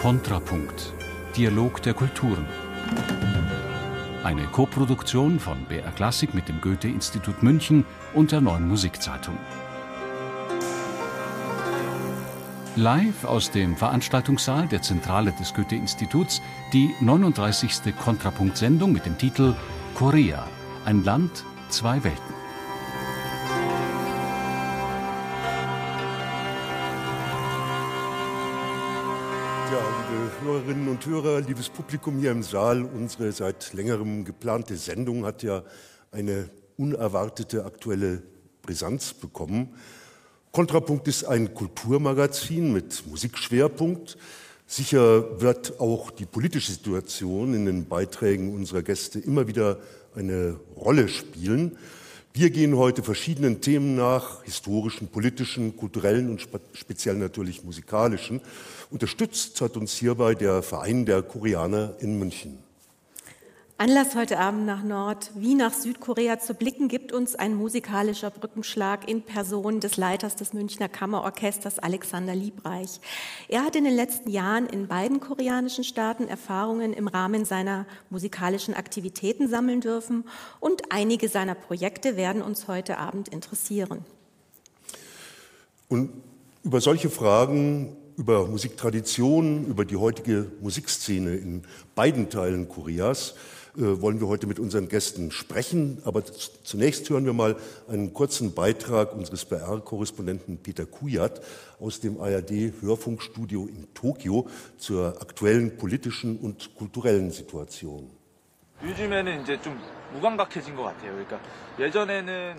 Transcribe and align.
Kontrapunkt. 0.00 0.94
Dialog 1.36 1.82
der 1.82 1.92
Kulturen. 1.92 2.46
Eine 4.24 4.46
Koproduktion 4.46 5.38
von 5.38 5.66
BR 5.66 5.90
Klassik 5.90 6.32
mit 6.32 6.48
dem 6.48 6.62
Goethe-Institut 6.62 7.42
München 7.42 7.84
und 8.14 8.32
der 8.32 8.40
Neuen 8.40 8.66
Musikzeitung. 8.66 9.36
Live 12.76 13.26
aus 13.26 13.50
dem 13.50 13.76
Veranstaltungssaal 13.76 14.68
der 14.68 14.80
Zentrale 14.80 15.32
des 15.32 15.52
Goethe-Instituts 15.52 16.40
die 16.72 16.94
39. 17.02 17.94
Kontrapunkt-Sendung 18.02 18.92
mit 18.92 19.04
dem 19.04 19.18
Titel 19.18 19.54
Korea, 19.94 20.48
ein 20.86 21.04
Land, 21.04 21.44
zwei 21.68 22.02
Welten. 22.02 22.39
Hörerinnen 30.42 30.88
und 30.88 31.04
Hörer, 31.04 31.42
liebes 31.42 31.68
Publikum 31.68 32.18
hier 32.18 32.30
im 32.30 32.42
Saal, 32.42 32.82
unsere 32.82 33.30
seit 33.30 33.74
längerem 33.74 34.24
geplante 34.24 34.76
Sendung 34.76 35.26
hat 35.26 35.42
ja 35.42 35.62
eine 36.12 36.48
unerwartete 36.78 37.66
aktuelle 37.66 38.22
Brisanz 38.62 39.12
bekommen. 39.12 39.74
Kontrapunkt 40.50 41.08
ist 41.08 41.24
ein 41.24 41.52
Kulturmagazin 41.52 42.72
mit 42.72 43.06
Musikschwerpunkt. 43.06 44.16
Sicher 44.66 45.42
wird 45.42 45.78
auch 45.78 46.10
die 46.10 46.26
politische 46.26 46.72
Situation 46.72 47.52
in 47.52 47.66
den 47.66 47.86
Beiträgen 47.86 48.54
unserer 48.54 48.82
Gäste 48.82 49.18
immer 49.18 49.46
wieder 49.46 49.78
eine 50.14 50.58
Rolle 50.74 51.08
spielen. 51.08 51.76
Wir 52.32 52.50
gehen 52.50 52.76
heute 52.76 53.02
verschiedenen 53.02 53.60
Themen 53.60 53.96
nach, 53.96 54.44
historischen, 54.44 55.08
politischen, 55.08 55.76
kulturellen 55.76 56.30
und 56.30 56.46
speziell 56.74 57.16
natürlich 57.16 57.64
musikalischen. 57.64 58.40
Unterstützt 58.88 59.60
hat 59.60 59.76
uns 59.76 59.94
hierbei 59.94 60.36
der 60.36 60.62
Verein 60.62 61.06
der 61.06 61.22
Koreaner 61.22 61.96
in 61.98 62.20
München. 62.20 62.69
Anlass 63.80 64.14
heute 64.14 64.38
Abend 64.38 64.66
nach 64.66 64.82
Nord 64.82 65.30
wie 65.36 65.54
nach 65.54 65.72
Südkorea 65.72 66.38
zu 66.38 66.52
blicken, 66.52 66.88
gibt 66.88 67.12
uns 67.12 67.34
ein 67.34 67.54
musikalischer 67.54 68.28
Brückenschlag 68.28 69.08
in 69.08 69.22
Person 69.22 69.80
des 69.80 69.96
Leiters 69.96 70.36
des 70.36 70.52
Münchner 70.52 70.90
Kammerorchesters 70.90 71.78
Alexander 71.78 72.34
Liebreich. 72.34 73.00
Er 73.48 73.64
hat 73.64 73.76
in 73.76 73.84
den 73.84 73.96
letzten 73.96 74.28
Jahren 74.28 74.66
in 74.66 74.86
beiden 74.86 75.18
koreanischen 75.18 75.82
Staaten 75.82 76.28
Erfahrungen 76.28 76.92
im 76.92 77.08
Rahmen 77.08 77.46
seiner 77.46 77.86
musikalischen 78.10 78.74
Aktivitäten 78.74 79.48
sammeln 79.48 79.80
dürfen 79.80 80.24
und 80.60 80.92
einige 80.92 81.30
seiner 81.30 81.54
Projekte 81.54 82.18
werden 82.18 82.42
uns 82.42 82.68
heute 82.68 82.98
Abend 82.98 83.28
interessieren. 83.28 84.04
Und 85.88 86.10
über 86.64 86.82
solche 86.82 87.08
Fragen 87.08 87.96
über 88.20 88.46
Musiktraditionen, 88.46 89.66
über 89.66 89.86
die 89.86 89.96
heutige 89.96 90.52
Musikszene 90.60 91.36
in 91.36 91.62
beiden 91.94 92.28
Teilen 92.28 92.68
Koreas 92.68 93.34
wollen 93.74 94.20
wir 94.20 94.28
heute 94.28 94.46
mit 94.46 94.58
unseren 94.58 94.88
Gästen 94.88 95.30
sprechen. 95.30 95.98
Aber 96.04 96.22
zunächst 96.24 97.08
hören 97.10 97.24
wir 97.24 97.32
mal 97.32 97.56
einen 97.88 98.12
kurzen 98.12 98.52
Beitrag 98.52 99.14
unseres 99.14 99.44
BR-Korrespondenten 99.44 100.58
Peter 100.58 100.86
Kujat 100.86 101.40
aus 101.78 102.00
dem 102.00 102.20
ARD-Hörfunkstudio 102.20 103.66
in 103.66 103.92
Tokio 103.94 104.48
zur 104.78 105.20
aktuellen 105.20 105.76
politischen 105.76 106.38
und 106.38 106.74
kulturellen 106.74 107.30
Situation. 107.30 108.19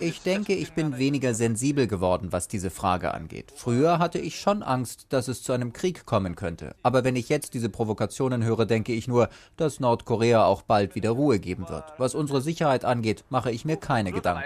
Ich 0.00 0.22
denke, 0.22 0.54
ich 0.54 0.72
bin 0.72 0.96
weniger 0.96 1.34
sensibel 1.34 1.86
geworden, 1.86 2.28
was 2.30 2.48
diese 2.48 2.70
Frage 2.70 3.12
angeht. 3.12 3.52
Früher 3.56 3.98
hatte 3.98 4.18
ich 4.18 4.40
schon 4.40 4.62
Angst, 4.62 5.06
dass 5.10 5.28
es 5.28 5.42
zu 5.42 5.52
einem 5.52 5.72
Krieg 5.72 6.06
kommen 6.06 6.36
könnte. 6.36 6.74
Aber 6.82 7.04
wenn 7.04 7.16
ich 7.16 7.28
jetzt 7.28 7.54
diese 7.54 7.68
Provokationen 7.68 8.44
höre, 8.44 8.66
denke 8.66 8.92
ich 8.92 9.08
nur, 9.08 9.28
dass 9.56 9.80
Nordkorea 9.80 10.44
auch 10.44 10.62
bald 10.62 10.94
wieder 10.94 11.10
Ruhe 11.10 11.40
geben 11.40 11.68
wird. 11.68 11.84
Was 11.98 12.14
unsere 12.14 12.40
Sicherheit 12.40 12.84
angeht, 12.84 13.24
mache 13.28 13.50
ich 13.50 13.64
mir 13.64 13.76
keine 13.76 14.12
Gedanken. 14.12 14.44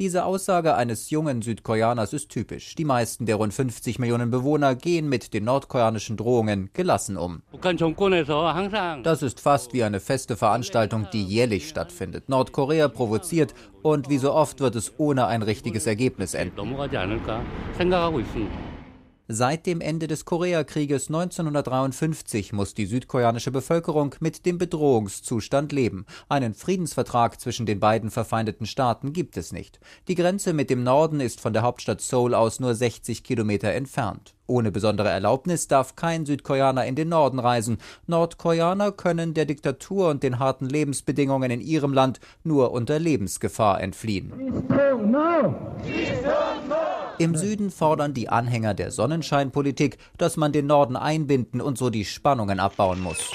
Diese 0.00 0.24
Aussage 0.24 0.74
eines 0.74 1.10
jungen 1.10 1.40
Südkoreaners 1.40 2.12
ist 2.12 2.28
typisch. 2.28 2.74
Die 2.74 2.84
meisten 2.84 3.26
der 3.26 3.36
rund 3.36 3.54
50 3.54 4.00
Millionen 4.00 4.28
Bewohner 4.28 4.74
gehen 4.74 5.08
mit 5.08 5.32
den 5.32 5.44
nordkoreanischen 5.44 6.16
Drohungen 6.16 6.70
gelassen 6.72 7.16
um. 7.16 7.42
Das 9.04 9.22
ist 9.22 9.38
fast 9.38 9.72
wie 9.72 9.84
eine 9.84 10.00
feste 10.00 10.36
Veranstaltung, 10.36 11.06
die 11.12 11.22
jährlich 11.22 11.68
stattfindet. 11.68 12.28
Nordkorea 12.28 12.88
provoziert 12.88 13.54
und 13.82 14.08
wie 14.08 14.18
so 14.18 14.32
oft 14.32 14.58
wird 14.58 14.74
es 14.74 14.94
ohne 14.98 15.28
ein 15.28 15.42
richtiges 15.42 15.86
Ergebnis 15.86 16.34
enden. 16.34 16.58
Seit 19.36 19.66
dem 19.66 19.80
Ende 19.80 20.06
des 20.06 20.24
Koreakrieges 20.26 21.08
1953 21.08 22.52
muss 22.52 22.72
die 22.72 22.86
südkoreanische 22.86 23.50
Bevölkerung 23.50 24.14
mit 24.20 24.46
dem 24.46 24.58
Bedrohungszustand 24.58 25.72
leben. 25.72 26.06
Einen 26.28 26.54
Friedensvertrag 26.54 27.40
zwischen 27.40 27.66
den 27.66 27.80
beiden 27.80 28.12
verfeindeten 28.12 28.64
Staaten 28.64 29.12
gibt 29.12 29.36
es 29.36 29.50
nicht. 29.50 29.80
Die 30.06 30.14
Grenze 30.14 30.52
mit 30.52 30.70
dem 30.70 30.84
Norden 30.84 31.18
ist 31.18 31.40
von 31.40 31.52
der 31.52 31.62
Hauptstadt 31.62 32.00
Seoul 32.00 32.32
aus 32.32 32.60
nur 32.60 32.76
60 32.76 33.24
Kilometer 33.24 33.72
entfernt. 33.72 34.36
Ohne 34.46 34.70
besondere 34.70 35.08
Erlaubnis 35.08 35.66
darf 35.66 35.96
kein 35.96 36.26
Südkoreaner 36.26 36.84
in 36.86 36.94
den 36.94 37.08
Norden 37.08 37.40
reisen. 37.40 37.78
Nordkoreaner 38.06 38.92
können 38.92 39.34
der 39.34 39.46
Diktatur 39.46 40.10
und 40.10 40.22
den 40.22 40.38
harten 40.38 40.68
Lebensbedingungen 40.68 41.50
in 41.50 41.60
ihrem 41.60 41.92
Land 41.92 42.20
nur 42.44 42.70
unter 42.70 43.00
Lebensgefahr 43.00 43.80
entfliehen. 43.80 44.32
Im 47.18 47.36
Süden 47.36 47.70
fordern 47.70 48.12
die 48.12 48.28
Anhänger 48.28 48.74
der 48.74 48.90
Sonnenscheinpolitik, 48.90 49.98
dass 50.18 50.36
man 50.36 50.52
den 50.52 50.66
Norden 50.66 50.96
einbinden 50.96 51.60
und 51.60 51.78
so 51.78 51.90
die 51.90 52.04
Spannungen 52.04 52.58
abbauen 52.58 53.00
muss. 53.00 53.30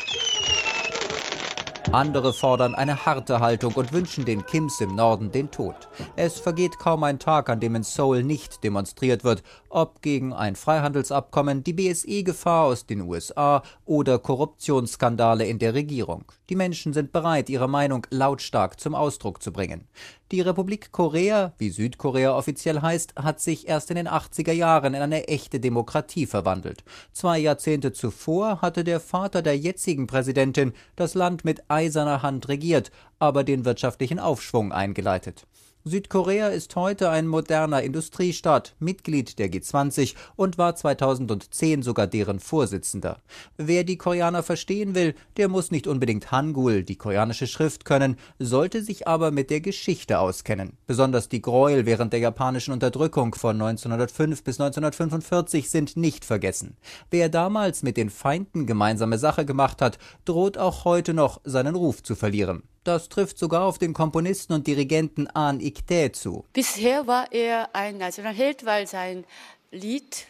Andere 1.92 2.34
fordern 2.34 2.76
eine 2.76 3.08
harte 3.08 3.40
Haltung 3.40 3.74
und 3.74 3.92
wünschen 3.92 4.24
den 4.24 4.46
Kims 4.46 4.80
im 4.80 4.94
Norden 4.94 5.32
den 5.32 5.50
Tod. 5.50 5.76
Es 6.16 6.40
vergeht 6.40 6.78
kaum 6.78 7.04
ein 7.04 7.18
Tag, 7.18 7.50
an 7.50 7.60
dem 7.60 7.74
in 7.74 7.82
Seoul 7.82 8.22
nicht 8.22 8.64
demonstriert 8.64 9.24
wird, 9.24 9.42
ob 9.70 10.04
gegen 10.04 10.32
ein 10.32 10.56
Freihandelsabkommen, 10.56 11.64
die 11.64 11.74
BSE-Gefahr 11.74 12.66
aus 12.66 12.86
den 12.86 13.02
USA 13.02 13.64
oder 13.86 14.20
Korruptionsskandale 14.20 15.48
in 15.48 15.58
der 15.58 15.74
Regierung. 15.74 16.26
Die 16.50 16.56
Menschen 16.56 16.94
sind 16.94 17.12
bereit, 17.12 17.50
ihre 17.50 17.68
Meinung 17.68 18.06
lautstark 18.12 18.80
zum 18.80 18.94
Ausdruck 18.94 19.42
zu 19.42 19.52
bringen. 19.52 19.88
Die 20.32 20.42
Republik 20.42 20.92
Korea, 20.92 21.54
wie 21.58 21.72
Südkorea 21.72 22.38
offiziell 22.38 22.82
heißt, 22.82 23.16
hat 23.16 23.40
sich 23.40 23.68
erst 23.68 23.90
in 23.90 23.96
den 23.96 24.08
80er 24.08 24.52
Jahren 24.52 24.94
in 24.94 25.02
eine 25.02 25.28
echte 25.28 25.60
Demokratie 25.60 26.28
verwandelt. 26.28 26.84
Zwei 27.14 27.40
Jahrzehnte 27.40 27.94
zuvor 27.94 28.62
hatte 28.62 28.84
der 28.84 29.00
Vater 29.00 29.42
der 29.42 29.58
jetzigen 29.58 30.06
Präsidentin 30.06 30.74
das 30.96 31.16
Land 31.16 31.46
mit 31.46 31.64
eiserner 31.80 32.22
Hand 32.22 32.48
regiert, 32.50 32.92
aber 33.20 33.44
den 33.44 33.64
wirtschaftlichen 33.64 34.20
Aufschwung 34.20 34.72
eingeleitet. 34.72 35.46
Südkorea 35.86 36.50
ist 36.50 36.76
heute 36.76 37.10
ein 37.10 37.26
moderner 37.26 37.82
Industriestaat, 37.84 38.76
Mitglied 38.80 39.40
der 39.40 39.50
G20 39.50 40.14
und 40.36 40.58
war 40.58 40.76
2010 40.76 41.84
sogar 41.84 42.06
deren 42.06 42.42
Vorsitzender. 42.42 43.22
Wer 43.56 43.86
die 43.86 43.98
Koreaner 43.98 44.44
verstehen 44.44 44.94
will, 44.94 45.16
der 45.38 45.48
muss 45.48 45.72
nicht 45.72 45.88
unbedingt 45.88 46.34
Hangul, 46.34 46.84
die 46.84 46.98
koreanische 46.98 47.48
Schrift, 47.48 47.86
können, 47.86 48.18
sollte 48.40 48.84
sich 48.84 49.08
aber 49.08 49.32
mit 49.32 49.50
der 49.50 49.62
Geschichte 49.62 50.20
auskennen. 50.20 50.74
Besonders 50.86 51.30
die 51.30 51.42
Gräuel 51.42 51.86
während 51.86 52.12
der 52.12 52.20
japanischen 52.20 52.74
Unterdrückung 52.74 53.34
von 53.34 53.56
1905 53.62 54.44
bis 54.44 54.60
1945 54.60 55.70
sind 55.70 55.96
nicht 55.96 56.26
vergessen. 56.26 56.76
Wer 57.10 57.30
damals 57.30 57.84
mit 57.84 57.96
den 57.96 58.10
Feinden 58.10 58.66
gemeinsame 58.66 59.18
Sache 59.18 59.46
gemacht 59.46 59.82
hat, 59.82 59.98
droht 60.26 60.58
auch 60.58 60.84
heute 60.84 61.14
noch 61.14 61.40
seinen 61.46 61.76
Ruf 61.76 62.04
zu 62.04 62.16
verlieren. 62.16 62.64
Das 62.84 63.10
trifft 63.10 63.38
sogar 63.38 63.64
auf 63.66 63.78
den 63.78 63.94
Komponisten 63.94 64.54
und 64.54 64.68
Dirigenten 64.68 65.28
An 65.28 65.60
Ik-tae 65.60 66.12
zu. 66.12 66.46
Bisher 66.54 67.08
war 67.08 67.32
er 67.32 67.70
ein 67.74 67.98
Nationalheld, 67.98 68.66
weil 68.66 68.88
sein 68.88 69.26
Lied 69.72 70.26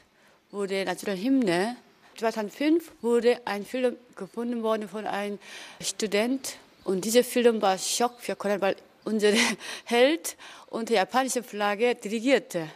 wurde 0.52 0.84
Nationalhymne. 0.86 1.76
2005 2.18 2.92
wurde 3.02 3.40
ein 3.46 3.66
Film 3.66 3.96
gefunden 4.16 4.62
worden 4.64 4.90
von 4.90 5.06
einem 5.06 5.40
Student 5.80 6.58
und 6.84 7.06
dieser 7.06 7.24
Film 7.24 7.62
war 7.62 7.78
Schock 7.78 8.20
für 8.20 8.36
Korea, 8.36 8.60
weil 8.60 8.76
unser 9.06 9.32
Held 9.86 10.36
unter 10.68 10.96
japanischer 10.96 11.44
Flagge 11.44 11.96
dirigierte. 11.96 12.68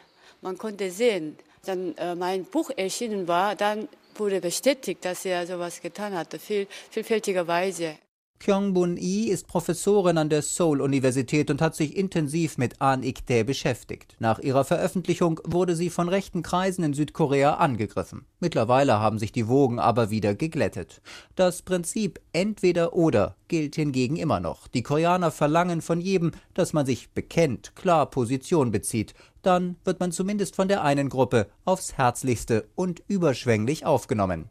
Man 0.41 0.57
konnte 0.57 0.91
sehen, 0.91 1.37
dann 1.65 1.95
äh, 1.97 2.15
mein 2.15 2.45
Buch 2.45 2.69
erschienen 2.75 3.27
war, 3.27 3.55
dann 3.55 3.87
wurde 4.15 4.39
bestätigt, 4.39 5.03
dass 5.05 5.25
er 5.25 5.47
sowas 5.47 5.81
getan 5.81 6.13
hatte, 6.13 6.39
viel, 6.39 6.67
vielfältigerweise. 6.91 7.95
Kyung-Bun 7.95 8.12
Lee 8.45 9.29
ist 9.29 9.47
Professorin 9.47 10.17
an 10.17 10.27
der 10.27 10.41
Seoul-Universität 10.41 11.49
und 11.49 11.61
hat 11.61 11.75
sich 11.75 11.95
intensiv 11.95 12.57
mit 12.57 12.81
An 12.81 13.01
Ik-tae 13.01 13.43
beschäftigt. 13.43 14.17
Nach 14.19 14.39
ihrer 14.39 14.65
Veröffentlichung 14.65 15.39
wurde 15.45 15.75
sie 15.75 15.89
von 15.89 16.09
rechten 16.09 16.43
Kreisen 16.43 16.83
in 16.83 16.93
Südkorea 16.93 17.55
angegriffen. 17.55 18.25
Mittlerweile 18.41 18.99
haben 18.99 19.17
sich 19.17 19.31
die 19.31 19.47
Wogen 19.47 19.79
aber 19.79 20.09
wieder 20.09 20.35
geglättet. 20.35 21.01
Das 21.35 21.61
Prinzip 21.61 22.19
entweder 22.33 22.93
oder 22.93 23.37
gilt 23.47 23.75
hingegen 23.75 24.17
immer 24.17 24.41
noch. 24.41 24.67
Die 24.67 24.83
Koreaner 24.83 25.31
verlangen 25.31 25.81
von 25.81 26.01
jedem, 26.01 26.31
dass 26.53 26.73
man 26.73 26.85
sich 26.85 27.11
bekennt, 27.11 27.75
klar 27.75 28.09
Position 28.09 28.71
bezieht. 28.71 29.13
Dann 29.41 29.77
wird 29.85 30.01
man 30.01 30.11
zumindest 30.11 30.57
von 30.57 30.67
der 30.67 30.83
einen 30.83 31.07
Gruppe 31.07 31.47
aufs 31.63 31.93
Herzlichste 31.93 32.67
und 32.75 33.03
überschwänglich 33.07 33.85
aufgenommen. 33.85 34.49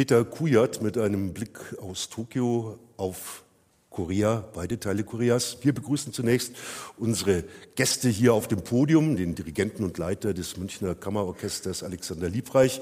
Peter 0.00 0.24
Kujat 0.24 0.80
mit 0.80 0.96
einem 0.96 1.34
Blick 1.34 1.58
aus 1.78 2.08
Tokio 2.08 2.78
auf 2.96 3.44
Korea, 3.90 4.48
beide 4.54 4.80
Teile 4.80 5.04
Koreas. 5.04 5.58
Wir 5.60 5.74
begrüßen 5.74 6.14
zunächst 6.14 6.54
unsere 6.96 7.44
Gäste 7.74 8.08
hier 8.08 8.32
auf 8.32 8.48
dem 8.48 8.62
Podium, 8.62 9.16
den 9.16 9.34
Dirigenten 9.34 9.84
und 9.84 9.98
Leiter 9.98 10.32
des 10.32 10.56
Münchner 10.56 10.94
Kammerorchesters 10.94 11.82
Alexander 11.82 12.30
Liebreich, 12.30 12.80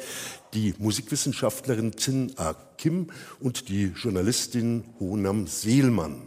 die 0.54 0.74
Musikwissenschaftlerin 0.78 1.98
Zin 1.98 2.34
A. 2.36 2.54
Kim 2.76 3.08
und 3.40 3.68
die 3.68 3.86
Journalistin 3.96 4.84
Honam 5.00 5.48
Seelmann. 5.48 6.22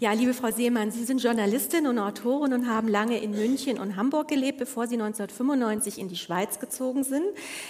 Ja, 0.00 0.12
liebe 0.12 0.34
Frau 0.34 0.50
Seemann, 0.50 0.90
Sie 0.90 1.04
sind 1.04 1.22
Journalistin 1.22 1.86
und 1.86 2.00
Autorin 2.00 2.52
und 2.52 2.68
haben 2.68 2.88
lange 2.88 3.22
in 3.22 3.30
München 3.30 3.78
und 3.78 3.94
Hamburg 3.94 4.26
gelebt, 4.26 4.58
bevor 4.58 4.88
Sie 4.88 4.96
1995 4.96 6.00
in 6.00 6.08
die 6.08 6.16
Schweiz 6.16 6.58
gezogen 6.58 7.04
sind. 7.04 7.22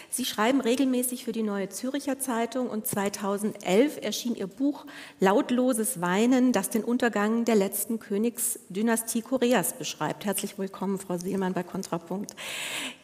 Sie 0.08 0.24
schreiben 0.24 0.62
regelmäßig 0.62 1.26
für 1.26 1.32
die 1.32 1.42
Neue 1.42 1.68
Züricher 1.68 2.18
Zeitung 2.18 2.70
und 2.70 2.86
2011 2.86 3.98
erschien 4.00 4.36
Ihr 4.36 4.46
Buch 4.46 4.86
Lautloses 5.20 6.00
Weinen, 6.00 6.52
das 6.52 6.70
den 6.70 6.82
Untergang 6.82 7.44
der 7.44 7.56
letzten 7.56 7.98
Königsdynastie 7.98 9.20
Koreas 9.20 9.74
beschreibt. 9.74 10.24
Herzlich 10.24 10.58
willkommen, 10.58 10.98
Frau 10.98 11.18
Seemann, 11.18 11.52
bei 11.52 11.62
Kontrapunkt. 11.62 12.34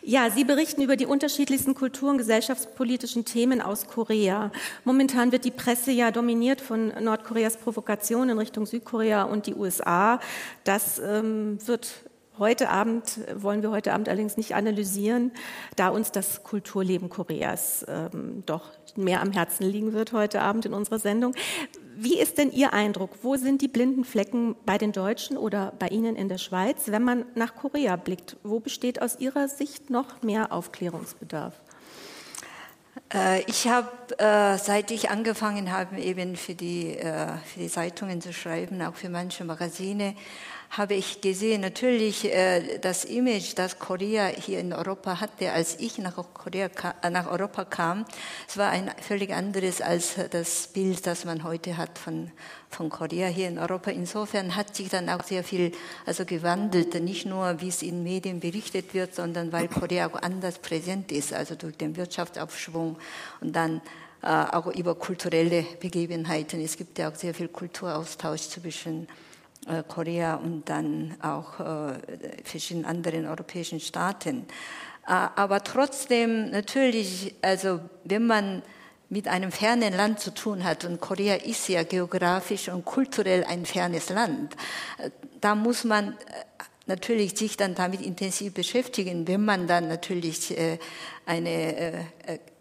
Ja, 0.02 0.30
Sie 0.30 0.44
berichten 0.44 0.80
über 0.80 0.96
die 0.96 1.04
unterschiedlichsten 1.04 1.74
kultur- 1.74 2.10
und 2.10 2.16
gesellschaftspolitischen 2.16 3.26
Themen 3.26 3.60
aus 3.60 3.86
Korea. 3.86 4.50
Momentan 4.84 5.30
wird 5.30 5.44
die 5.44 5.50
Presse 5.50 5.90
ja 5.90 6.10
dominiert 6.10 6.62
von 6.62 6.88
Nordkoreas 7.04 7.58
Provokation 7.58 8.30
in 8.30 8.38
Richtung 8.38 8.64
Südkorea 8.64 9.09
und 9.18 9.46
die 9.46 9.54
USA. 9.54 10.20
Das 10.64 10.98
ähm, 10.98 11.58
wird 11.66 12.04
heute 12.38 12.70
Abend, 12.70 13.20
wollen 13.34 13.62
wir 13.62 13.70
heute 13.70 13.92
Abend 13.92 14.08
allerdings 14.08 14.36
nicht 14.36 14.54
analysieren, 14.54 15.30
da 15.76 15.90
uns 15.90 16.10
das 16.10 16.42
Kulturleben 16.42 17.10
Koreas 17.10 17.84
ähm, 17.86 18.42
doch 18.46 18.70
mehr 18.96 19.20
am 19.20 19.30
Herzen 19.30 19.64
liegen 19.64 19.92
wird 19.92 20.12
heute 20.12 20.40
Abend 20.40 20.64
in 20.64 20.72
unserer 20.72 20.98
Sendung. 20.98 21.34
Wie 21.96 22.18
ist 22.18 22.38
denn 22.38 22.50
Ihr 22.50 22.72
Eindruck? 22.72 23.10
Wo 23.22 23.36
sind 23.36 23.60
die 23.60 23.68
blinden 23.68 24.04
Flecken 24.04 24.56
bei 24.64 24.78
den 24.78 24.92
Deutschen 24.92 25.36
oder 25.36 25.74
bei 25.78 25.88
Ihnen 25.88 26.16
in 26.16 26.28
der 26.28 26.38
Schweiz, 26.38 26.84
wenn 26.86 27.04
man 27.04 27.26
nach 27.34 27.54
Korea 27.54 27.96
blickt? 27.96 28.36
Wo 28.42 28.58
besteht 28.58 29.02
aus 29.02 29.20
Ihrer 29.20 29.48
Sicht 29.48 29.90
noch 29.90 30.22
mehr 30.22 30.50
Aufklärungsbedarf? 30.50 31.54
Äh, 33.12 33.42
ich 33.42 33.68
habe, 33.68 33.88
äh, 34.18 34.58
seit 34.58 34.90
ich 34.90 35.10
angefangen 35.10 35.72
habe, 35.72 35.98
eben 36.00 36.36
für 36.36 36.54
die, 36.54 36.96
äh, 36.96 37.36
für 37.44 37.60
die 37.60 37.68
Zeitungen 37.68 38.20
zu 38.20 38.32
schreiben, 38.32 38.82
auch 38.82 38.94
für 38.94 39.08
manche 39.08 39.44
Magazine, 39.44 40.14
habe 40.70 40.94
ich 40.94 41.20
gesehen, 41.20 41.62
natürlich 41.62 42.24
äh, 42.32 42.78
das 42.78 43.04
Image, 43.04 43.54
das 43.56 43.80
Korea 43.80 44.26
hier 44.26 44.60
in 44.60 44.72
Europa 44.72 45.20
hatte, 45.20 45.50
als 45.50 45.80
ich 45.80 45.98
nach, 45.98 46.14
Korea, 46.32 46.70
äh, 47.02 47.10
nach 47.10 47.28
Europa 47.28 47.64
kam, 47.64 48.04
es 48.48 48.56
war 48.56 48.70
ein 48.70 48.88
völlig 49.02 49.32
anderes 49.32 49.80
als 49.80 50.14
das 50.30 50.68
Bild, 50.68 51.08
das 51.08 51.24
man 51.24 51.42
heute 51.42 51.76
hat 51.76 51.98
von, 51.98 52.30
von 52.68 52.88
Korea 52.88 53.26
hier 53.26 53.48
in 53.48 53.58
Europa. 53.58 53.90
Insofern 53.90 54.54
hat 54.54 54.76
sich 54.76 54.88
dann 54.88 55.08
auch 55.08 55.24
sehr 55.24 55.42
viel 55.42 55.72
also 56.06 56.24
gewandelt, 56.24 56.94
nicht 57.02 57.26
nur 57.26 57.60
wie 57.60 57.68
es 57.68 57.82
in 57.82 58.04
Medien 58.04 58.38
berichtet 58.38 58.94
wird, 58.94 59.12
sondern 59.12 59.50
weil 59.50 59.66
Korea 59.66 60.06
auch 60.06 60.22
anders 60.22 60.60
präsent 60.60 61.10
ist, 61.10 61.32
also 61.32 61.56
durch 61.56 61.76
den 61.76 61.96
Wirtschaftsaufschwung 61.96 62.96
und 63.40 63.56
dann 63.56 63.80
äh, 64.22 64.26
auch 64.28 64.68
über 64.68 64.94
kulturelle 64.94 65.64
Begebenheiten. 65.80 66.60
Es 66.60 66.76
gibt 66.76 66.96
ja 67.00 67.10
auch 67.10 67.16
sehr 67.16 67.34
viel 67.34 67.48
Kulturaustausch 67.48 68.42
zwischen 68.42 69.08
Korea 69.88 70.36
und 70.36 70.68
dann 70.68 71.16
auch 71.20 71.60
äh, 71.60 71.98
verschiedenen 72.44 72.86
anderen 72.86 73.26
europäischen 73.26 73.78
Staaten. 73.78 74.46
Äh, 75.06 75.12
aber 75.12 75.62
trotzdem 75.62 76.50
natürlich, 76.50 77.34
also 77.42 77.80
wenn 78.04 78.26
man 78.26 78.62
mit 79.10 79.28
einem 79.28 79.52
fernen 79.52 79.92
Land 79.94 80.20
zu 80.20 80.32
tun 80.32 80.64
hat, 80.64 80.84
und 80.84 81.00
Korea 81.00 81.34
ist 81.34 81.68
ja 81.68 81.82
geografisch 81.82 82.68
und 82.68 82.84
kulturell 82.84 83.44
ein 83.44 83.66
fernes 83.66 84.08
Land, 84.08 84.56
da 85.40 85.54
muss 85.54 85.84
man 85.84 86.16
natürlich 86.86 87.36
sich 87.36 87.56
dann 87.56 87.74
damit 87.74 88.02
intensiv 88.02 88.54
beschäftigen, 88.54 89.26
wenn 89.26 89.44
man 89.44 89.66
dann 89.66 89.88
natürlich 89.88 90.54
eine 91.26 92.06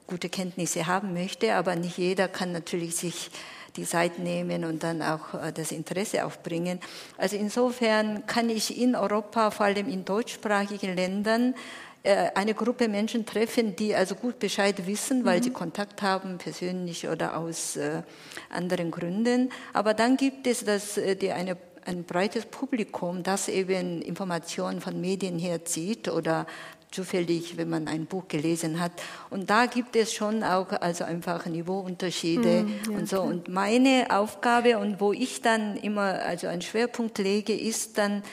gute 0.07 0.29
Kenntnisse 0.29 0.87
haben 0.87 1.13
möchte. 1.13 1.53
Aber 1.53 1.75
nicht 1.75 1.99
jeder 1.99 2.27
kann 2.27 2.51
natürlich 2.51 2.95
sich 2.95 3.29
die 3.79 3.85
Zeit 3.85 4.19
nehmen 4.19 4.65
und 4.65 4.83
dann 4.83 5.01
auch 5.01 5.33
äh, 5.33 5.51
das 5.53 5.71
Interesse 5.71 6.25
aufbringen. 6.25 6.79
Also 7.17 7.35
insofern 7.35 8.25
kann 8.27 8.49
ich 8.49 8.79
in 8.79 8.95
Europa, 8.95 9.51
vor 9.51 9.67
allem 9.67 9.87
in 9.87 10.05
deutschsprachigen 10.05 10.95
Ländern, 10.95 11.55
äh, 12.03 12.29
eine 12.35 12.53
Gruppe 12.53 12.87
Menschen 12.87 13.25
treffen, 13.25 13.75
die 13.75 13.95
also 13.95 14.15
gut 14.15 14.39
Bescheid 14.39 14.85
wissen, 14.85 15.25
weil 15.25 15.39
mhm. 15.39 15.43
sie 15.43 15.51
Kontakt 15.51 16.01
haben, 16.01 16.37
persönlich 16.37 17.07
oder 17.07 17.37
aus 17.37 17.75
äh, 17.75 18.03
anderen 18.49 18.91
Gründen. 18.91 19.51
Aber 19.73 19.93
dann 19.93 20.17
gibt 20.17 20.47
es 20.47 20.63
das, 20.65 20.99
die 21.21 21.31
eine 21.31 21.57
ein 21.85 22.03
breites 22.03 22.45
Publikum, 22.45 23.23
das 23.23 23.47
eben 23.47 24.01
Informationen 24.01 24.79
von 24.79 24.99
Medien 25.01 25.39
herzieht 25.39 26.07
oder 26.07 26.45
zufällig, 26.91 27.57
wenn 27.57 27.69
man 27.69 27.87
ein 27.87 28.05
Buch 28.05 28.27
gelesen 28.27 28.79
hat. 28.79 28.91
Und 29.29 29.49
da 29.49 29.65
gibt 29.65 29.95
es 29.95 30.13
schon 30.13 30.43
auch 30.43 30.71
also 30.71 31.03
einfach 31.03 31.45
Niveauunterschiede 31.45 32.63
mm, 32.63 32.91
ja, 32.91 32.97
und 32.97 33.09
so. 33.09 33.17
Klar. 33.17 33.27
Und 33.27 33.47
meine 33.47 34.07
Aufgabe 34.09 34.77
und 34.79 34.99
wo 34.99 35.13
ich 35.13 35.41
dann 35.41 35.77
immer 35.77 36.21
also 36.23 36.47
einen 36.47 36.61
Schwerpunkt 36.61 37.17
lege, 37.19 37.53
ist 37.53 37.97
dann 37.97 38.23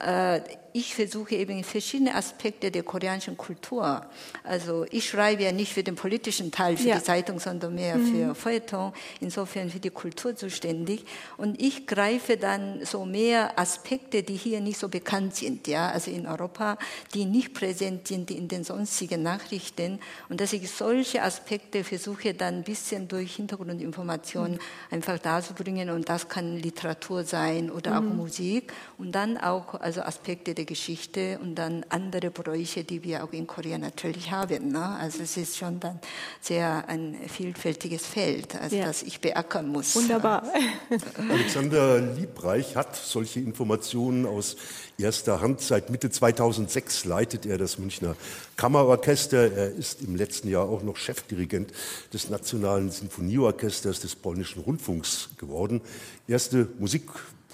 äh, 0.00 0.40
ich 0.76 0.94
versuche 0.94 1.36
eben 1.36 1.64
verschiedene 1.64 2.14
Aspekte 2.14 2.70
der 2.70 2.82
koreanischen 2.82 3.38
Kultur. 3.38 4.04
Also 4.44 4.84
ich 4.90 5.08
schreibe 5.08 5.42
ja 5.42 5.50
nicht 5.50 5.72
für 5.72 5.82
den 5.82 5.94
politischen 5.94 6.52
Teil 6.52 6.76
für 6.76 6.88
ja. 6.88 6.98
die 6.98 7.02
Zeitung, 7.02 7.40
sondern 7.40 7.74
mehr 7.74 7.96
mhm. 7.96 8.12
für 8.12 8.34
Feuilleton, 8.34 8.92
insofern 9.20 9.70
für 9.70 9.80
die 9.80 9.88
Kultur 9.88 10.36
zuständig. 10.36 11.06
Und 11.38 11.62
ich 11.62 11.86
greife 11.86 12.36
dann 12.36 12.84
so 12.84 13.06
mehr 13.06 13.58
Aspekte, 13.58 14.22
die 14.22 14.36
hier 14.36 14.60
nicht 14.60 14.78
so 14.78 14.90
bekannt 14.90 15.36
sind, 15.36 15.66
ja, 15.66 15.88
also 15.88 16.10
in 16.10 16.26
Europa, 16.26 16.76
die 17.14 17.24
nicht 17.24 17.54
präsent 17.54 18.06
sind 18.08 18.30
in 18.30 18.46
den 18.46 18.62
sonstigen 18.62 19.22
Nachrichten. 19.22 19.98
Und 20.28 20.42
dass 20.42 20.52
ich 20.52 20.70
solche 20.70 21.22
Aspekte 21.22 21.84
versuche 21.84 22.34
dann 22.34 22.56
ein 22.56 22.64
bisschen 22.64 23.08
durch 23.08 23.36
Hintergrundinformationen 23.36 24.52
mhm. 24.52 24.60
einfach 24.90 25.18
darzubringen. 25.18 25.88
Und 25.88 26.10
das 26.10 26.28
kann 26.28 26.58
Literatur 26.58 27.24
sein 27.24 27.70
oder 27.70 27.98
mhm. 27.98 28.10
auch 28.10 28.14
Musik. 28.14 28.74
Und 28.98 29.12
dann 29.12 29.38
auch 29.38 29.72
also 29.80 30.02
Aspekte 30.02 30.52
der 30.52 30.65
Geschichte 30.66 31.38
und 31.40 31.54
dann 31.54 31.84
andere 31.88 32.30
Bräuche, 32.30 32.84
die 32.84 33.02
wir 33.02 33.24
auch 33.24 33.32
in 33.32 33.46
Korea 33.46 33.78
natürlich 33.78 34.30
haben. 34.30 34.72
Ne? 34.72 34.84
Also 34.84 35.22
es 35.22 35.36
ist 35.36 35.56
schon 35.56 35.80
dann 35.80 36.00
sehr 36.40 36.88
ein 36.88 37.16
vielfältiges 37.28 38.06
Feld, 38.06 38.54
also 38.56 38.76
ja. 38.76 38.86
das 38.86 39.02
ich 39.02 39.20
beackern 39.20 39.68
muss. 39.68 39.94
Wunderbar. 39.96 40.42
Alexander 41.30 42.00
Liebreich 42.00 42.76
hat 42.76 42.96
solche 42.96 43.40
Informationen 43.40 44.26
aus 44.26 44.56
erster 44.98 45.40
Hand. 45.40 45.60
Seit 45.60 45.90
Mitte 45.90 46.10
2006 46.10 47.04
leitet 47.04 47.46
er 47.46 47.58
das 47.58 47.78
Münchner 47.78 48.16
Kammerorchester. 48.56 49.52
Er 49.52 49.70
ist 49.70 50.02
im 50.02 50.16
letzten 50.16 50.48
Jahr 50.48 50.68
auch 50.68 50.82
noch 50.82 50.96
Chefdirigent 50.96 51.72
des 52.12 52.30
Nationalen 52.30 52.90
Sinfonieorchesters 52.90 54.00
des 54.00 54.14
Polnischen 54.16 54.62
Rundfunks 54.62 55.30
geworden. 55.38 55.80
Erste 56.28 56.68
Musik 56.78 57.04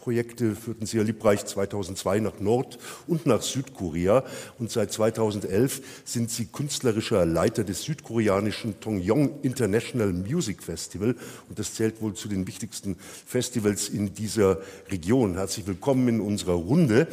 Projekte 0.02 0.56
führten 0.56 0.84
Sie, 0.84 0.96
Herr 0.96 1.04
Liebreich, 1.04 1.44
2002 1.44 2.18
nach 2.18 2.40
Nord- 2.40 2.76
und 3.06 3.24
nach 3.24 3.40
Südkorea. 3.40 4.24
Und 4.58 4.68
seit 4.68 4.92
2011 4.92 5.80
sind 6.04 6.28
Sie 6.28 6.46
künstlerischer 6.46 7.24
Leiter 7.24 7.62
des 7.62 7.84
südkoreanischen 7.84 8.80
Tongyong 8.80 9.38
International 9.42 10.12
Music 10.12 10.60
Festival. 10.60 11.14
Und 11.48 11.56
das 11.56 11.74
zählt 11.74 12.02
wohl 12.02 12.14
zu 12.14 12.26
den 12.26 12.48
wichtigsten 12.48 12.96
Festivals 12.96 13.88
in 13.90 14.12
dieser 14.12 14.58
Region. 14.90 15.36
Herzlich 15.36 15.68
willkommen 15.68 16.08
in 16.08 16.20
unserer 16.20 16.54
Runde. 16.54 17.06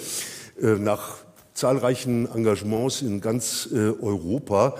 Äh, 0.60 0.79
nach 0.79 1.17
zahlreichen 1.53 2.27
Engagements 2.34 3.03
in 3.03 3.22
ganz 3.22 3.69
äh, 3.72 3.75
Europa 4.01 4.77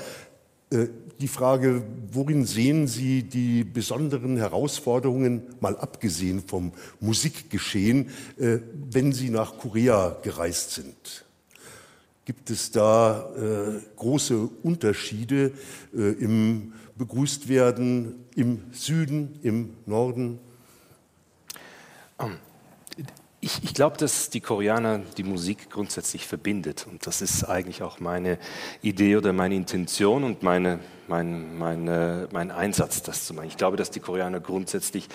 äh, 0.71 0.87
die 1.19 1.27
Frage, 1.27 1.83
worin 2.11 2.45
sehen 2.45 2.88
Sie 2.88 3.23
die 3.23 3.63
besonderen 3.63 4.38
Herausforderungen, 4.38 5.43
mal 5.59 5.77
abgesehen 5.77 6.41
vom 6.41 6.71
Musikgeschehen, 6.99 8.09
äh, 8.38 8.59
wenn 8.91 9.11
Sie 9.11 9.29
nach 9.29 9.57
Korea 9.57 10.17
gereist 10.23 10.71
sind? 10.71 11.25
Gibt 12.25 12.49
es 12.49 12.71
da 12.71 13.29
äh, 13.35 13.81
große 13.95 14.49
Unterschiede 14.61 15.51
im 15.91 16.73
Begrüßtwerden 16.95 18.13
im 18.35 18.61
Süden, 18.71 19.39
im 19.41 19.75
Norden? 19.85 20.38
Ich, 23.41 23.63
ich 23.63 23.73
glaube, 23.73 23.97
dass 23.97 24.29
die 24.29 24.41
Koreaner 24.41 24.99
die 25.17 25.23
Musik 25.23 25.69
grundsätzlich 25.69 26.27
verbindet. 26.27 26.85
Und 26.89 27.07
das 27.07 27.21
ist 27.21 27.45
eigentlich 27.45 27.81
auch 27.81 28.01
meine 28.01 28.38
Idee 28.81 29.15
oder 29.15 29.31
meine 29.31 29.55
Intention 29.55 30.25
und 30.25 30.43
meine, 30.43 30.79
mein, 31.09 31.57
meine, 31.57 32.27
mein 32.31 32.51
Einsatz, 32.51 33.01
das 33.01 33.25
zu 33.25 33.33
machen. 33.33 33.47
Ich 33.47 33.57
glaube, 33.57 33.75
dass 33.75 33.91
die 33.91 33.99
Koreaner 33.99 34.39
grundsätzlich 34.39 35.09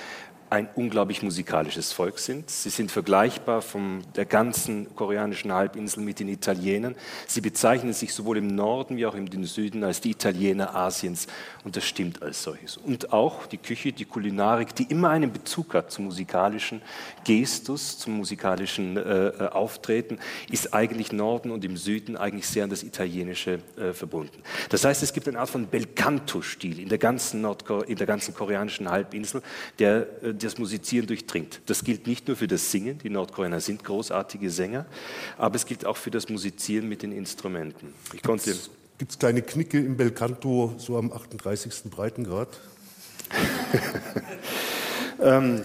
ein 0.55 0.69
unglaublich 0.77 1.23
musikalisches 1.23 1.93
Volk 1.93 2.21
sind. 2.21 2.49
Sie 2.49 2.71
sind 2.71 2.93
vergleichbar 2.93 3.61
von 3.61 4.05
der 4.15 4.25
ganzen 4.25 4.95
koreanischen 4.95 5.53
Halbinsel 5.53 6.01
mit 6.03 6.21
den 6.21 6.29
Italienern. 6.29 6.95
Sie 7.27 7.41
bezeichnen 7.41 7.93
sich 7.93 8.15
sowohl 8.15 8.39
im 8.39 8.47
Norden 8.47 8.97
wie 8.97 9.05
auch 9.05 9.17
im 9.17 9.45
Süden 9.45 9.83
als 9.83 10.01
die 10.01 10.13
Italiener 10.13 10.77
Asiens 10.77 11.27
und 11.65 11.75
das 11.75 11.85
stimmt 11.85 12.23
als 12.23 12.45
solches. 12.45 12.77
Und 12.77 13.13
auch 13.13 13.47
die 13.47 13.59
Küche, 13.59 13.93
die 13.93 14.05
Kulinarik, 14.05 14.77
die 14.77 14.85
immer 14.85 15.11
einen 15.11 15.33
Bezug 15.33 15.75
hat 15.75 15.91
zum 15.91 16.05
musikalischen 16.05 16.83
Gestus, 17.25 17.99
zum 17.99 18.19
musikalischen 18.19 18.97
äh, 18.97 19.01
äh 19.01 19.49
Auftreten, 19.49 20.19
ist 20.53 20.73
eigentlich 20.73 21.13
Norden 21.13 21.51
und 21.51 21.65
im 21.65 21.77
Süden 21.77 22.17
eigentlich 22.17 22.47
sehr 22.47 22.65
an 22.65 22.71
das 22.71 22.85
Italienische 22.85 23.59
äh, 23.77 23.93
verbunden. 23.93 24.41
Das 24.69 24.85
heißt, 24.85 25.03
es 25.03 25.13
gibt 25.13 25.27
eine 25.27 25.41
Art 25.41 25.51
von 25.51 25.67
Belcanto-Stil 25.67 26.79
in 26.79 26.89
der 26.89 26.99
ganzen 26.99 27.45
in 27.87 27.97
der 27.97 28.07
ganzen 28.07 28.35
koreanischen 28.35 28.89
Halbinsel, 28.89 29.43
der 29.81 30.07
äh, 30.23 30.35
das 30.45 30.59
Musizieren 30.59 31.07
durchdringt. 31.07 31.61
Das 31.67 31.85
gilt 31.85 32.07
nicht 32.07 32.29
nur 32.29 32.37
für 32.37 32.47
das 32.47 32.71
Singen, 32.71 32.99
die 32.99 33.11
Nordkoreaner 33.11 33.61
sind 33.61 33.85
großartige 33.85 34.51
Sänger, 34.51 34.87
aber 35.39 35.57
es 35.57 35.67
gilt 35.67 35.87
auch 35.87 35.97
für 35.97 36.11
das 36.11 36.29
Musizieren 36.29 36.89
mit 36.89 37.03
den 37.03 37.13
Instrumenten. 37.13 37.93
Ich 38.13 38.23
konnte 38.23 38.55
Gibt 38.97 39.11
es 39.11 39.19
kleine 39.19 39.43
Knicke 39.43 39.79
im 39.79 39.97
Belcanto 39.97 40.75
so 40.79 40.97
am 40.97 41.13
38. 41.13 41.91
Breitengrad? 41.91 42.49
ähm, 45.21 45.65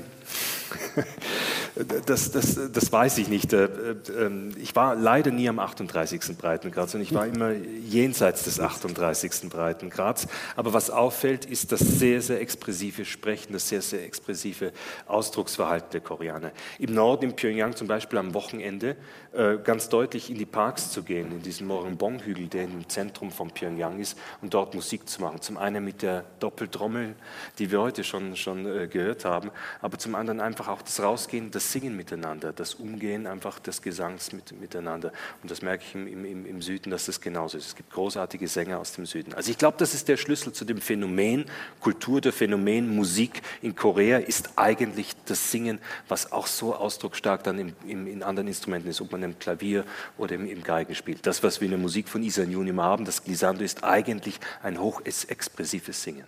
das, 2.05 2.31
das, 2.31 2.59
das 2.71 2.91
weiß 2.91 3.17
ich 3.19 3.27
nicht. 3.27 3.53
Äh, 3.53 3.65
äh, 3.65 3.95
ähm, 4.17 4.51
ich 4.57 4.75
war 4.75 4.95
leider 4.95 5.31
nie 5.31 5.47
am 5.47 5.59
38. 5.59 6.37
Breitengrad, 6.37 6.89
sondern 6.89 7.07
ich 7.07 7.13
war 7.13 7.27
immer 7.27 7.51
jenseits 7.51 8.43
des 8.43 8.59
38. 8.59 9.49
Breitengrads. 9.49 10.27
Aber 10.55 10.73
was 10.73 10.89
auffällt, 10.89 11.45
ist 11.45 11.71
das 11.71 11.79
sehr, 11.79 12.21
sehr 12.21 12.41
expressive 12.41 13.05
Sprechen, 13.05 13.53
das 13.53 13.69
sehr, 13.69 13.81
sehr 13.81 14.03
expressive 14.03 14.71
Ausdrucksverhalten 15.07 15.91
der 15.91 16.01
Koreaner. 16.01 16.51
Im 16.79 16.93
Norden, 16.93 17.25
in 17.25 17.35
Pyongyang 17.35 17.75
zum 17.75 17.87
Beispiel 17.87 18.19
am 18.19 18.33
Wochenende, 18.33 18.95
äh, 19.33 19.57
ganz 19.63 19.89
deutlich 19.89 20.29
in 20.29 20.37
die 20.37 20.45
Parks 20.45 20.91
zu 20.91 21.03
gehen, 21.03 21.31
in 21.31 21.41
diesen 21.41 21.67
Morenbong-Hügel, 21.67 22.47
der 22.47 22.63
im 22.63 22.87
Zentrum 22.89 23.31
von 23.31 23.51
Pyongyang 23.51 23.99
ist, 23.99 24.17
und 24.41 24.53
dort 24.53 24.73
Musik 24.73 25.07
zu 25.07 25.21
machen. 25.21 25.41
Zum 25.41 25.57
einen 25.57 25.83
mit 25.83 26.01
der 26.01 26.25
Doppeltrommel, 26.39 27.15
die 27.59 27.71
wir 27.71 27.79
heute 27.79 28.03
schon, 28.03 28.35
schon 28.35 28.63
gehört 28.89 29.25
haben, 29.25 29.51
aber 29.81 29.97
zum 29.97 30.15
anderen 30.15 30.41
einfach 30.41 30.67
auch 30.67 30.81
das 30.81 31.01
Rausgehen, 31.01 31.51
das 31.51 31.58
Singen 31.59 31.95
miteinander, 31.95 32.53
das 32.53 32.75
Umgehen 32.75 33.27
einfach 33.27 33.59
des 33.59 33.81
Gesangs 33.81 34.31
mit, 34.31 34.59
miteinander. 34.59 35.11
Und 35.41 35.51
das 35.51 35.61
merke 35.61 35.83
ich 35.87 35.95
im, 35.95 36.07
im, 36.25 36.45
im 36.45 36.61
Süden, 36.61 36.91
dass 36.91 37.05
das 37.05 37.21
genauso 37.21 37.57
ist. 37.57 37.67
Es 37.67 37.75
gibt 37.75 37.91
großartige 37.91 38.47
Sänger 38.47 38.79
aus 38.79 38.93
dem 38.93 39.05
Süden. 39.05 39.33
Also 39.33 39.51
ich 39.51 39.57
glaube, 39.57 39.77
das 39.77 39.93
ist 39.93 40.07
der 40.07 40.17
Schlüssel 40.17 40.53
zu 40.53 40.65
dem 40.65 40.79
Phänomen 40.81 41.45
Kultur, 41.79 42.21
der 42.21 42.33
Phänomen 42.33 42.95
Musik 42.95 43.41
in 43.61 43.75
Korea 43.75 44.17
ist 44.17 44.51
eigentlich 44.55 45.15
das 45.25 45.51
Singen, 45.51 45.79
was 46.07 46.31
auch 46.31 46.47
so 46.47 46.75
ausdrucksstark 46.75 47.43
dann 47.43 47.59
im, 47.59 47.73
im, 47.87 48.07
in 48.07 48.23
anderen 48.23 48.47
Instrumenten 48.47 48.89
ist, 48.89 49.01
ob 49.01 49.11
man 49.11 49.23
im 49.23 49.37
Klavier 49.39 49.85
oder 50.17 50.35
im, 50.35 50.47
im 50.47 50.63
Geigen 50.63 50.95
spielt. 50.95 51.25
Das, 51.25 51.43
was 51.43 51.61
wir 51.61 51.65
in 51.65 51.71
der 51.71 51.79
Musik 51.79 52.09
von 52.09 52.23
Isan 52.23 52.51
Yunim 52.51 52.81
haben, 52.81 53.05
das 53.05 53.23
Glissando, 53.23 53.63
ist 53.63 53.83
eigentlich 53.83 54.39
ein 54.63 54.79
hochexpressives 54.79 56.03
Singen. 56.03 56.25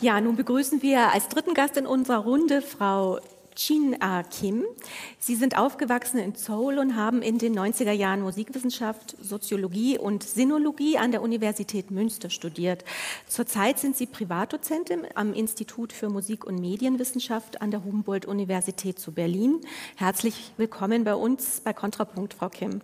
Ja, 0.00 0.20
nun 0.20 0.36
begrüßen 0.36 0.82
wir 0.82 1.12
als 1.12 1.28
dritten 1.28 1.54
Gast 1.54 1.76
in 1.76 1.86
unserer 1.86 2.18
Runde 2.18 2.62
Frau 2.62 3.18
Chin 3.54 3.96
A. 4.00 4.22
Kim. 4.22 4.64
Sie 5.18 5.34
sind 5.34 5.58
aufgewachsen 5.58 6.18
in 6.18 6.34
Seoul 6.34 6.78
und 6.78 6.96
haben 6.96 7.22
in 7.22 7.38
den 7.38 7.58
90er 7.58 7.92
Jahren 7.92 8.22
Musikwissenschaft, 8.22 9.16
Soziologie 9.20 9.98
und 9.98 10.22
Sinologie 10.22 10.98
an 10.98 11.10
der 11.10 11.22
Universität 11.22 11.90
Münster 11.90 12.30
studiert. 12.30 12.84
Zurzeit 13.26 13.78
sind 13.78 13.96
Sie 13.96 14.06
Privatdozentin 14.06 15.06
am 15.14 15.34
Institut 15.34 15.92
für 15.92 16.08
Musik- 16.08 16.44
und 16.44 16.60
Medienwissenschaft 16.60 17.60
an 17.60 17.70
der 17.70 17.84
Humboldt-Universität 17.84 18.98
zu 18.98 19.12
Berlin. 19.12 19.60
Herzlich 19.96 20.52
willkommen 20.56 21.04
bei 21.04 21.14
uns 21.14 21.60
bei 21.60 21.72
Kontrapunkt, 21.72 22.34
Frau 22.34 22.48
Kim. 22.48 22.80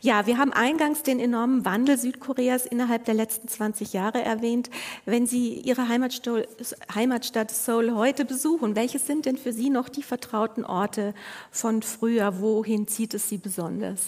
Ja, 0.00 0.26
wir 0.26 0.38
haben 0.38 0.52
eingangs 0.52 1.02
den 1.02 1.20
enormen 1.20 1.64
Wandel 1.64 1.98
Südkoreas 1.98 2.66
innerhalb 2.66 3.04
der 3.04 3.14
letzten 3.14 3.48
20 3.48 3.92
Jahre 3.92 4.22
erwähnt. 4.22 4.70
Wenn 5.04 5.26
Sie 5.26 5.54
Ihre 5.54 5.88
Heimatstadt 5.88 7.50
Seoul 7.50 7.94
heute 7.94 8.24
besuchen, 8.24 8.76
welches 8.76 9.06
sind 9.06 9.26
denn 9.26 9.38
für 9.38 9.52
Sie 9.52 9.70
noch 9.70 9.88
die 9.88 10.02
vertrauten 10.02 10.64
Orte 10.64 11.14
von 11.50 11.82
früher? 11.82 12.40
Wohin 12.40 12.88
zieht 12.88 13.14
es 13.14 13.28
Sie 13.28 13.38
besonders? 13.38 14.00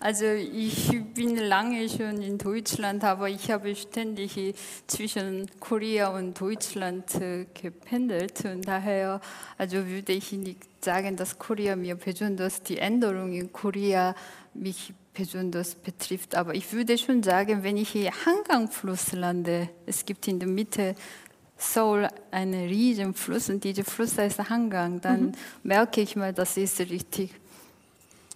Also 0.00 0.26
ich 0.26 0.90
bin 1.14 1.36
lange 1.36 1.88
schon 1.88 2.22
in 2.22 2.38
Deutschland, 2.38 3.02
aber 3.02 3.28
ich 3.28 3.50
habe 3.50 3.74
ständig 3.74 4.54
zwischen 4.86 5.50
Korea 5.58 6.16
und 6.16 6.40
Deutschland 6.40 7.16
äh, 7.16 7.46
gependelt 7.60 8.44
und 8.44 8.66
daher 8.68 9.20
also 9.56 9.84
würde 9.86 10.12
ich 10.12 10.30
nicht 10.30 10.60
sagen, 10.84 11.16
dass 11.16 11.36
Korea 11.36 11.74
mir 11.74 11.96
besonders 11.96 12.62
die 12.62 12.78
Änderung 12.78 13.32
in 13.32 13.52
Korea 13.52 14.14
mich 14.54 14.92
besonders 15.12 15.74
betrifft, 15.74 16.36
aber 16.36 16.54
ich 16.54 16.72
würde 16.72 16.96
schon 16.96 17.24
sagen, 17.24 17.64
wenn 17.64 17.76
ich 17.76 17.88
hier 17.88 18.12
Hangang-Fluss 18.24 19.12
lande, 19.12 19.68
es 19.84 20.06
gibt 20.06 20.28
in 20.28 20.38
der 20.38 20.48
Mitte 20.48 20.94
Seoul 21.56 22.06
einen 22.30 22.68
riesen 22.68 23.14
Fluss 23.14 23.50
und 23.50 23.64
dieser 23.64 23.82
Fluss 23.82 24.16
heißt 24.16 24.48
Hangang, 24.48 25.00
dann 25.00 25.22
mhm. 25.22 25.32
merke 25.64 26.02
ich 26.02 26.14
mal, 26.14 26.32
das 26.32 26.56
ist 26.56 26.78
richtig 26.78 27.32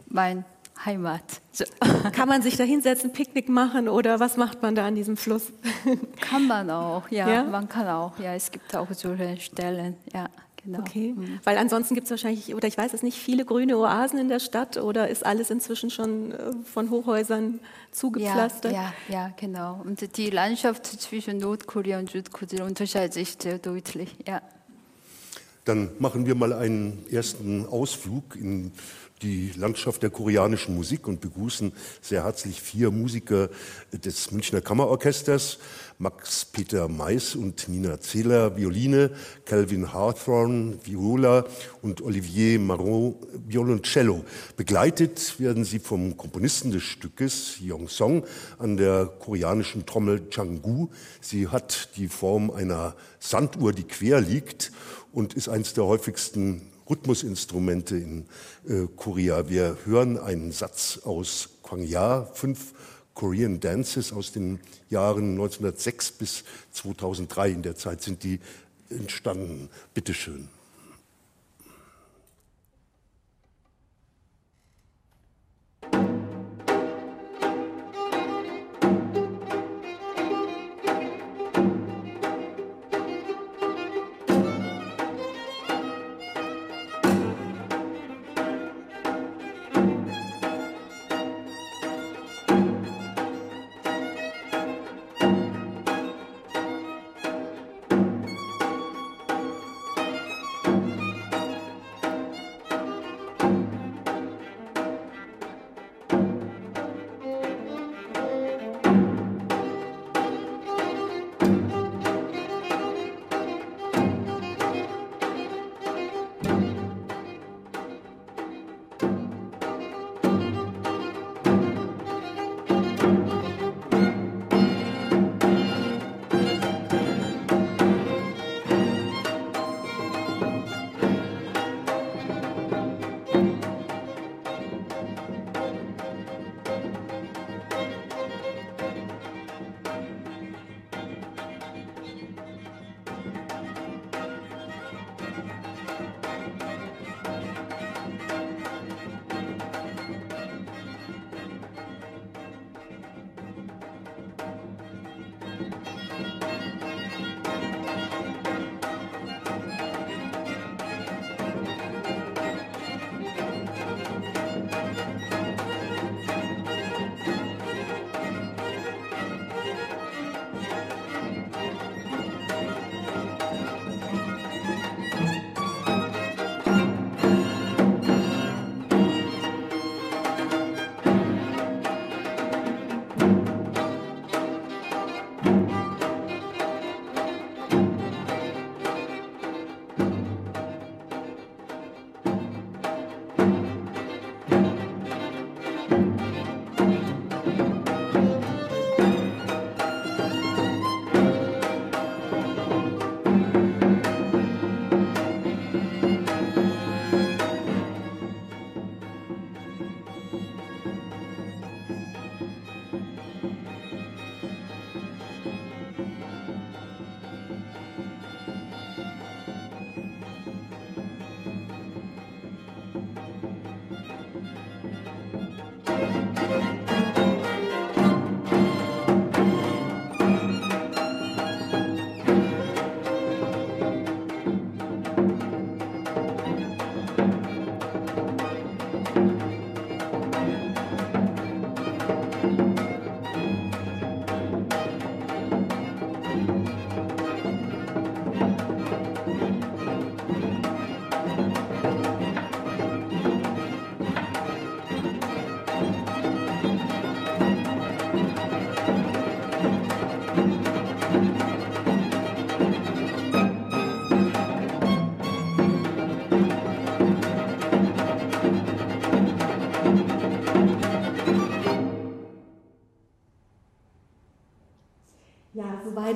mein 0.09 0.45
Heimat. 0.85 1.23
So. 1.53 1.65
Kann 2.13 2.29
man 2.29 2.43
sich 2.43 2.57
da 2.57 2.65
hinsetzen, 2.65 3.13
Picknick 3.13 3.49
machen 3.49 3.89
oder 3.89 4.21
was 4.21 4.37
macht 4.37 4.63
man 4.63 4.75
da 4.75 4.87
an 4.87 4.95
diesem 4.95 5.17
Fluss? 5.17 5.53
Kann 6.21 6.47
man 6.47 6.71
auch, 6.71 7.09
ja, 7.11 7.29
ja? 7.29 7.45
man 7.45 7.69
kann 7.69 7.87
auch, 7.89 8.19
ja, 8.19 8.35
es 8.35 8.51
gibt 8.51 8.75
auch 8.75 8.89
solche 8.93 9.39
Stellen, 9.41 9.97
ja. 10.13 10.29
Genau. 10.65 10.79
Okay, 10.79 11.13
mhm. 11.17 11.41
weil 11.43 11.59
ansonsten 11.59 11.97
gibt 11.97 12.05
es 12.05 12.13
wahrscheinlich, 12.13 12.55
oder 12.55 12.69
ich 12.69 12.79
weiß 12.79 12.95
es 12.95 13.03
nicht, 13.03 13.19
viele 13.19 13.45
grüne 13.45 13.77
Oasen 13.79 14.21
in 14.21 14.29
der 14.29 14.39
Stadt 14.39 14.77
oder 14.77 15.09
ist 15.09 15.27
alles 15.27 15.51
inzwischen 15.51 15.91
schon 15.91 16.31
äh, 16.31 16.53
von 16.65 16.89
Hochhäusern 16.89 17.59
zugepflastert? 17.91 18.73
Ja, 18.73 18.93
ja, 19.09 19.15
ja, 19.15 19.33
genau. 19.37 19.81
Und 19.85 20.17
die 20.17 20.31
Landschaft 20.31 20.87
zwischen 20.87 21.39
Nordkorea 21.39 21.99
und 21.99 22.11
Südkorea 22.11 22.65
unterscheidet 22.65 23.13
sich 23.13 23.37
sehr 23.41 23.59
deutlich, 23.59 24.15
ja. 24.25 24.41
Dann 25.65 25.91
machen 25.99 26.27
wir 26.27 26.37
mal 26.37 26.53
einen 26.53 27.07
ersten 27.11 27.67
Ausflug 27.67 28.37
in 28.37 28.73
die 29.23 29.53
Landschaft 29.57 30.03
der 30.03 30.11
koreanischen 30.11 30.75
Musik 30.75 31.07
und 31.07 31.21
begrüßen 31.21 31.73
sehr 32.01 32.25
herzlich 32.25 32.61
vier 32.61 32.91
Musiker 32.91 33.49
des 33.93 34.31
Münchner 34.33 34.61
Kammerorchesters, 34.61 35.59
Max-Peter 35.99 36.89
Mais 36.89 37.37
und 37.37 37.69
Nina 37.69 38.01
Zehler 38.01 38.57
Violine, 38.57 39.13
Calvin 39.45 39.93
Hawthorne 39.93 40.79
Viola 40.83 41.45
und 41.81 42.03
Olivier 42.03 42.59
Marot 42.59 43.17
Violoncello. 43.47 44.25
Begleitet 44.57 45.39
werden 45.39 45.65
sie 45.65 45.79
vom 45.79 46.17
Komponisten 46.17 46.73
des 46.73 46.83
Stückes, 46.83 47.59
Yong 47.61 47.89
Song, 47.89 48.25
an 48.59 48.77
der 48.77 49.07
koreanischen 49.07 49.87
Trommel 49.87 50.29
Changgu. 50.31 50.89
Sie 51.21 51.47
hat 51.47 51.91
die 51.97 52.09
Form 52.09 52.51
einer 52.51 52.97
Sanduhr, 53.21 53.73
die 53.73 53.85
quer 53.85 54.21
liegt 54.21 54.73
und 55.13 55.35
ist 55.35 55.49
eines 55.49 55.75
der 55.75 55.85
häufigsten 55.85 56.72
Rhythmusinstrumente 56.89 57.97
in 57.97 58.27
äh, 58.69 58.87
Korea. 58.97 59.49
Wir 59.49 59.77
hören 59.85 60.19
einen 60.19 60.53
Satz 60.53 61.01
aus 61.05 61.51
Kwangya, 61.63 62.29
fünf 62.35 62.75
Korean 63.15 63.61
Dances 63.61 64.13
aus 64.13 64.33
den 64.33 64.61
Jahren 64.89 65.33
1906 65.33 66.13
bis 66.13 66.45
2003. 66.73 67.51
In 67.51 67.63
der 67.63 67.77
Zeit 67.77 68.03
sind 68.03 68.23
die 68.23 68.41
entstanden. 68.91 69.69
Bitte 69.95 70.15
schön. 70.15 70.49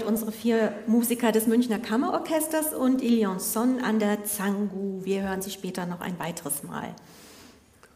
Unsere 0.06 0.32
vier 0.32 0.72
Musiker 0.86 1.32
des 1.32 1.46
Münchner 1.46 1.78
Kammerorchesters 1.78 2.72
und 2.72 3.02
Ilion 3.02 3.40
Son 3.40 3.80
an 3.80 3.98
der 3.98 4.24
Zangu. 4.24 5.04
Wir 5.04 5.22
hören 5.22 5.42
sie 5.42 5.50
später 5.50 5.84
noch 5.84 6.00
ein 6.00 6.18
weiteres 6.18 6.62
Mal. 6.62 6.94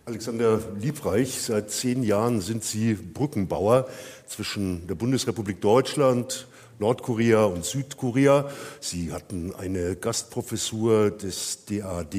Alexander 0.07 0.61
Liebreich, 0.81 1.41
seit 1.41 1.71
zehn 1.71 2.03
Jahren 2.03 2.41
sind 2.41 2.65
Sie 2.65 2.95
Brückenbauer 2.95 3.87
zwischen 4.27 4.87
der 4.89 4.97
Bundesrepublik 4.97 5.61
Deutschland, 5.61 6.49
Nordkorea 6.81 7.45
und 7.45 7.65
Südkorea. 7.65 8.51
Sie 8.81 9.13
hatten 9.13 9.55
eine 9.55 9.95
Gastprofessur 9.95 11.11
des 11.11 11.65
DAD 11.67 12.15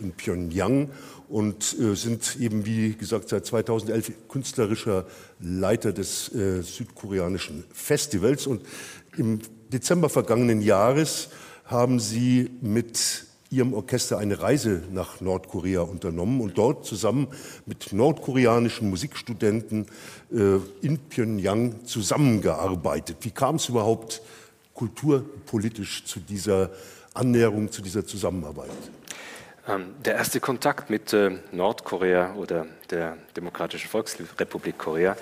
in 0.00 0.12
Pyongyang 0.16 0.90
und 1.28 1.76
äh, 1.78 1.94
sind 1.94 2.36
eben, 2.40 2.64
wie 2.64 2.94
gesagt, 2.94 3.28
seit 3.28 3.46
2011 3.46 4.12
künstlerischer 4.28 5.06
Leiter 5.40 5.92
des 5.92 6.34
äh, 6.34 6.62
südkoreanischen 6.62 7.64
Festivals. 7.72 8.46
Und 8.46 8.62
im 9.16 9.40
Dezember 9.72 10.08
vergangenen 10.08 10.62
Jahres 10.62 11.28
haben 11.64 12.00
Sie 12.00 12.50
mit 12.60 13.26
Ihrem 13.50 13.72
Orchester 13.72 14.18
eine 14.18 14.40
Reise 14.42 14.82
nach 14.92 15.22
Nordkorea 15.22 15.80
unternommen 15.80 16.42
und 16.42 16.58
dort 16.58 16.84
zusammen 16.84 17.28
mit 17.64 17.94
nordkoreanischen 17.94 18.90
Musikstudenten 18.90 19.86
äh, 20.30 20.56
in 20.82 20.98
Pyongyang 20.98 21.86
zusammengearbeitet. 21.86 23.16
Wie 23.22 23.30
kam 23.30 23.56
es 23.56 23.70
überhaupt 23.70 24.20
kulturpolitisch 24.74 26.04
zu 26.04 26.20
dieser 26.20 26.70
Annäherung, 27.14 27.72
zu 27.72 27.80
dieser 27.80 28.06
Zusammenarbeit? 28.06 28.68
Ähm, 29.68 29.94
der 30.02 30.14
erste 30.14 30.40
Kontakt 30.40 30.88
mit 30.88 31.12
äh, 31.12 31.38
Nordkorea 31.52 32.34
oder 32.34 32.66
der 32.90 33.16
Demokratischen 33.36 33.88
Volksrepublik 33.88 34.78
Korea 34.78 35.16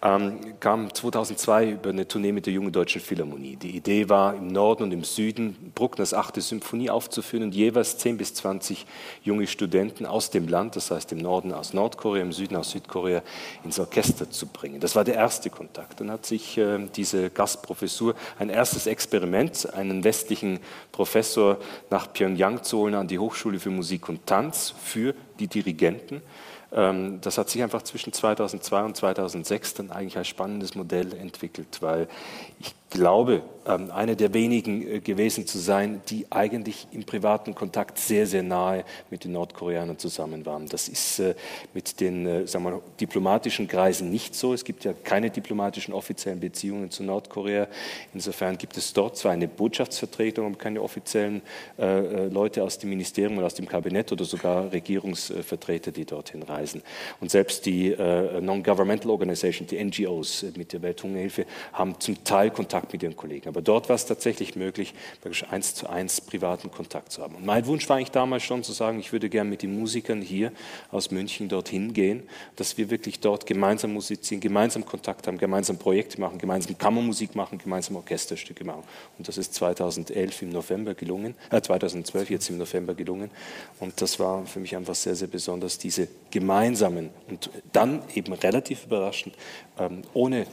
ähm, 0.00 0.54
kam 0.60 0.94
2002 0.94 1.70
über 1.70 1.90
eine 1.90 2.06
Tournee 2.06 2.30
mit 2.30 2.46
der 2.46 2.52
Jungen 2.52 2.70
Deutschen 2.70 3.00
Philharmonie. 3.00 3.56
Die 3.56 3.76
Idee 3.76 4.08
war, 4.08 4.34
im 4.34 4.46
Norden 4.46 4.84
und 4.84 4.92
im 4.92 5.02
Süden 5.02 5.72
Bruckners 5.74 6.14
achte 6.14 6.40
Symphonie 6.40 6.88
aufzuführen 6.90 7.42
und 7.44 7.54
jeweils 7.54 7.98
10 7.98 8.16
bis 8.16 8.34
20 8.34 8.86
junge 9.24 9.46
Studenten 9.48 10.06
aus 10.06 10.30
dem 10.30 10.46
Land, 10.46 10.76
das 10.76 10.90
heißt 10.90 11.10
im 11.12 11.18
Norden 11.18 11.52
aus 11.52 11.72
Nordkorea, 11.72 12.22
im 12.22 12.32
Süden 12.32 12.56
aus 12.56 12.70
Südkorea, 12.70 13.22
ins 13.64 13.80
Orchester 13.80 14.30
zu 14.30 14.46
bringen. 14.46 14.78
Das 14.78 14.94
war 14.94 15.02
der 15.02 15.14
erste 15.14 15.50
Kontakt. 15.50 16.00
Dann 16.00 16.10
hat 16.12 16.26
sich 16.26 16.56
äh, 16.58 16.78
diese 16.94 17.30
Gastprofessur, 17.30 18.14
ein 18.38 18.50
erstes 18.50 18.86
Experiment, 18.86 19.72
einen 19.74 20.04
westlichen 20.04 20.60
Professor 20.92 21.58
nach 21.90 22.12
Pyongyang 22.12 22.62
zu 22.62 22.78
holen 22.78 22.94
an 22.94 23.08
die 23.08 23.18
Hochschule 23.18 23.58
für 23.58 23.70
Musik 23.70 24.08
und 24.08 24.26
Tanz 24.26 24.74
für 24.80 25.14
die 25.40 25.48
Dirigenten. 25.48 26.22
Ähm, 26.72 27.20
das 27.20 27.38
hat 27.38 27.48
sich 27.48 27.62
einfach 27.62 27.82
zwischen 27.82 28.12
2002 28.12 28.84
und 28.84 28.96
2006 28.96 29.74
dann 29.74 29.90
eigentlich 29.90 30.16
als 30.16 30.28
spannendes 30.28 30.74
Modell 30.74 31.14
entwickelt, 31.14 31.78
weil 31.80 32.08
ich 32.60 32.74
glaube, 32.90 33.42
ähm, 33.68 33.90
eine 33.90 34.16
der 34.16 34.32
wenigen 34.32 34.86
äh, 34.86 35.00
gewesen 35.00 35.46
zu 35.46 35.58
sein, 35.58 36.00
die 36.08 36.26
eigentlich 36.30 36.86
im 36.90 37.04
privaten 37.04 37.54
Kontakt 37.54 37.98
sehr, 37.98 38.26
sehr 38.26 38.42
nahe 38.42 38.84
mit 39.10 39.24
den 39.24 39.32
Nordkoreanern 39.32 39.98
zusammen 39.98 40.46
waren. 40.46 40.68
Das 40.68 40.88
ist 40.88 41.18
äh, 41.18 41.34
mit 41.74 42.00
den 42.00 42.26
äh, 42.26 42.46
sagen 42.46 42.64
wir, 42.64 42.80
diplomatischen 42.98 43.68
Kreisen 43.68 44.10
nicht 44.10 44.34
so. 44.34 44.54
Es 44.54 44.64
gibt 44.64 44.84
ja 44.84 44.94
keine 45.04 45.28
diplomatischen 45.28 45.92
offiziellen 45.92 46.40
Beziehungen 46.40 46.90
zu 46.90 47.02
Nordkorea. 47.02 47.68
Insofern 48.14 48.56
gibt 48.56 48.78
es 48.78 48.94
dort 48.94 49.18
zwar 49.18 49.32
eine 49.32 49.48
Botschaftsvertretung, 49.48 50.46
aber 50.46 50.56
keine 50.56 50.80
offiziellen 50.80 51.42
Leute 51.76 52.62
aus 52.62 52.78
dem 52.78 52.90
Ministerium 52.90 53.38
oder 53.38 53.46
aus 53.46 53.54
dem 53.54 53.68
Kabinett 53.68 54.10
oder 54.12 54.24
sogar 54.24 54.72
Regierungsvertreter, 54.72 55.90
die 55.90 56.04
dorthin 56.04 56.42
reisen. 56.42 56.82
Und 57.20 57.30
selbst 57.30 57.66
die 57.66 57.94
Non-Governmental 58.40 59.10
Organizations, 59.10 59.70
die 59.70 59.82
NGOs 59.82 60.44
mit 60.56 60.72
der 60.72 60.82
Welthungerhilfe, 60.82 61.46
haben 61.72 61.98
zum 61.98 62.22
Teil 62.24 62.50
Kontakt 62.50 62.77
mit 62.92 63.02
ihren 63.02 63.16
Kollegen. 63.16 63.48
Aber 63.48 63.62
dort 63.62 63.88
war 63.88 63.96
es 63.96 64.06
tatsächlich 64.06 64.56
möglich, 64.56 64.94
wirklich 65.22 65.48
eins 65.48 65.74
zu 65.74 65.88
eins 65.88 66.20
privaten 66.20 66.70
Kontakt 66.70 67.12
zu 67.12 67.22
haben. 67.22 67.34
Und 67.34 67.46
mein 67.46 67.66
Wunsch 67.66 67.88
war 67.88 67.96
eigentlich 67.96 68.10
damals 68.10 68.42
schon 68.42 68.62
zu 68.62 68.72
sagen, 68.72 68.98
ich 68.98 69.12
würde 69.12 69.28
gerne 69.28 69.50
mit 69.50 69.62
den 69.62 69.78
Musikern 69.78 70.22
hier 70.22 70.52
aus 70.90 71.10
München 71.10 71.48
dorthin 71.48 71.92
gehen, 71.92 72.22
dass 72.56 72.78
wir 72.78 72.90
wirklich 72.90 73.20
dort 73.20 73.46
gemeinsam 73.46 73.92
musizieren, 73.92 74.40
gemeinsam 74.40 74.84
Kontakt 74.84 75.26
haben, 75.26 75.38
gemeinsam 75.38 75.78
Projekte 75.78 76.20
machen, 76.20 76.38
gemeinsam 76.38 76.76
Kammermusik 76.78 77.34
machen, 77.34 77.58
gemeinsam 77.58 77.96
Orchesterstücke 77.96 78.64
machen. 78.64 78.82
Und 79.18 79.28
das 79.28 79.38
ist 79.38 79.54
2011 79.54 80.42
im 80.42 80.50
November 80.50 80.94
gelungen, 80.94 81.34
äh 81.50 81.60
2012 81.60 82.30
jetzt 82.30 82.50
im 82.50 82.58
November 82.58 82.94
gelungen. 82.94 83.30
Und 83.80 84.00
das 84.00 84.18
war 84.18 84.46
für 84.46 84.60
mich 84.60 84.76
einfach 84.76 84.94
sehr, 84.94 85.14
sehr 85.14 85.28
besonders, 85.28 85.78
diese 85.78 86.08
gemeinsamen 86.30 87.10
und 87.28 87.50
dann 87.72 88.02
eben 88.14 88.32
relativ 88.32 88.84
überraschend, 88.84 89.34
ähm, 89.78 90.02
ohne 90.14 90.46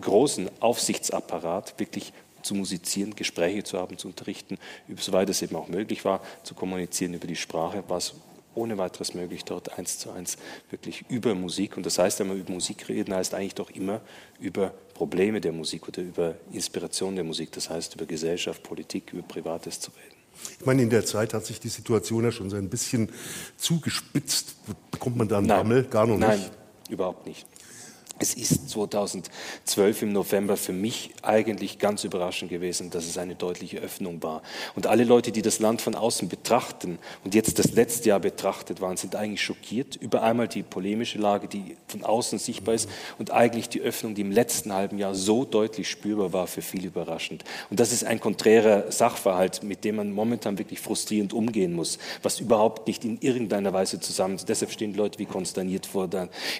großen 0.00 0.50
Aufsichtsapparat 0.60 1.78
wirklich 1.78 2.12
zu 2.42 2.54
musizieren, 2.54 3.16
Gespräche 3.16 3.64
zu 3.64 3.78
haben, 3.78 3.98
zu 3.98 4.08
unterrichten, 4.08 4.58
soweit 4.96 5.28
es 5.28 5.42
eben 5.42 5.56
auch 5.56 5.68
möglich 5.68 6.04
war, 6.04 6.20
zu 6.44 6.54
kommunizieren 6.54 7.14
über 7.14 7.26
die 7.26 7.36
Sprache, 7.36 7.82
war 7.88 7.98
es 7.98 8.14
ohne 8.56 8.78
weiteres 8.78 9.14
möglich, 9.14 9.44
dort 9.44 9.78
eins 9.78 9.98
zu 9.98 10.10
eins 10.10 10.38
wirklich 10.70 11.04
über 11.10 11.34
Musik. 11.34 11.76
Und 11.76 11.84
das 11.84 11.98
heißt, 11.98 12.20
wenn 12.20 12.28
wir 12.28 12.36
über 12.36 12.52
Musik 12.52 12.88
reden, 12.88 13.14
heißt 13.14 13.34
eigentlich 13.34 13.54
doch 13.54 13.70
immer 13.70 14.00
über 14.40 14.72
Probleme 14.94 15.40
der 15.40 15.52
Musik 15.52 15.86
oder 15.88 16.02
über 16.02 16.34
Inspiration 16.52 17.14
der 17.14 17.24
Musik. 17.24 17.52
Das 17.52 17.68
heißt, 17.68 17.94
über 17.96 18.06
Gesellschaft, 18.06 18.62
Politik, 18.62 19.12
über 19.12 19.22
Privates 19.22 19.78
zu 19.78 19.90
reden. 19.90 20.16
Ich 20.58 20.66
meine, 20.66 20.82
in 20.82 20.90
der 20.90 21.04
Zeit 21.04 21.34
hat 21.34 21.44
sich 21.46 21.60
die 21.60 21.68
Situation 21.68 22.24
ja 22.24 22.32
schon 22.32 22.50
so 22.50 22.56
ein 22.56 22.68
bisschen 22.68 23.10
zugespitzt. 23.56 24.56
Bekommt 24.90 25.16
man 25.16 25.28
da 25.28 25.38
einen 25.38 25.46
Nein. 25.46 25.86
Gar 25.90 26.06
noch 26.06 26.16
nicht? 26.16 26.28
Nein, 26.28 26.50
überhaupt 26.88 27.26
nicht. 27.26 27.46
Es 28.18 28.32
ist 28.32 28.70
2012 28.70 30.02
im 30.02 30.12
November 30.12 30.56
für 30.56 30.72
mich 30.72 31.10
eigentlich 31.20 31.78
ganz 31.78 32.02
überraschend 32.02 32.50
gewesen, 32.50 32.88
dass 32.88 33.04
es 33.04 33.18
eine 33.18 33.34
deutliche 33.34 33.78
Öffnung 33.78 34.22
war. 34.22 34.42
Und 34.74 34.86
alle 34.86 35.04
Leute, 35.04 35.32
die 35.32 35.42
das 35.42 35.58
Land 35.58 35.82
von 35.82 35.94
außen 35.94 36.26
betrachten 36.28 36.98
und 37.24 37.34
jetzt 37.34 37.58
das 37.58 37.72
letzte 37.72 38.08
Jahr 38.08 38.20
betrachtet 38.20 38.80
waren, 38.80 38.96
sind 38.96 39.16
eigentlich 39.16 39.42
schockiert 39.42 39.96
über 39.96 40.22
einmal 40.22 40.48
die 40.48 40.62
polemische 40.62 41.18
Lage, 41.18 41.46
die 41.46 41.76
von 41.88 42.04
außen 42.04 42.38
sichtbar 42.38 42.74
ist 42.74 42.88
und 43.18 43.32
eigentlich 43.32 43.68
die 43.68 43.82
Öffnung, 43.82 44.14
die 44.14 44.22
im 44.22 44.32
letzten 44.32 44.72
halben 44.72 44.96
Jahr 44.96 45.14
so 45.14 45.44
deutlich 45.44 45.90
spürbar 45.90 46.32
war, 46.32 46.46
für 46.46 46.62
viele 46.62 46.86
überraschend. 46.86 47.44
Und 47.68 47.80
das 47.80 47.92
ist 47.92 48.04
ein 48.04 48.18
konträrer 48.18 48.90
Sachverhalt, 48.90 49.62
mit 49.62 49.84
dem 49.84 49.96
man 49.96 50.10
momentan 50.10 50.56
wirklich 50.56 50.80
frustrierend 50.80 51.34
umgehen 51.34 51.74
muss, 51.74 51.98
was 52.22 52.40
überhaupt 52.40 52.86
nicht 52.86 53.04
in 53.04 53.18
irgendeiner 53.20 53.74
Weise 53.74 54.00
zusammen. 54.00 54.40
Deshalb 54.48 54.70
stehen 54.72 54.94
Leute 54.94 55.18
wie 55.18 55.26
konsterniert 55.26 55.84
vor. 55.84 56.08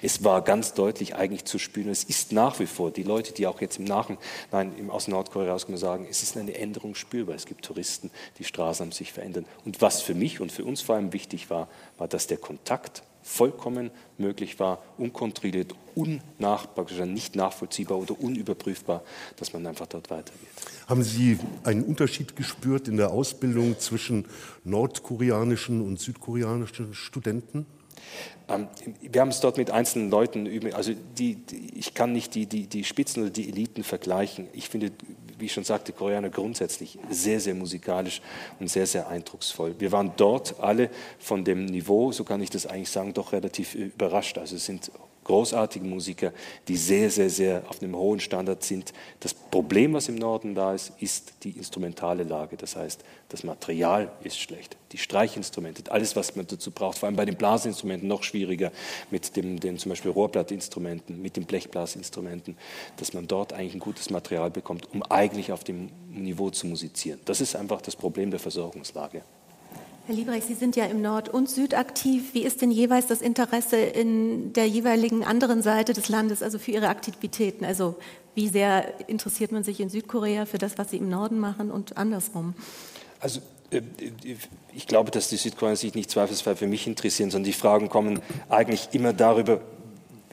Es 0.03 0.23
war 0.23 0.43
ganz 0.43 0.75
deutlich 0.75 1.15
eigentlich 1.15 1.46
zu 1.47 1.59
spüren. 1.59 1.89
Es 1.89 2.03
ist 2.03 2.31
nach 2.31 2.59
wie 2.59 2.65
vor, 2.65 2.91
die 2.91 3.03
Leute, 3.03 3.33
die 3.33 3.47
auch 3.47 3.61
jetzt 3.61 3.79
im 3.79 3.85
Nachhinein 3.85 4.89
aus 4.89 5.07
Nordkorea 5.07 5.51
rauskommen, 5.51 5.79
sagen, 5.79 6.07
es 6.09 6.23
ist 6.23 6.37
eine 6.37 6.55
Änderung 6.55 6.95
spürbar. 6.95 7.35
Es 7.35 7.45
gibt 7.45 7.65
Touristen, 7.65 8.11
die 8.37 8.43
Straßen 8.43 8.85
haben 8.85 8.91
sich 8.91 9.13
verändert. 9.13 9.45
Und 9.65 9.81
was 9.81 10.01
für 10.01 10.13
mich 10.13 10.39
und 10.39 10.51
für 10.51 10.63
uns 10.63 10.81
vor 10.81 10.95
allem 10.95 11.13
wichtig 11.13 11.49
war, 11.49 11.67
war, 11.97 12.07
dass 12.07 12.27
der 12.27 12.37
Kontakt 12.37 13.03
vollkommen 13.27 13.91
möglich 14.17 14.57
war, 14.59 14.81
unkontrolliert, 14.97 15.75
unnachbar, 15.95 16.85
nicht 17.05 17.35
nachvollziehbar 17.35 17.97
oder 17.97 18.19
unüberprüfbar, 18.19 19.03
dass 19.35 19.51
man 19.51 19.67
einfach 19.67 19.87
dort 19.87 20.09
weitergeht. 20.09 20.47
Haben 20.87 21.03
Sie 21.03 21.37
einen 21.63 21.83
Unterschied 21.83 22.37
gespürt 22.37 22.87
in 22.87 22.95
der 22.95 23.11
Ausbildung 23.11 23.77
zwischen 23.79 24.25
nordkoreanischen 24.63 25.81
und 25.81 25.99
südkoreanischen 25.99 26.93
Studenten? 26.93 27.65
Ähm, 28.49 28.67
wir 29.01 29.21
haben 29.21 29.29
es 29.29 29.39
dort 29.39 29.57
mit 29.57 29.71
einzelnen 29.71 30.09
Leuten. 30.09 30.73
Also 30.73 30.93
die, 31.17 31.35
die, 31.35 31.77
ich 31.77 31.93
kann 31.93 32.13
nicht 32.13 32.35
die, 32.35 32.45
die, 32.45 32.67
die 32.67 32.83
Spitzen 32.83 33.23
oder 33.23 33.31
die 33.31 33.49
Eliten 33.49 33.83
vergleichen. 33.83 34.47
Ich 34.53 34.69
finde, 34.69 34.91
wie 35.37 35.45
ich 35.45 35.53
schon 35.53 35.63
sagte, 35.63 35.93
Koreaner 35.93 36.29
grundsätzlich 36.29 36.97
sehr, 37.09 37.39
sehr 37.39 37.55
musikalisch 37.55 38.21
und 38.59 38.69
sehr, 38.69 38.87
sehr 38.87 39.07
eindrucksvoll. 39.07 39.75
Wir 39.79 39.91
waren 39.91 40.13
dort 40.17 40.59
alle 40.59 40.89
von 41.19 41.43
dem 41.43 41.65
Niveau, 41.65 42.11
so 42.11 42.23
kann 42.23 42.41
ich 42.41 42.49
das 42.49 42.65
eigentlich 42.65 42.89
sagen, 42.89 43.13
doch 43.13 43.33
relativ 43.33 43.75
überrascht. 43.75 44.37
Also 44.37 44.55
es 44.55 44.65
sind 44.65 44.91
großartige 45.27 45.85
Musiker, 45.85 46.31
die 46.67 46.77
sehr, 46.77 47.11
sehr, 47.11 47.29
sehr 47.29 47.63
auf 47.67 47.81
einem 47.81 47.95
hohen 47.95 48.19
Standard 48.19 48.63
sind. 48.63 48.93
Das 49.19 49.33
Problem, 49.33 49.93
was 49.93 50.09
im 50.09 50.15
Norden 50.15 50.55
da 50.55 50.73
ist, 50.73 50.93
ist 50.99 51.33
die 51.43 51.51
instrumentale 51.51 52.23
Lage. 52.23 52.57
Das 52.57 52.75
heißt, 52.75 53.03
das 53.29 53.43
Material 53.43 54.11
ist 54.23 54.39
schlecht. 54.39 54.77
Die 54.93 54.97
Streichinstrumente, 54.97 55.91
alles, 55.91 56.15
was 56.15 56.35
man 56.35 56.47
dazu 56.47 56.71
braucht, 56.71 56.97
vor 56.97 57.07
allem 57.07 57.17
bei 57.17 57.25
den 57.25 57.35
Blasinstrumenten 57.35 58.07
noch 58.07 58.23
schwieriger, 58.23 58.71
mit 59.11 59.35
dem, 59.35 59.59
den 59.59 59.77
zum 59.77 59.89
Beispiel 59.89 60.11
Rohrblattinstrumenten, 60.11 61.21
mit 61.21 61.35
den 61.35 61.45
Blechblasinstrumenten, 61.45 62.57
dass 62.95 63.13
man 63.13 63.27
dort 63.27 63.51
eigentlich 63.51 63.75
ein 63.75 63.79
gutes 63.79 64.09
Material 64.09 64.49
bekommt, 64.49 64.91
um 64.93 65.03
eigentlich 65.03 65.51
auf 65.51 65.63
dem 65.63 65.89
Niveau 66.09 66.49
zu 66.49 66.67
musizieren. 66.67 67.19
Das 67.25 67.41
ist 67.41 67.55
einfach 67.55 67.81
das 67.81 67.95
Problem 67.95 68.31
der 68.31 68.39
Versorgungslage. 68.39 69.23
Herr 70.07 70.15
Liebrecht, 70.15 70.47
Sie 70.47 70.53
sind 70.53 70.77
ja 70.77 70.85
im 70.85 71.01
Nord- 71.01 71.27
und 71.27 71.49
Süd 71.49 71.73
aktiv. 71.73 72.33
Wie 72.33 72.43
ist 72.43 72.61
denn 72.61 72.71
jeweils 72.71 73.07
das 73.07 73.19
Interesse 73.19 73.75
in 73.75 74.53
der 74.53 74.65
jeweiligen 74.65 75.25
anderen 75.25 75.61
Seite 75.61 75.91
des 75.91 76.07
Landes, 76.07 76.41
also 76.41 76.59
für 76.59 76.71
Ihre 76.71 76.87
Aktivitäten? 76.87 77.65
Also 77.65 77.95
wie 78.33 78.47
sehr 78.47 79.09
interessiert 79.09 79.51
man 79.51 79.65
sich 79.65 79.81
in 79.81 79.89
Südkorea 79.89 80.45
für 80.45 80.59
das, 80.59 80.77
was 80.77 80.91
Sie 80.91 80.97
im 80.97 81.09
Norden 81.09 81.39
machen 81.39 81.71
und 81.71 81.97
andersrum? 81.97 82.53
Also 83.19 83.41
äh, 83.69 83.81
ich 84.73 84.87
glaube, 84.87 85.11
dass 85.11 85.27
die 85.27 85.35
Südkoreaner 85.35 85.75
sich 85.75 85.93
nicht 85.93 86.09
zweifelsfrei 86.09 86.55
für 86.55 86.67
mich 86.67 86.87
interessieren, 86.87 87.29
sondern 87.29 87.51
die 87.51 87.59
Fragen 87.59 87.89
kommen 87.89 88.21
eigentlich 88.47 88.87
immer 88.93 89.11
darüber, 89.11 89.59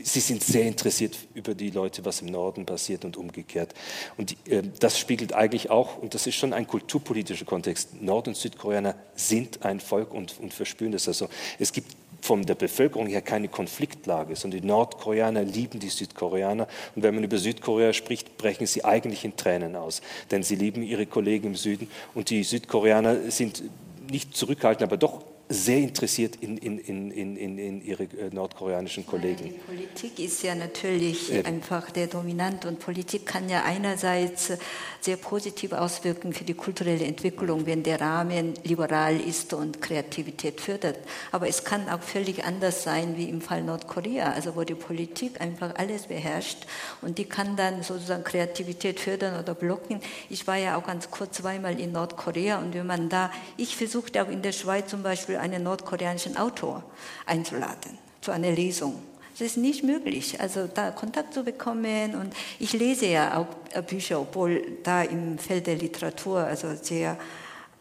sie 0.04 0.20
sind 0.20 0.44
sehr 0.44 0.66
interessiert 0.66 1.16
über 1.34 1.54
die 1.54 1.70
Leute, 1.70 2.04
was 2.04 2.20
im 2.20 2.28
Norden 2.28 2.66
passiert 2.66 3.04
und 3.04 3.16
umgekehrt. 3.16 3.74
Und 4.16 4.36
äh, 4.48 4.62
das 4.78 4.98
spiegelt 4.98 5.32
eigentlich 5.32 5.70
auch, 5.70 5.98
und 5.98 6.14
das 6.14 6.26
ist 6.26 6.34
schon 6.36 6.52
ein 6.52 6.66
kulturpolitischer 6.66 7.46
Kontext, 7.46 8.00
Nord- 8.02 8.28
und 8.28 8.36
Südkoreaner 8.36 8.94
sind 9.16 9.64
ein 9.64 9.80
Volk 9.80 10.12
und, 10.12 10.38
und 10.38 10.52
verspüren 10.52 10.92
das. 10.92 11.08
Also 11.08 11.28
es 11.58 11.72
gibt 11.72 11.96
von 12.20 12.44
der 12.44 12.54
Bevölkerung 12.54 13.06
her 13.06 13.22
keine 13.22 13.48
Konfliktlage, 13.48 14.36
sondern 14.36 14.60
die 14.60 14.66
Nordkoreaner 14.66 15.42
lieben 15.42 15.80
die 15.80 15.88
Südkoreaner. 15.88 16.68
Und 16.94 17.02
wenn 17.02 17.14
man 17.14 17.24
über 17.24 17.38
Südkorea 17.38 17.92
spricht, 17.92 18.38
brechen 18.38 18.66
sie 18.66 18.84
eigentlich 18.84 19.24
in 19.24 19.36
Tränen 19.36 19.74
aus, 19.76 20.02
denn 20.30 20.42
sie 20.42 20.56
lieben 20.56 20.82
ihre 20.82 21.06
Kollegen 21.06 21.48
im 21.48 21.54
Süden 21.54 21.88
und 22.14 22.30
die 22.30 22.44
Südkoreaner 22.44 23.30
sind 23.30 23.62
nicht 24.10 24.36
zurückhaltend, 24.36 24.82
aber 24.82 24.96
doch 24.96 25.22
sehr 25.48 25.78
interessiert 25.78 26.36
in, 26.36 26.56
in, 26.56 26.78
in, 26.78 27.10
in, 27.10 27.58
in 27.58 27.84
ihre 27.84 28.04
äh, 28.04 28.30
nordkoreanischen 28.32 29.06
Kollegen. 29.06 29.44
Die 29.44 29.50
Politik 29.50 30.18
ist 30.18 30.42
ja 30.42 30.54
natürlich 30.54 31.32
äh. 31.32 31.44
einfach 31.44 31.90
der 31.90 32.06
dominant 32.06 32.64
und 32.64 32.80
Politik 32.80 33.26
kann 33.26 33.48
ja 33.50 33.62
einerseits 33.64 34.52
sehr 35.00 35.16
positiv 35.16 35.72
auswirken 35.72 36.32
für 36.32 36.44
die 36.44 36.54
kulturelle 36.54 37.04
Entwicklung, 37.04 37.66
wenn 37.66 37.82
der 37.82 38.00
Rahmen 38.00 38.54
liberal 38.64 39.20
ist 39.20 39.52
und 39.52 39.82
Kreativität 39.82 40.62
fördert. 40.62 40.98
Aber 41.30 41.46
es 41.46 41.62
kann 41.62 41.90
auch 41.90 42.00
völlig 42.00 42.44
anders 42.44 42.82
sein 42.82 43.18
wie 43.18 43.28
im 43.28 43.42
Fall 43.42 43.62
Nordkorea, 43.62 44.32
also 44.32 44.56
wo 44.56 44.64
die 44.64 44.74
Politik 44.74 45.42
einfach 45.42 45.74
alles 45.74 46.06
beherrscht 46.06 46.66
und 47.02 47.18
die 47.18 47.26
kann 47.26 47.56
dann 47.56 47.82
sozusagen 47.82 48.24
Kreativität 48.24 48.98
fördern 48.98 49.38
oder 49.38 49.54
blocken. 49.54 50.00
Ich 50.30 50.46
war 50.46 50.56
ja 50.56 50.76
auch 50.76 50.86
ganz 50.86 51.10
kurz 51.10 51.36
zweimal 51.36 51.78
in 51.78 51.92
Nordkorea 51.92 52.58
und 52.58 52.72
wenn 52.72 52.86
man 52.86 53.10
da, 53.10 53.30
ich 53.58 53.76
versuchte 53.76 54.22
auch 54.22 54.28
in 54.28 54.40
der 54.40 54.52
Schweiz 54.52 54.88
zum 54.88 55.02
Beispiel 55.02 55.33
einen 55.38 55.62
nordkoreanischen 55.62 56.36
Autor 56.36 56.82
einzuladen 57.26 57.98
zu 58.20 58.32
einer 58.32 58.50
Lesung. 58.50 59.02
Es 59.34 59.40
ist 59.40 59.56
nicht 59.56 59.82
möglich, 59.82 60.40
also 60.40 60.68
da 60.72 60.92
Kontakt 60.92 61.34
zu 61.34 61.42
bekommen. 61.42 62.14
Und 62.14 62.32
ich 62.60 62.72
lese 62.72 63.06
ja 63.06 63.36
auch 63.36 63.82
Bücher, 63.82 64.20
obwohl 64.20 64.78
da 64.84 65.02
im 65.02 65.38
Feld 65.38 65.66
der 65.66 65.74
Literatur 65.74 66.38
also 66.38 66.68
sehr 66.80 67.18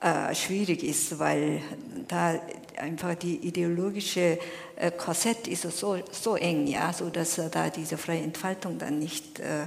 äh, 0.02 0.34
schwierig 0.34 0.84
ist, 0.84 1.20
weil 1.20 1.62
da 2.08 2.40
einfach 2.78 3.14
die 3.16 3.36
ideologische 3.38 4.40
äh, 4.76 4.92
Korsett 4.92 5.48
ist 5.48 5.62
so, 5.62 5.98
so 6.12 6.36
eng, 6.36 6.66
ja, 6.66 6.92
so 6.92 7.08
äh, 7.08 7.50
da 7.52 7.70
diese 7.70 7.98
freie 7.98 8.22
Entfaltung 8.22 8.80
dann 8.80 8.98
nicht, 8.98 9.40
äh, 9.40 9.64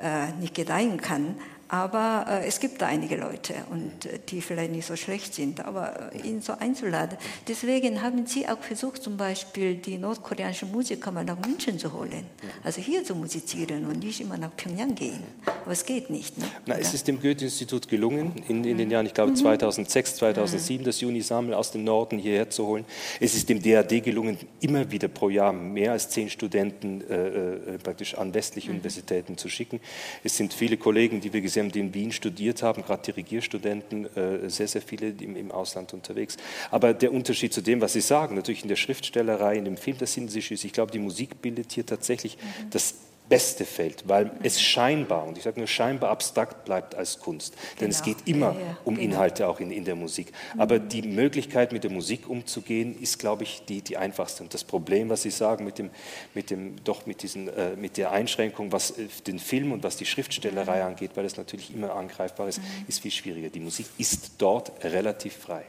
äh 0.00 0.30
nicht 0.38 0.54
gedeihen 0.54 1.00
kann. 1.00 1.36
Aber 1.68 2.26
äh, 2.28 2.46
es 2.46 2.60
gibt 2.60 2.82
da 2.82 2.86
einige 2.86 3.16
Leute, 3.16 3.54
und, 3.70 4.06
äh, 4.06 4.18
die 4.28 4.40
vielleicht 4.40 4.72
nicht 4.72 4.86
so 4.86 4.96
schlecht 4.96 5.34
sind, 5.34 5.64
aber 5.64 6.12
äh, 6.12 6.28
ihn 6.28 6.40
so 6.40 6.52
einzuladen. 6.52 7.16
Deswegen 7.48 8.02
haben 8.02 8.26
sie 8.26 8.46
auch 8.48 8.60
versucht, 8.60 9.02
zum 9.02 9.16
Beispiel 9.16 9.76
die 9.76 9.96
nordkoreanischen 9.98 10.70
Musiker 10.70 11.10
mal 11.10 11.24
nach 11.24 11.38
München 11.38 11.78
zu 11.78 11.92
holen. 11.92 12.26
Also 12.62 12.80
hier 12.80 13.02
zu 13.04 13.14
musizieren 13.14 13.86
und 13.86 14.02
nicht 14.04 14.20
immer 14.20 14.36
nach 14.36 14.54
Pyongyang 14.56 14.94
gehen. 14.94 15.22
Aber 15.62 15.72
es 15.72 15.86
geht 15.86 16.10
nicht. 16.10 16.36
Ne? 16.36 16.44
Na, 16.66 16.76
es 16.76 16.92
ist 16.92 17.08
dem 17.08 17.20
Goethe-Institut 17.20 17.88
gelungen, 17.88 18.32
in, 18.48 18.62
in, 18.64 18.76
den 18.76 18.90
Jahren, 18.90 19.06
ich 19.06 19.14
glaube 19.14 19.30
mhm. 19.30 19.36
2006, 19.36 20.16
2007, 20.16 20.82
mhm. 20.82 20.84
das 20.84 21.00
Junisamel 21.00 21.54
aus 21.54 21.70
dem 21.70 21.84
Norden 21.84 22.18
hierher 22.18 22.50
zu 22.50 22.66
holen. 22.66 22.84
Es 23.20 23.34
ist 23.34 23.48
dem 23.48 23.62
DAD 23.62 24.04
gelungen, 24.04 24.38
immer 24.60 24.90
wieder 24.90 25.08
pro 25.08 25.30
Jahr 25.30 25.52
mehr 25.52 25.92
als 25.92 26.10
zehn 26.10 26.28
Studenten 26.28 27.00
äh, 27.08 27.14
äh, 27.14 27.78
praktisch 27.78 28.14
an 28.14 28.34
westliche 28.34 28.68
mhm. 28.68 28.76
Universitäten 28.76 29.38
zu 29.38 29.48
schicken. 29.48 29.80
Es 30.22 30.36
sind 30.36 30.52
viele 30.52 30.76
Kollegen, 30.76 31.20
die 31.20 31.32
wir 31.32 31.40
gesehen 31.40 31.53
haben, 31.60 31.72
die 31.72 31.80
in 31.80 31.94
Wien 31.94 32.12
studiert 32.12 32.62
haben, 32.62 32.82
gerade 32.82 33.02
Dirigierstudenten, 33.02 34.16
äh, 34.16 34.48
sehr, 34.50 34.68
sehr 34.68 34.82
viele 34.82 35.08
im, 35.08 35.36
im 35.36 35.50
Ausland 35.50 35.92
unterwegs. 35.94 36.36
Aber 36.70 36.94
der 36.94 37.12
Unterschied 37.12 37.52
zu 37.52 37.60
dem, 37.60 37.80
was 37.80 37.92
Sie 37.92 38.00
sagen, 38.00 38.34
natürlich 38.34 38.62
in 38.62 38.68
der 38.68 38.76
Schriftstellerei, 38.76 39.56
in 39.56 39.64
dem 39.64 39.76
Film, 39.76 39.98
das 39.98 40.12
sind 40.12 40.30
Sie 40.30 40.42
schließlich. 40.42 40.70
Ich 40.70 40.72
glaube, 40.72 40.92
die 40.92 40.98
Musik 40.98 41.40
bildet 41.42 41.72
hier 41.72 41.86
tatsächlich 41.86 42.36
mhm. 42.36 42.70
das 42.70 42.94
beste 43.28 43.64
Feld, 43.64 44.04
weil 44.06 44.30
es 44.42 44.60
scheinbar, 44.60 45.26
und 45.26 45.38
ich 45.38 45.44
sage 45.44 45.58
nur 45.58 45.66
scheinbar 45.66 46.10
abstrakt 46.10 46.64
bleibt 46.64 46.94
als 46.94 47.20
Kunst. 47.20 47.54
Denn 47.80 47.88
genau. 47.88 47.90
es 47.90 48.02
geht 48.02 48.16
immer 48.26 48.52
ja, 48.52 48.60
ja, 48.60 48.78
um 48.84 48.96
genau. 48.96 49.12
Inhalte 49.12 49.48
auch 49.48 49.60
in, 49.60 49.70
in 49.70 49.84
der 49.84 49.96
Musik. 49.96 50.32
Aber 50.58 50.78
die 50.78 51.02
Möglichkeit, 51.02 51.72
mit 51.72 51.84
der 51.84 51.90
Musik 51.90 52.28
umzugehen, 52.28 53.00
ist, 53.00 53.18
glaube 53.18 53.44
ich, 53.44 53.62
die, 53.66 53.80
die 53.80 53.96
einfachste. 53.96 54.42
Und 54.42 54.52
das 54.52 54.62
Problem, 54.62 55.08
was 55.08 55.22
Sie 55.22 55.30
sagen, 55.30 55.64
mit, 55.64 55.78
dem, 55.78 55.90
mit, 56.34 56.50
dem, 56.50 56.76
doch 56.84 57.06
mit, 57.06 57.22
diesen, 57.22 57.48
äh, 57.48 57.76
mit 57.76 57.96
der 57.96 58.12
Einschränkung, 58.12 58.72
was 58.72 58.92
äh, 58.92 59.06
den 59.26 59.38
Film 59.38 59.72
und 59.72 59.82
was 59.82 59.96
die 59.96 60.06
Schriftstellerei 60.06 60.80
mhm. 60.80 60.88
angeht, 60.88 61.12
weil 61.14 61.24
es 61.24 61.36
natürlich 61.36 61.74
immer 61.74 61.94
angreifbar 61.94 62.48
ist, 62.48 62.58
mhm. 62.58 62.84
ist 62.88 63.00
viel 63.00 63.10
schwieriger. 63.10 63.48
Die 63.48 63.60
Musik 63.60 63.86
ist 63.96 64.32
dort 64.38 64.72
relativ 64.84 65.34
frei. 65.34 65.64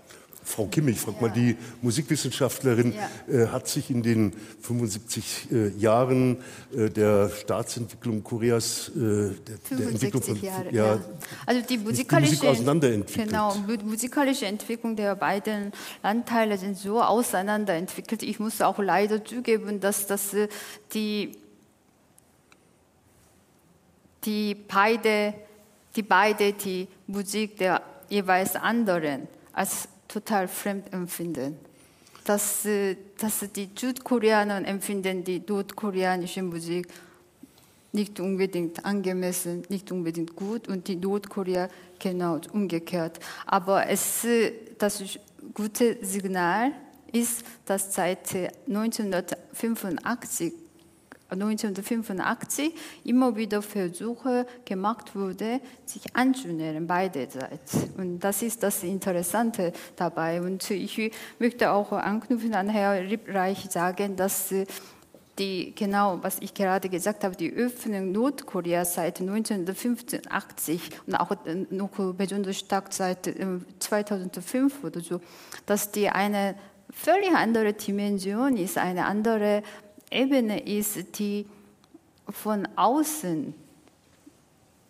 Frau 0.45 0.67
Kimmich, 0.67 0.99
frag 0.99 1.19
mal, 1.19 1.31
die 1.31 1.57
Musikwissenschaftlerin 1.81 2.93
ja. 2.93 3.33
äh, 3.33 3.47
hat 3.47 3.67
sich 3.67 3.89
in 3.89 4.03
den 4.03 4.31
75 4.61 5.47
äh, 5.51 5.67
Jahren 5.69 6.37
äh, 6.75 6.89
der 6.89 7.29
Staatsentwicklung 7.29 8.23
Koreas, 8.23 8.89
äh, 8.89 8.91
der, 8.93 9.33
der, 9.77 9.87
Entwicklung 9.89 10.21
von 10.21 10.41
Jahre, 10.41 10.71
ja, 10.71 10.95
ja. 10.95 11.01
also 11.47 11.61
die 11.67 11.79
musikalische, 11.79 12.35
die 12.35 12.97
Musik 12.97 13.15
genau, 13.15 13.55
musikalische 13.83 14.45
Entwicklung 14.45 14.95
der 14.95 15.15
beiden 15.15 15.71
Landteile 16.03 16.57
sind 16.59 16.77
so 16.77 17.01
auseinanderentwickelt. 17.01 18.21
Ich 18.21 18.39
muss 18.39 18.61
auch 18.61 18.77
leider 18.77 19.25
zugeben, 19.25 19.79
dass 19.79 20.05
das 20.05 20.33
äh, 20.35 20.47
die 20.93 21.31
die 24.23 24.55
beide 24.55 25.33
die 25.95 26.03
beide 26.03 26.53
die 26.53 26.87
Musik 27.07 27.57
der 27.57 27.81
jeweils 28.09 28.55
anderen 28.55 29.27
als 29.53 29.87
total 30.15 30.47
fremd 30.47 30.93
empfinden. 30.93 31.57
Dass, 32.23 32.65
äh, 32.65 32.95
dass 33.17 33.45
die 33.55 33.69
Südkoreaner 33.75 34.65
empfinden 34.67 35.23
die 35.23 35.43
nordkoreanische 35.47 36.41
Musik 36.41 36.87
nicht 37.91 38.19
unbedingt 38.19 38.83
angemessen, 38.83 39.63
nicht 39.69 39.91
unbedingt 39.91 40.35
gut 40.35 40.67
und 40.67 40.87
die 40.87 40.95
Nordkorea 40.95 41.69
genau 41.99 42.39
umgekehrt. 42.51 43.19
Aber 43.45 43.87
es, 43.87 44.23
äh, 44.23 44.53
das 44.77 45.03
gute 45.53 45.97
Signal 46.01 46.71
ist, 47.11 47.43
dass 47.65 47.93
seit 47.93 48.33
1985 48.67 50.53
1985 51.29 52.73
immer 53.03 53.35
wieder 53.35 53.61
Versuche 53.61 54.45
gemacht 54.63 55.15
wurde, 55.15 55.59
sich 55.85 56.15
anzunähern, 56.15 56.87
beide 56.87 57.27
Seiten. 57.29 57.93
Und 57.97 58.19
das 58.19 58.41
ist 58.41 58.63
das 58.63 58.83
Interessante 58.83 59.73
dabei. 59.95 60.41
Und 60.41 60.69
ich 60.69 61.11
möchte 61.39 61.71
auch 61.71 61.91
anknüpfen 61.91 62.53
an 62.53 62.69
Herrn 62.69 63.07
Riebreich 63.07 63.67
sagen, 63.69 64.15
dass 64.15 64.53
die, 65.37 65.73
genau, 65.75 66.19
was 66.21 66.39
ich 66.39 66.53
gerade 66.53 66.89
gesagt 66.89 67.23
habe, 67.23 67.35
die 67.35 67.51
Öffnung 67.51 68.11
Nordkoreas 68.11 68.95
seit 68.95 69.19
1985 69.19 70.81
und 71.07 71.15
auch 71.15 71.31
noch 71.71 72.13
besonders 72.13 72.59
stark 72.59 72.93
seit 72.93 73.29
2005 73.79 74.83
oder 74.83 75.01
so, 75.01 75.19
dass 75.65 75.91
die 75.91 76.09
eine 76.09 76.55
völlig 76.89 77.31
andere 77.35 77.73
Dimension 77.73 78.55
ist, 78.55 78.77
eine 78.77 79.05
andere 79.05 79.63
Ebene 80.11 80.59
ist, 80.59 81.19
die 81.19 81.45
von 82.29 82.67
außen 82.75 83.53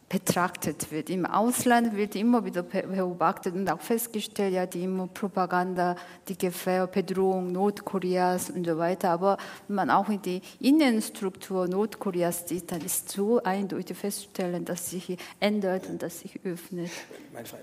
betrachtet 0.08 0.92
wird. 0.92 1.10
Im 1.10 1.26
Ausland 1.26 1.96
wird 1.96 2.16
immer 2.16 2.46
wieder 2.46 2.62
beobachtet 2.62 3.56
und 3.56 3.70
auch 3.72 3.82
festgestellt, 3.82 4.54
ja, 4.54 4.66
die 4.68 4.88
Propaganda, 5.14 5.96
die 6.28 6.38
Gefahr, 6.38 6.86
Bedrohung 6.86 7.52
Nordkoreas 7.52 8.52
und 8.52 8.68
so 8.68 8.78
weiter. 8.78 9.10
Aber 9.10 9.38
wenn 9.68 9.76
man 9.76 9.90
auch 9.90 10.08
in 10.10 10.22
die 10.22 10.42
Innenstruktur 10.60 11.68
Nordkoreas 11.68 12.48
sieht, 12.48 12.72
dann 12.72 12.82
ist 12.82 13.10
so 13.10 13.42
eindeutig 13.42 13.98
festzustellen, 13.98 14.64
dass 14.64 14.92
sich 14.92 15.18
ändert 15.40 15.90
und 15.90 16.02
dass 16.04 16.20
sich 16.20 16.40
öffnet. 16.44 16.92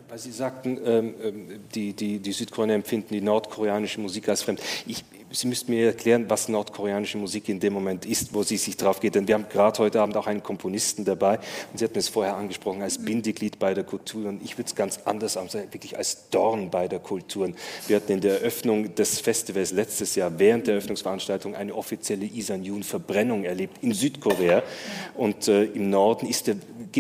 Weil 0.09 0.19
Sie 0.19 0.33
sagten, 0.33 0.79
ähm, 0.85 1.15
ähm, 1.23 1.61
die, 1.73 1.93
die, 1.93 2.19
die 2.19 2.33
Südkoreaner 2.33 2.75
empfinden 2.75 3.15
die 3.15 3.21
nordkoreanische 3.21 4.01
Musik 4.01 4.29
als 4.29 4.43
fremd. 4.43 4.61
Ich, 4.87 5.05
Sie 5.31 5.47
müssten 5.47 5.73
mir 5.73 5.87
erklären, 5.87 6.29
was 6.29 6.49
nordkoreanische 6.49 7.17
Musik 7.17 7.49
in 7.49 7.59
dem 7.59 7.73
Moment 7.73 8.05
ist, 8.05 8.35
wo 8.35 8.43
sie 8.43 8.59
sich 8.59 8.77
drauf 8.77 9.01
geht. 9.01 9.15
Denn 9.15 9.27
wir 9.27 9.35
haben 9.35 9.47
gerade 9.49 9.79
heute 9.79 10.03
Abend 10.03 10.15
auch 10.19 10.27
einen 10.27 10.43
Komponisten 10.43 11.07
dabei 11.07 11.39
und 11.71 11.79
Sie 11.79 11.85
hatten 11.87 11.99
es 11.99 12.09
vorher 12.09 12.32
angesprochen 12.37 12.83
als 12.83 12.99
Bindeglied 12.99 13.59
bei 13.59 13.75
der 13.75 13.85
Kultur. 13.85 14.29
Und 14.29 14.43
ich 14.43 14.59
würde 14.59 14.69
es 14.69 14.75
ganz 14.75 15.01
anders 15.05 15.35
sagen, 15.35 15.49
wirklich 15.53 15.97
als 15.97 16.29
Dorn 16.31 16.71
bei 16.71 16.89
der 16.89 16.99
Kultur. 16.99 17.51
Wir 17.87 17.97
hatten 17.97 18.13
in 18.13 18.21
der 18.21 18.41
Eröffnung 18.41 18.95
des 18.95 19.21
Festivals 19.21 19.73
letztes 19.73 20.15
Jahr 20.15 20.39
während 20.39 20.67
der 20.67 20.75
Eröffnungsveranstaltung 20.75 21.55
eine 21.55 21.75
offizielle 21.75 22.25
Isan-Yun-Verbrennung 22.25 23.45
erlebt 23.45 23.79
in 23.83 23.93
Südkorea. 23.93 24.63
Und 25.15 25.49
äh, 25.49 25.65
im 25.65 25.91
Norden 25.91 26.27
ist 26.27 26.49
er 26.49 26.57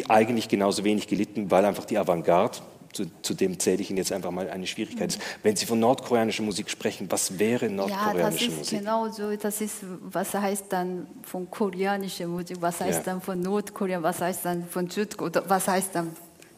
eigentlich 0.09 0.49
genauso 0.49 0.85
wenig 0.85 1.07
gelitten, 1.07 1.51
weil 1.51 1.65
einfach 1.65 1.85
die 1.85 1.99
Avantgarde 1.99 2.59
zu, 2.93 3.07
zu, 3.23 3.35
dem 3.35 3.59
zähle 3.59 3.81
ich 3.83 3.91
Ihnen 3.91 3.99
jetzt 3.99 4.13
einfach 4.13 4.31
mal 4.31 4.51
eine 4.51 4.67
Schwierigkeit. 4.67 5.17
Mhm. 5.17 5.23
Wenn 5.43 5.57
Sie 5.57 5.67
von 5.67 5.81
nordkoreanischer 5.81 6.43
Musik 6.43 6.71
sprechen, 6.71 7.11
was 7.11 7.39
wäre 7.39 7.69
nordkoreanische 7.69 8.45
ja, 8.47 8.51
das 8.51 8.63
ist 8.63 8.71
Genau 8.71 9.09
so, 9.09 9.35
das 9.37 9.61
ist, 9.61 9.79
was 10.03 10.35
heißt 10.35 10.67
dann 10.71 11.07
von 11.23 11.51
koreanischer 11.51 12.27
Musik, 12.27 12.59
was 12.61 12.81
heißt 12.81 12.99
ja. 12.99 13.05
dann 13.05 13.21
von 13.21 13.41
Nordkorea, 13.41 14.03
was 14.03 14.21
heißt 14.21 14.45
dann 14.45 14.67
von 14.67 14.89
Südkorea, 14.89 15.43
was 15.47 15.69
heißt 15.69 15.95
dann 15.95 16.15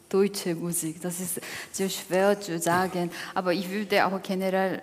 deutsche 0.09 0.55
Musik. 0.55 1.01
Das 1.01 1.19
ist 1.19 1.41
sehr 1.71 1.89
schwer 1.89 2.39
zu 2.39 2.57
sagen. 2.59 3.11
Aber 3.33 3.53
ich 3.53 3.69
würde 3.69 4.05
auch 4.05 4.21
generell 4.21 4.81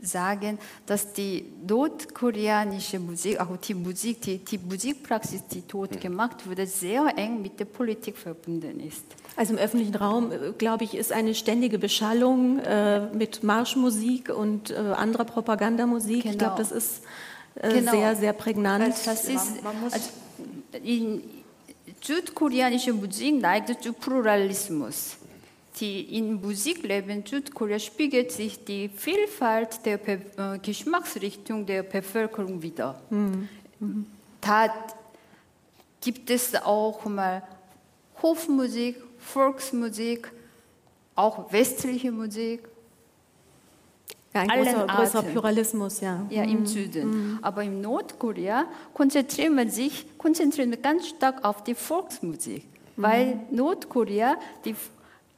sagen, 0.00 0.58
dass 0.86 1.12
die 1.12 1.44
nordkoreanische 1.66 2.98
Musik, 2.98 3.40
auch 3.40 3.56
die 3.56 3.74
Musik, 3.74 4.20
die, 4.22 4.38
die 4.38 4.58
Musikpraxis, 4.58 5.46
die 5.46 5.62
dort 5.66 5.94
hm. 5.94 6.00
gemacht 6.00 6.46
wurde, 6.46 6.66
sehr 6.66 7.12
eng 7.16 7.42
mit 7.42 7.58
der 7.58 7.64
Politik 7.64 8.16
verbunden 8.16 8.80
ist. 8.80 9.04
Also 9.36 9.54
im 9.54 9.58
öffentlichen 9.58 9.94
Raum, 9.94 10.32
äh, 10.32 10.52
glaube 10.56 10.84
ich, 10.84 10.94
ist 10.94 11.12
eine 11.12 11.34
ständige 11.34 11.78
Beschallung 11.78 12.58
äh, 12.58 13.06
mit 13.14 13.42
Marschmusik 13.42 14.28
und 14.28 14.70
äh, 14.70 14.76
anderer 14.76 15.24
Propagandamusik. 15.24 16.22
Genau. 16.22 16.32
Ich 16.32 16.38
glaube, 16.38 16.56
das 16.58 16.72
ist 16.72 17.02
äh, 17.54 17.72
genau. 17.72 17.92
sehr, 17.92 18.16
sehr 18.16 18.32
prägnant. 18.32 18.84
Also 18.84 19.10
das 19.10 19.24
ist, 19.24 19.62
man, 19.62 19.80
man 19.80 19.92
also 19.92 20.10
in 20.82 21.22
südkoreanische 22.00 22.92
Musik 22.92 23.40
neigt 23.40 23.82
zu 23.82 23.92
Pluralismus. 23.92 25.16
Die 25.78 26.18
in 26.18 26.40
Musikleben 26.40 27.24
Südkorea 27.24 27.78
spiegelt 27.78 28.32
sich 28.32 28.64
die 28.64 28.88
Vielfalt 28.88 29.86
der 29.86 29.98
Be 29.98 30.20
äh, 30.36 30.58
Geschmacksrichtung 30.58 31.64
der 31.64 31.84
Bevölkerung 31.84 32.60
wider. 32.60 33.00
Mhm. 33.08 33.48
Da 34.40 34.74
gibt 36.00 36.28
es 36.30 36.54
auch 36.54 37.04
mal 37.04 37.42
Hofmusik, 38.20 38.96
Volksmusik, 39.20 40.32
auch 41.14 41.52
westliche 41.52 42.10
Musik. 42.10 42.68
Ja, 44.32 44.42
ein 44.42 44.48
großer, 44.48 44.86
großer, 44.86 45.22
Pluralismus, 45.22 46.00
ja. 46.00 46.24
Ja, 46.30 46.44
im 46.44 46.60
mhm. 46.60 46.66
Süden. 46.66 47.10
Mhm. 47.10 47.38
Aber 47.42 47.64
in 47.64 47.80
Nordkorea 47.80 48.64
konzentriert 48.94 49.52
man 49.52 49.68
sich 49.68 50.06
konzentriert 50.18 50.82
ganz 50.82 51.08
stark 51.08 51.44
auf 51.44 51.64
die 51.64 51.74
Volksmusik, 51.74 52.64
mhm. 52.96 53.02
weil 53.02 53.40
Nordkorea 53.50 54.36
die 54.64 54.76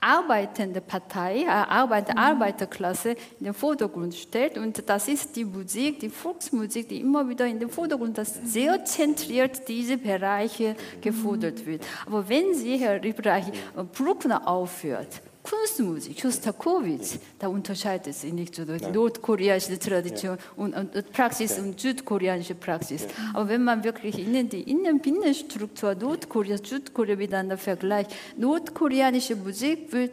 arbeitende 0.03 0.81
Partei, 0.81 1.43
äh, 1.43 1.47
Arbeiter, 1.47 2.12
mhm. 2.12 2.19
Arbeiterklasse 2.19 3.17
in 3.38 3.45
den 3.45 3.55
Vordergrund 3.55 4.15
stellt. 4.15 4.59
Und 4.59 4.88
das 4.88 5.09
ist 5.09 5.37
die 5.37 5.45
Musik, 5.45 6.01
die 6.01 6.11
Volksmusik, 6.11 6.88
die 6.88 7.01
immer 7.01 7.29
wieder 7.29 7.47
in 7.47 7.61
den 7.61 7.71
Vordergrund, 7.71 8.19
das 8.19 8.35
sehr 8.45 8.85
zentriert 8.85 9.69
diese 9.69 9.97
Bereiche 9.97 10.77
gefordert 11.01 11.65
wird. 11.65 11.87
Aber 12.07 12.29
wenn 12.29 12.55
Sie, 12.55 12.77
Herr 12.77 13.03
Ibrahim, 13.03 13.53
Bruckner 13.93 14.47
aufführt, 14.47 15.23
Kunstmusik, 15.42 16.20
Shostakovich, 16.20 17.18
da 17.38 17.48
unterscheidet 17.48 18.14
sich 18.14 18.33
nicht 18.33 18.55
so 18.55 18.64
die 18.64 18.87
nordkoreanische 18.87 19.76
Tradition 19.78 20.38
ja. 20.38 20.44
und, 20.57 20.74
und, 20.74 21.12
Praxis 21.12 21.57
ja. 21.57 21.64
und 21.64 21.81
südkoreanische 21.81 22.55
Praxis. 22.55 23.02
Ja. 23.02 23.09
Aber 23.35 23.48
wenn 23.48 23.64
man 23.64 23.83
wirklich 23.83 24.18
innen 24.18 24.48
die 24.48 24.62
Innenbinnenstruktur 24.62 25.96
Nordkorea, 25.96 26.59
Südkorea 26.59 27.16
miteinander 27.16 27.59
vergleicht, 27.59 28.12
nordkoreanische 28.37 29.35
Musik 29.35 29.92
wird 29.92 30.12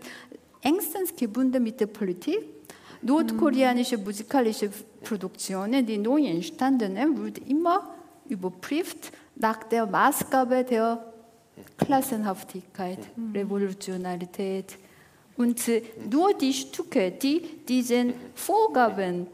engstens 0.61 1.15
gebunden 1.15 1.61
mit 1.61 1.79
der 1.79 1.87
Politik. 1.87 2.39
Nordkoreanische 3.01 3.97
musikalische 3.97 4.71
Produktionen, 5.03 5.85
die 5.85 5.97
neu 5.97 6.25
entstandenen, 6.25 7.23
wird 7.23 7.37
immer 7.47 7.95
überprüft 8.27 9.11
nach 9.35 9.63
der 9.63 9.85
Maßgabe 9.85 10.63
der 10.63 11.05
Klassenhaftigkeit, 11.77 12.99
Revolutionarität. 13.33 14.77
Und 15.39 15.62
nur 16.12 16.34
die 16.34 16.52
Stücke, 16.52 17.12
die 17.12 17.41
diesen 17.65 18.13
Vorgaben 18.36 19.25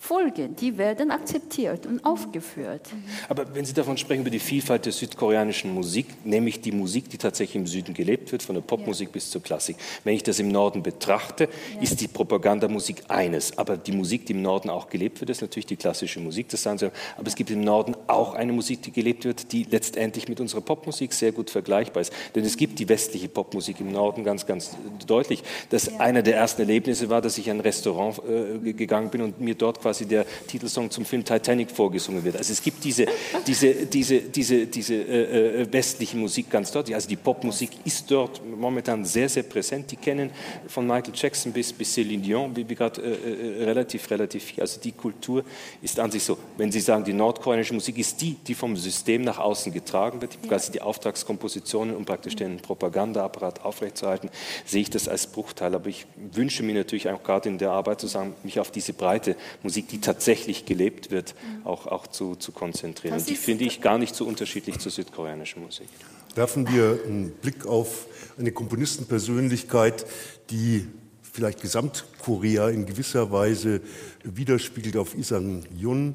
folgen, 0.00 0.56
die 0.56 0.78
werden 0.78 1.10
akzeptiert 1.10 1.84
und 1.84 2.04
aufgeführt. 2.06 2.88
Aber 3.28 3.54
wenn 3.54 3.66
Sie 3.66 3.74
davon 3.74 3.98
sprechen, 3.98 4.22
über 4.22 4.30
die 4.30 4.38
Vielfalt 4.38 4.86
der 4.86 4.92
südkoreanischen 4.92 5.74
Musik, 5.74 6.06
nämlich 6.24 6.62
die 6.62 6.72
Musik, 6.72 7.10
die 7.10 7.18
tatsächlich 7.18 7.56
im 7.56 7.66
Süden 7.66 7.92
gelebt 7.92 8.32
wird, 8.32 8.42
von 8.42 8.54
der 8.54 8.62
Popmusik 8.62 9.08
ja. 9.08 9.12
bis 9.12 9.30
zur 9.30 9.42
Klassik. 9.42 9.76
Wenn 10.02 10.14
ich 10.14 10.22
das 10.22 10.38
im 10.38 10.48
Norden 10.48 10.82
betrachte, 10.82 11.50
ja. 11.74 11.82
ist 11.82 12.00
die 12.00 12.08
Propagandamusik 12.08 13.02
eines. 13.08 13.58
Aber 13.58 13.76
die 13.76 13.92
Musik, 13.92 14.24
die 14.24 14.32
im 14.32 14.40
Norden 14.40 14.70
auch 14.70 14.88
gelebt 14.88 15.20
wird, 15.20 15.28
ist 15.28 15.42
natürlich 15.42 15.66
die 15.66 15.76
klassische 15.76 16.18
Musik, 16.18 16.48
das 16.48 16.62
sagen 16.62 16.78
Sie. 16.78 16.86
Aber 16.86 17.24
ja. 17.24 17.26
es 17.26 17.36
gibt 17.36 17.50
im 17.50 17.60
Norden 17.60 17.94
auch 18.06 18.32
eine 18.32 18.54
Musik, 18.54 18.80
die 18.82 18.92
gelebt 18.92 19.26
wird, 19.26 19.52
die 19.52 19.64
letztendlich 19.64 20.28
mit 20.28 20.40
unserer 20.40 20.62
Popmusik 20.62 21.12
sehr 21.12 21.32
gut 21.32 21.50
vergleichbar 21.50 22.00
ist. 22.00 22.12
Denn 22.34 22.46
es 22.46 22.56
gibt 22.56 22.78
die 22.78 22.88
westliche 22.88 23.28
Popmusik 23.28 23.78
im 23.80 23.92
Norden 23.92 24.24
ganz, 24.24 24.46
ganz 24.46 24.70
deutlich. 25.06 25.42
Das 25.68 26.00
einer 26.00 26.22
der 26.22 26.36
ersten 26.36 26.62
Erlebnisse 26.62 27.10
war, 27.10 27.20
dass 27.20 27.36
ich 27.36 27.48
in 27.48 27.58
ein 27.58 27.60
Restaurant 27.60 28.18
äh, 28.26 28.72
gegangen 28.72 29.10
bin 29.10 29.20
und 29.20 29.40
mir 29.42 29.54
dort 29.54 29.78
quasi 29.78 29.89
quasi 29.90 30.06
der 30.06 30.24
Titelsong 30.46 30.88
zum 30.88 31.04
Film 31.04 31.24
Titanic 31.24 31.70
vorgesungen 31.70 32.22
wird. 32.22 32.36
Also 32.36 32.52
es 32.52 32.62
gibt 32.62 32.84
diese, 32.84 33.06
diese, 33.44 33.74
diese, 33.86 34.20
diese, 34.20 34.66
diese 34.66 34.94
äh, 34.94 35.62
äh, 35.62 35.72
westliche 35.72 36.16
Musik 36.16 36.48
ganz 36.48 36.70
deutlich. 36.70 36.94
Also 36.94 37.08
die 37.08 37.16
Popmusik 37.16 37.70
ist 37.84 38.08
dort 38.08 38.40
momentan 38.46 39.04
sehr, 39.04 39.28
sehr 39.28 39.42
präsent. 39.42 39.90
Die 39.90 39.96
kennen 39.96 40.30
von 40.68 40.86
Michael 40.86 41.12
Jackson 41.14 41.52
bis, 41.52 41.72
bis 41.72 41.96
Céline 41.96 42.20
Dion, 42.20 42.54
wie 42.54 42.64
gerade 42.64 43.02
äh, 43.02 43.62
äh, 43.62 43.64
relativ, 43.64 44.08
relativ 44.10 44.44
viel. 44.44 44.60
Also 44.60 44.80
die 44.80 44.92
Kultur 44.92 45.42
ist 45.82 45.98
an 45.98 46.12
sich 46.12 46.22
so. 46.22 46.38
Wenn 46.56 46.70
Sie 46.70 46.80
sagen, 46.80 47.02
die 47.02 47.12
nordkoreanische 47.12 47.74
Musik 47.74 47.98
ist 47.98 48.20
die, 48.20 48.34
die 48.46 48.54
vom 48.54 48.76
System 48.76 49.22
nach 49.22 49.38
außen 49.38 49.72
getragen 49.72 50.20
wird, 50.20 50.40
quasi 50.46 50.70
die 50.70 50.82
Auftragskompositionen, 50.82 51.96
um 51.96 52.04
praktisch 52.04 52.36
den 52.36 52.58
Propagandaapparat 52.58 53.64
aufrechtzuerhalten, 53.64 54.30
sehe 54.64 54.82
ich 54.82 54.90
das 54.90 55.08
als 55.08 55.26
Bruchteil. 55.26 55.74
Aber 55.74 55.88
ich 55.88 56.06
wünsche 56.32 56.62
mir 56.62 56.74
natürlich 56.74 57.08
auch 57.08 57.22
gerade 57.24 57.48
in 57.48 57.58
der 57.58 57.72
Arbeit 57.72 58.00
zusammen, 58.00 58.34
mich 58.44 58.60
auf 58.60 58.70
diese 58.70 58.92
breite 59.00 59.34
Musik 59.62 59.79
Musik, 59.80 59.88
die 59.88 60.00
tatsächlich 60.00 60.66
gelebt 60.66 61.10
wird, 61.10 61.34
auch, 61.64 61.86
auch 61.86 62.06
zu, 62.06 62.36
zu 62.36 62.52
konzentrieren. 62.52 63.18
Und 63.18 63.28
die 63.28 63.36
finde 63.36 63.64
ich 63.64 63.80
gar 63.80 63.98
nicht 63.98 64.14
so 64.14 64.26
unterschiedlich 64.26 64.78
zur 64.78 64.92
südkoreanischen 64.92 65.62
Musik. 65.62 65.88
Werfen 66.34 66.68
wir 66.68 67.00
einen 67.06 67.30
Blick 67.30 67.66
auf 67.66 68.06
eine 68.38 68.52
Komponistenpersönlichkeit, 68.52 70.06
die 70.50 70.86
vielleicht 71.32 71.60
Gesamtkorea 71.62 72.68
in 72.70 72.86
gewisser 72.86 73.30
Weise 73.32 73.80
widerspiegelt 74.24 74.96
auf 74.96 75.16
Isang 75.16 75.64
Yun, 75.76 76.14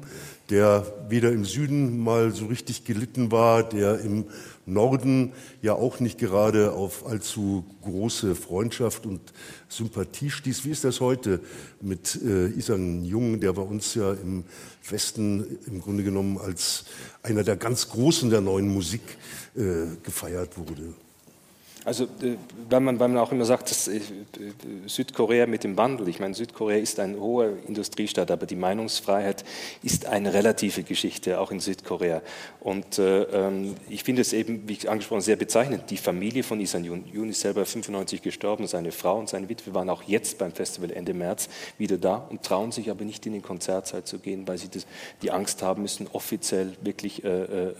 der 0.50 0.86
weder 1.08 1.32
im 1.32 1.44
Süden 1.44 1.98
mal 1.98 2.32
so 2.32 2.46
richtig 2.46 2.84
gelitten 2.84 3.32
war, 3.32 3.68
der 3.68 4.00
im 4.00 4.26
Norden 4.64 5.32
ja 5.62 5.74
auch 5.74 6.00
nicht 6.00 6.18
gerade 6.18 6.72
auf 6.72 7.06
allzu 7.06 7.64
große 7.82 8.34
Freundschaft 8.34 9.06
und 9.06 9.20
Sympathie 9.68 10.30
stieß. 10.30 10.64
Wie 10.64 10.70
ist 10.70 10.84
das 10.84 11.00
heute 11.00 11.40
mit 11.80 12.20
äh, 12.22 12.48
Isang 12.48 13.04
Jung, 13.04 13.40
der 13.40 13.52
bei 13.52 13.62
uns 13.62 13.94
ja 13.94 14.12
im 14.12 14.44
Westen 14.88 15.58
im 15.66 15.80
Grunde 15.80 16.02
genommen 16.02 16.38
als 16.38 16.84
einer 17.22 17.44
der 17.44 17.56
ganz 17.56 17.88
Großen 17.88 18.30
der 18.30 18.40
neuen 18.40 18.68
Musik 18.68 19.02
äh, 19.56 19.86
gefeiert 20.02 20.58
wurde? 20.58 20.94
Also, 21.86 22.04
äh, 22.20 22.34
weil 22.68 22.80
man, 22.80 22.98
weil 22.98 23.06
man 23.06 23.18
auch 23.18 23.30
immer 23.30 23.44
sagt, 23.44 23.70
dass 23.70 23.86
äh, 23.86 24.00
Südkorea 24.86 25.46
mit 25.46 25.62
dem 25.62 25.76
Wandel, 25.76 26.08
ich 26.08 26.18
meine, 26.18 26.34
Südkorea 26.34 26.78
ist 26.78 26.98
ein 26.98 27.16
hoher 27.16 27.52
Industriestaat, 27.68 28.32
aber 28.32 28.44
die 28.44 28.56
Meinungsfreiheit 28.56 29.44
ist 29.84 30.06
eine 30.06 30.34
relative 30.34 30.82
Geschichte, 30.82 31.38
auch 31.38 31.52
in 31.52 31.60
Südkorea. 31.60 32.22
Und 32.58 32.98
äh, 32.98 33.22
ähm, 33.22 33.76
ich 33.88 34.02
finde 34.02 34.22
es 34.22 34.32
eben, 34.32 34.68
wie 34.68 34.88
angesprochen 34.88 35.20
sehr 35.20 35.36
bezeichnend. 35.36 35.84
Die 35.90 35.96
Familie 35.96 36.42
von 36.42 36.58
Isan 36.58 36.82
Yun 36.82 37.28
ist 37.28 37.38
selber 37.38 37.64
95 37.64 38.20
gestorben, 38.20 38.66
seine 38.66 38.90
Frau 38.90 39.20
und 39.20 39.28
seine 39.28 39.48
Witwe 39.48 39.72
waren 39.72 39.88
auch 39.88 40.02
jetzt 40.02 40.38
beim 40.38 40.50
Festival 40.50 40.90
Ende 40.90 41.14
März 41.14 41.48
wieder 41.78 41.98
da 41.98 42.16
und 42.16 42.42
trauen 42.42 42.72
sich 42.72 42.90
aber 42.90 43.04
nicht 43.04 43.24
in 43.26 43.32
den 43.32 43.42
Konzertsaal 43.42 44.02
zu 44.02 44.18
gehen, 44.18 44.48
weil 44.48 44.58
sie 44.58 44.68
das, 44.68 44.88
die 45.22 45.30
Angst 45.30 45.62
haben 45.62 45.82
müssen, 45.82 46.08
offiziell 46.12 46.72
wirklich 46.82 47.22
äh, 47.22 47.28
äh 47.28 47.74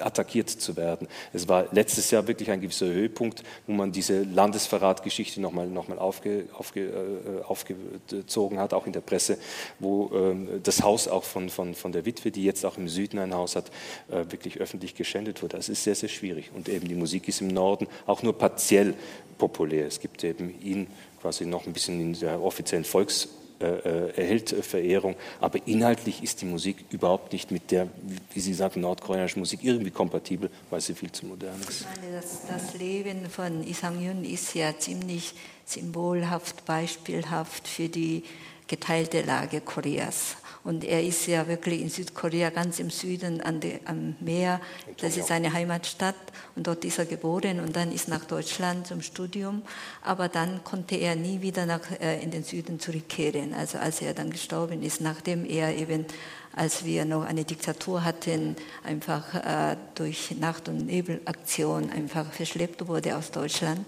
attackiert 0.00 0.50
zu 0.50 0.76
werden. 0.76 1.06
Es 1.32 1.46
war 1.46 1.66
letztes 1.70 2.10
Jahr 2.10 2.26
wirklich 2.26 2.50
ein 2.50 2.60
gewisser 2.60 2.86
Höhepunkt 2.86 3.11
Höhepunkt, 3.12 3.42
wo 3.66 3.72
man 3.72 3.92
diese 3.92 4.22
Landesverratgeschichte 4.22 5.40
nochmal 5.40 5.66
noch 5.66 5.88
mal 5.88 5.98
aufge, 5.98 6.46
aufge, 6.54 6.80
äh, 6.80 7.44
aufgezogen 7.44 8.58
hat, 8.58 8.72
auch 8.74 8.86
in 8.86 8.92
der 8.92 9.00
Presse, 9.00 9.38
wo 9.78 10.10
äh, 10.14 10.60
das 10.62 10.82
Haus 10.82 11.08
auch 11.08 11.24
von, 11.24 11.50
von, 11.50 11.74
von 11.74 11.92
der 11.92 12.04
Witwe, 12.04 12.30
die 12.30 12.44
jetzt 12.44 12.64
auch 12.64 12.78
im 12.78 12.88
Süden 12.88 13.18
ein 13.18 13.34
Haus 13.34 13.56
hat, 13.56 13.70
äh, 14.10 14.30
wirklich 14.30 14.58
öffentlich 14.58 14.94
geschändet 14.94 15.42
wurde. 15.42 15.56
Das 15.56 15.68
ist 15.68 15.84
sehr, 15.84 15.94
sehr 15.94 16.08
schwierig. 16.08 16.50
Und 16.54 16.68
eben 16.68 16.88
die 16.88 16.94
Musik 16.94 17.28
ist 17.28 17.40
im 17.40 17.48
Norden 17.48 17.86
auch 18.06 18.22
nur 18.22 18.36
partiell 18.36 18.94
populär. 19.38 19.86
Es 19.86 20.00
gibt 20.00 20.24
eben 20.24 20.54
ihn 20.62 20.86
quasi 21.20 21.46
noch 21.46 21.66
ein 21.66 21.72
bisschen 21.72 22.00
in 22.00 22.12
der 22.18 22.42
offiziellen 22.42 22.84
Volks 22.84 23.28
erhält 23.62 24.50
Verehrung, 24.64 25.16
aber 25.40 25.58
inhaltlich 25.66 26.22
ist 26.22 26.42
die 26.42 26.46
Musik 26.46 26.84
überhaupt 26.90 27.32
nicht 27.32 27.50
mit 27.50 27.70
der, 27.70 27.88
wie 28.32 28.40
Sie 28.40 28.54
sagen, 28.54 28.80
nordkoreanischen 28.80 29.40
Musik 29.40 29.60
irgendwie 29.62 29.90
kompatibel, 29.90 30.50
weil 30.70 30.80
sie 30.80 30.94
viel 30.94 31.12
zu 31.12 31.26
modern 31.26 31.60
ist. 31.60 31.82
Ich 31.82 32.00
meine, 32.00 32.16
das, 32.16 32.40
das 32.48 32.74
Leben 32.74 33.28
von 33.28 33.66
Isang 33.66 34.00
Yun 34.00 34.24
ist 34.24 34.54
ja 34.54 34.76
ziemlich 34.78 35.34
symbolhaft, 35.64 36.64
beispielhaft 36.64 37.68
für 37.68 37.88
die 37.88 38.24
geteilte 38.66 39.22
Lage 39.22 39.60
Koreas. 39.60 40.36
Und 40.64 40.84
er 40.84 41.02
ist 41.02 41.26
ja 41.26 41.48
wirklich 41.48 41.80
in 41.80 41.88
Südkorea, 41.88 42.50
ganz 42.50 42.78
im 42.78 42.90
Süden 42.90 43.40
an 43.40 43.58
de, 43.58 43.80
am 43.84 44.14
Meer. 44.20 44.60
Das 45.00 45.16
ist 45.16 45.26
seine 45.26 45.52
Heimatstadt 45.52 46.14
und 46.54 46.66
dort 46.66 46.84
ist 46.84 46.98
er 46.98 47.06
geboren 47.06 47.58
und 47.58 47.74
dann 47.74 47.90
ist 47.90 48.08
nach 48.08 48.24
Deutschland 48.24 48.86
zum 48.86 49.02
Studium. 49.02 49.62
Aber 50.02 50.28
dann 50.28 50.62
konnte 50.62 50.94
er 50.94 51.16
nie 51.16 51.40
wieder 51.42 51.66
nach, 51.66 51.80
äh, 52.00 52.22
in 52.22 52.30
den 52.30 52.44
Süden 52.44 52.78
zurückkehren. 52.78 53.54
Also 53.54 53.78
als 53.78 54.02
er 54.02 54.14
dann 54.14 54.30
gestorben 54.30 54.82
ist, 54.82 55.00
nachdem 55.00 55.44
er 55.44 55.76
eben 55.76 56.06
als 56.54 56.84
wir 56.84 57.04
noch 57.04 57.24
eine 57.24 57.44
Diktatur 57.44 58.04
hatten, 58.04 58.56
einfach 58.84 59.34
äh, 59.34 59.76
durch 59.94 60.32
Nacht- 60.38 60.68
und 60.68 60.86
Nebelaktion 60.86 61.90
einfach 61.90 62.30
verschleppt 62.30 62.86
wurde 62.86 63.16
aus 63.16 63.30
Deutschland. 63.30 63.86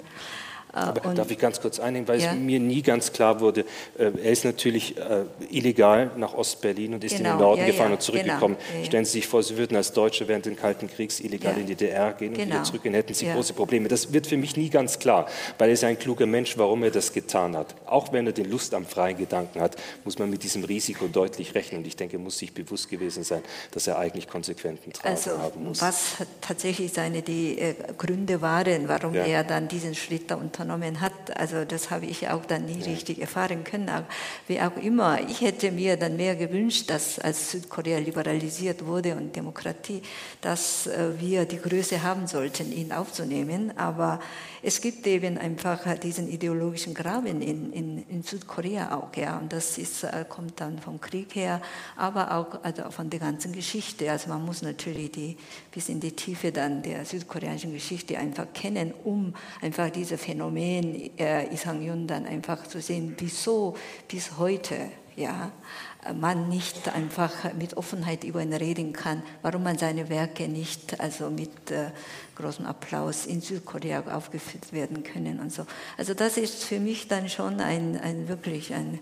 Aber 0.75 1.09
und, 1.09 1.19
darf 1.19 1.31
ich 1.31 1.39
ganz 1.39 1.61
kurz 1.61 1.79
einnehmen, 1.79 2.09
weil 2.09 2.21
ja. 2.21 2.33
es 2.33 2.39
mir 2.39 2.59
nie 2.59 2.83
ganz 2.83 3.13
klar 3.13 3.41
wurde, 3.41 3.61
äh, 3.97 4.11
er 4.23 4.33
ist 4.33 4.45
natürlich 4.45 4.97
äh, 4.97 5.25
illegal 5.51 6.11
nach 6.17 6.35
Ostberlin 6.35 6.95
und 6.95 7.05
ist 7.05 7.17
genau. 7.17 7.21
in 7.21 7.25
den 7.25 7.39
genau. 7.39 7.49
Norden 7.49 7.61
ja, 7.61 7.67
gefahren 7.69 7.89
ja. 7.91 7.95
und 7.95 8.03
zurückgekommen. 8.03 8.57
Genau. 8.73 8.85
Stellen 8.85 9.05
Sie 9.05 9.13
sich 9.13 9.27
vor, 9.27 9.43
Sie 9.43 9.57
würden 9.57 9.77
als 9.77 9.93
Deutsche 9.93 10.27
während 10.27 10.47
des 10.47 10.57
Kalten 10.57 10.89
Kriegs 10.89 11.21
illegal 11.21 11.57
in 11.59 11.67
die 11.67 11.75
DDR 11.75 12.13
gehen 12.13 12.31
und 12.31 12.39
genau. 12.39 12.55
wieder 12.55 12.65
zurückgehen, 12.65 12.95
hätten 12.95 13.15
Sie 13.15 13.27
große 13.27 13.53
Probleme. 13.53 13.89
Das 13.89 14.13
wird 14.13 14.27
für 14.27 14.37
mich 14.37 14.57
nie 14.57 14.69
ganz 14.69 14.99
klar, 14.99 15.27
weil 15.59 15.69
er 15.69 15.75
ist 15.75 15.85
ein 15.85 15.99
kluger 15.99 16.27
Mensch, 16.27 16.59
warum 16.59 16.83
er 16.83 16.91
das 16.91 17.13
getan 17.13 17.57
hat. 17.57 17.75
Auch 17.87 18.13
wenn 18.13 18.27
er 18.27 18.33
den 18.33 18.51
Lust 18.51 18.75
am 18.75 18.85
freien 18.85 19.17
Gedanken 19.17 19.61
hat, 19.61 19.77
muss 20.05 20.19
man 20.19 20.31
mit 20.31 20.43
diesem 20.43 20.65
Risiko 20.65 21.07
deutlich 21.07 21.55
rechnen. 21.55 21.79
Und 21.79 21.87
ich 21.87 21.97
denke, 21.97 22.17
er 22.17 22.21
muss 22.21 22.39
sich 22.39 22.53
bewusst 22.53 22.89
gewesen 22.89 23.25
sein, 23.25 23.43
dass 23.71 23.87
er 23.87 23.99
eigentlich 23.99 24.29
konsequenten 24.29 24.93
Tragen 24.93 25.15
also, 25.15 25.39
haben 25.39 25.65
muss. 25.65 25.81
Was 25.81 26.17
tatsächlich 26.41 26.93
seine 26.93 27.23
die, 27.23 27.59
äh, 27.59 27.75
Gründe 27.97 28.41
waren, 28.41 28.89
warum 28.89 29.15
er 29.15 29.45
dann 29.45 29.69
diesen 29.69 29.95
Schritt 29.95 30.31
da 30.31 30.37
unter 30.37 30.63
unternommen 30.64 31.00
hat. 31.00 31.38
Also 31.38 31.64
das 31.64 31.90
habe 31.90 32.07
ich 32.07 32.29
auch 32.29 32.44
dann 32.44 32.64
nie 32.66 32.83
richtig 32.83 33.20
erfahren 33.20 33.64
können. 33.64 33.88
Aber 33.88 34.07
wie 34.48 34.61
auch 34.61 34.77
immer, 34.77 35.20
ich 35.29 35.40
hätte 35.40 35.70
mir 35.70 35.96
dann 35.96 36.16
mehr 36.16 36.37
gewünscht, 36.37 36.90
dass 36.90 37.18
als 37.18 37.53
Südkorea 37.53 37.98
liberalisiert 37.98 38.85
wurde 38.87 39.14
und 39.14 39.37
Demokratie, 39.37 40.03
dass 40.40 40.87
äh, 40.87 41.12
wir 41.18 41.44
die 41.44 41.59
Größe 41.59 42.03
haben 42.03 42.27
sollten, 42.27 42.72
ihn 42.72 42.92
aufzunehmen. 42.92 43.77
Aber 43.77 44.20
es 44.66 44.81
gibt 44.81 45.07
eben 45.07 45.37
einfach 45.37 45.98
diesen 45.98 46.27
ideologischen 46.27 46.94
Graben 46.94 47.42
in, 47.42 47.70
in, 47.70 47.98
in 48.09 48.22
Südkorea 48.22 48.96
auch, 48.96 49.14
ja, 49.14 49.37
und 49.37 49.53
das 49.53 49.77
ist, 49.77 50.05
äh, 50.05 50.24
kommt 50.27 50.59
dann 50.59 50.79
vom 50.79 50.98
Krieg 50.98 51.35
her, 51.35 51.61
aber 51.96 52.35
auch 52.35 52.64
also 52.64 52.90
von 52.90 53.11
der 53.11 53.20
ganzen 53.20 53.53
Geschichte. 53.53 54.11
Also 54.11 54.31
man 54.31 54.42
muss 54.42 54.62
natürlich 54.62 55.12
die, 55.12 55.37
bis 55.70 55.90
in 55.90 56.00
die 56.00 56.12
Tiefe 56.12 56.50
dann 56.50 56.83
der 56.83 57.05
südkoreanischen 57.05 57.74
Geschichte 57.74 58.16
einfach 58.16 58.46
kennen, 58.55 58.94
um 59.05 59.35
einfach 59.61 59.90
dieses 59.90 60.18
Phänomen 60.18 61.11
äh, 61.18 61.53
Isang-Yun 61.53 62.07
dann 62.07 62.24
einfach 62.24 62.66
zu 62.66 62.81
sehen, 62.81 63.14
wieso 63.18 63.77
bis 64.09 64.38
heute 64.38 64.77
ja, 65.16 65.53
man 66.12 66.49
nicht 66.49 66.88
einfach 66.95 67.55
mit 67.55 67.77
Offenheit 67.77 68.25
über 68.25 68.43
ihn 68.43 68.53
reden 68.53 68.93
kann, 68.93 69.23
warum 69.43 69.62
man 69.62 69.79
seine 69.79 70.09
Werke 70.09 70.49
nicht 70.49 71.01
also 71.01 71.31
mit 71.31 71.71
äh, 71.71 71.90
großem 72.37 72.67
Applaus 72.67 73.27
in 73.27 73.40
Südkorea 73.40 74.03
aufgeführt 74.14 74.73
werden 74.73 75.03
können 75.03 75.40
und 75.40 75.53
so. 75.53 75.67
Also 75.97 76.14
das 76.14 76.37
ist 76.37 76.64
für 76.64 76.81
mich 76.81 77.09
dann 77.09 77.29
schon 77.29 77.61
ein, 77.61 77.99
ein 78.01 78.29
wirklich 78.29 78.75
ein 78.75 78.99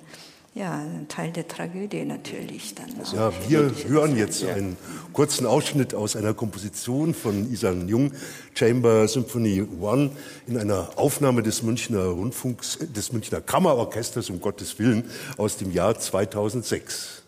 ja, 0.55 0.75
ein 0.75 1.07
Teil 1.09 1.33
der 1.33 1.49
Tragödie 1.49 2.05
natürlich 2.05 2.75
dann. 2.75 2.91
Auch. 3.01 3.13
Ja, 3.15 3.33
wir 3.49 3.73
hören 3.89 4.17
jetzt 4.17 4.45
einen 4.45 4.77
kurzen 5.15 5.47
Ausschnitt 5.47 5.95
aus 5.95 6.15
einer 6.15 6.35
Komposition 6.35 7.15
von 7.15 7.51
Isan 7.51 7.89
Jung, 7.89 8.13
Chamber 8.55 9.09
Symphony 9.09 9.67
One, 9.81 10.11
in 10.47 10.59
einer 10.59 10.91
Aufnahme 10.97 11.43
des 11.43 11.63
Münchner 11.63 12.05
Rundfunks, 12.05 12.79
des 12.81 13.13
Münchner 13.13 13.41
Kammerorchesters, 13.41 14.29
um 14.29 14.41
Gottes 14.41 14.79
Willen, 14.79 15.05
aus 15.39 15.57
dem 15.57 15.73
Jahr 15.73 15.99
2006. 15.99 17.22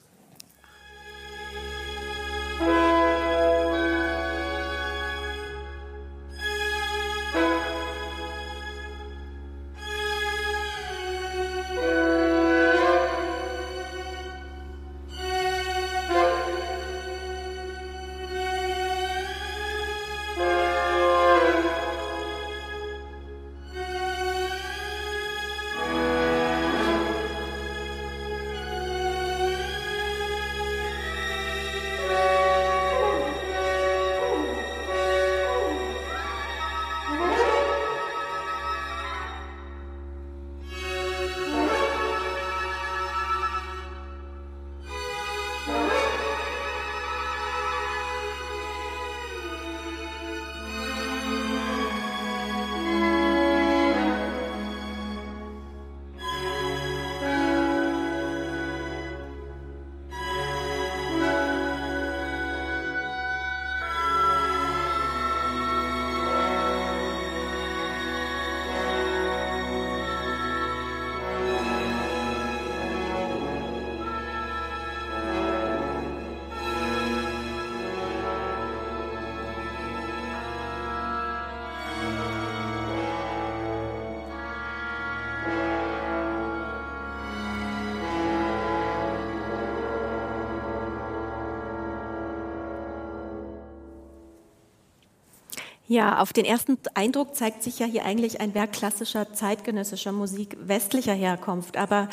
Ja, 95.94 96.18
auf 96.18 96.32
den 96.32 96.44
ersten 96.44 96.76
Eindruck 96.94 97.36
zeigt 97.36 97.62
sich 97.62 97.78
ja 97.78 97.86
hier 97.86 98.04
eigentlich 98.04 98.40
ein 98.40 98.52
Werk 98.52 98.72
klassischer 98.72 99.32
zeitgenössischer 99.32 100.10
Musik 100.10 100.56
westlicher 100.60 101.12
Herkunft. 101.12 101.76
Aber 101.76 102.08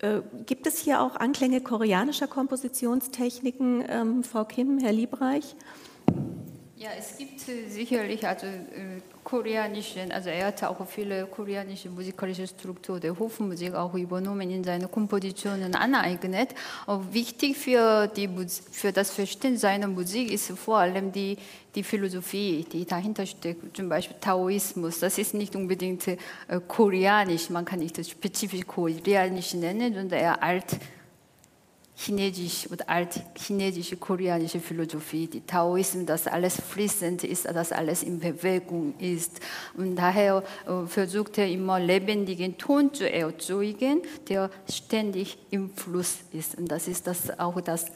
äh, 0.00 0.20
gibt 0.46 0.66
es 0.66 0.80
hier 0.80 1.00
auch 1.00 1.14
Anklänge 1.14 1.60
koreanischer 1.60 2.26
Kompositionstechniken, 2.26 3.84
ähm, 3.88 4.24
Frau 4.24 4.44
Kim, 4.44 4.80
Herr 4.80 4.90
Liebreich? 4.90 5.54
Ja, 6.74 6.88
es 6.98 7.16
gibt 7.16 7.48
äh, 7.48 7.68
sicherlich 7.68 8.26
also 8.26 8.46
äh, 8.46 8.97
koreanischen, 9.28 10.10
also 10.10 10.30
er 10.30 10.46
hat 10.46 10.64
auch 10.64 10.86
viele 10.86 11.26
koreanische 11.26 11.90
musikalische 11.90 12.46
Strukturen 12.46 12.98
der 12.98 13.18
Hofmusik 13.18 13.74
auch 13.74 13.92
übernommen 13.92 14.50
in 14.50 14.64
seine 14.64 14.88
Kompositionen 14.88 15.74
aneignet. 15.74 16.54
Auch 16.86 17.02
wichtig 17.12 17.54
für, 17.58 18.06
die, 18.06 18.26
für 18.72 18.90
das 18.90 19.10
Verständnis 19.10 19.60
seiner 19.60 19.86
Musik 19.86 20.32
ist 20.32 20.50
vor 20.52 20.78
allem 20.78 21.12
die, 21.12 21.36
die 21.74 21.82
Philosophie, 21.82 22.64
die 22.72 22.86
dahinter 22.86 23.26
steckt, 23.26 23.76
zum 23.76 23.90
Beispiel 23.90 24.16
Taoismus. 24.18 25.00
Das 25.00 25.18
ist 25.18 25.34
nicht 25.34 25.54
unbedingt 25.54 26.08
äh, 26.08 26.16
koreanisch, 26.66 27.50
man 27.50 27.66
kann 27.66 27.80
nicht 27.80 28.02
spezifisch 28.08 28.66
koreanisch 28.66 29.52
nennen, 29.52 29.92
sondern 29.92 30.20
eher 30.20 30.42
alt 30.42 30.78
chinesische 32.00 32.68
oder 32.68 32.88
altchinesische, 32.88 33.96
koreanische 33.96 34.60
Philosophie, 34.60 35.26
die 35.26 35.40
Taoismus, 35.40 36.06
dass 36.06 36.26
alles 36.28 36.60
fließend 36.60 37.24
ist, 37.24 37.44
dass 37.46 37.72
alles 37.72 38.04
in 38.04 38.20
Bewegung 38.20 38.94
ist. 38.98 39.40
Und 39.76 39.96
daher 39.96 40.44
äh, 40.66 40.86
versucht 40.86 41.38
er 41.38 41.48
immer 41.48 41.80
lebendigen 41.80 42.56
Ton 42.56 42.94
zu 42.94 43.10
erzeugen, 43.10 44.02
der 44.28 44.48
ständig 44.70 45.38
im 45.50 45.70
Fluss 45.70 46.18
ist. 46.32 46.56
Und 46.56 46.70
das 46.70 46.86
ist 46.86 47.08
das 47.08 47.36
auch 47.36 47.60
das 47.60 47.86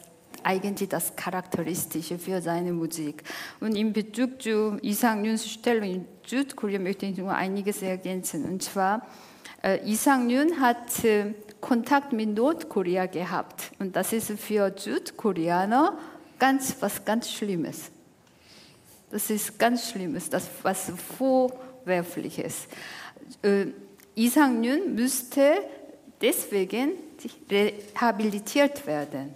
eigentlich 0.43 0.89
das 0.89 1.15
Charakteristische 1.15 2.19
für 2.19 2.41
seine 2.41 2.73
Musik. 2.73 3.23
Und 3.61 3.77
in 3.77 3.93
Bezug 3.93 4.41
zu 4.41 4.77
Isang-Yuns 4.81 5.47
Stellung 5.49 5.89
in 5.89 6.05
Südkorea 6.27 6.79
möchte 6.79 7.05
ich 7.05 7.15
nur 7.15 7.33
einiges 7.33 7.81
ergänzen. 7.81 8.43
Und 8.43 8.61
zwar, 8.61 9.07
äh, 9.63 9.79
Isang-Yun 9.89 10.59
hat 10.59 11.05
äh, 11.05 11.33
Kontakt 11.63 12.11
mit 12.11 12.35
Nordkorea 12.35 13.05
gehabt. 13.05 13.71
Und 13.79 13.95
das 13.95 14.11
ist 14.11 14.31
für 14.31 14.73
Südkoreaner 14.75 15.97
ganz, 16.37 16.75
was 16.81 17.05
ganz 17.05 17.31
Schlimmes. 17.31 17.89
Das 19.09 19.29
ist 19.29 19.57
ganz 19.57 19.89
Schlimmes, 19.89 20.29
das 20.29 20.49
was 20.61 20.91
Vorwerfliches. 21.17 22.67
Äh, 23.41 23.67
Isang-Yun 24.15 24.93
müsste 24.93 25.53
deswegen 26.21 26.91
rehabilitiert 27.49 28.85
werden. 28.85 29.33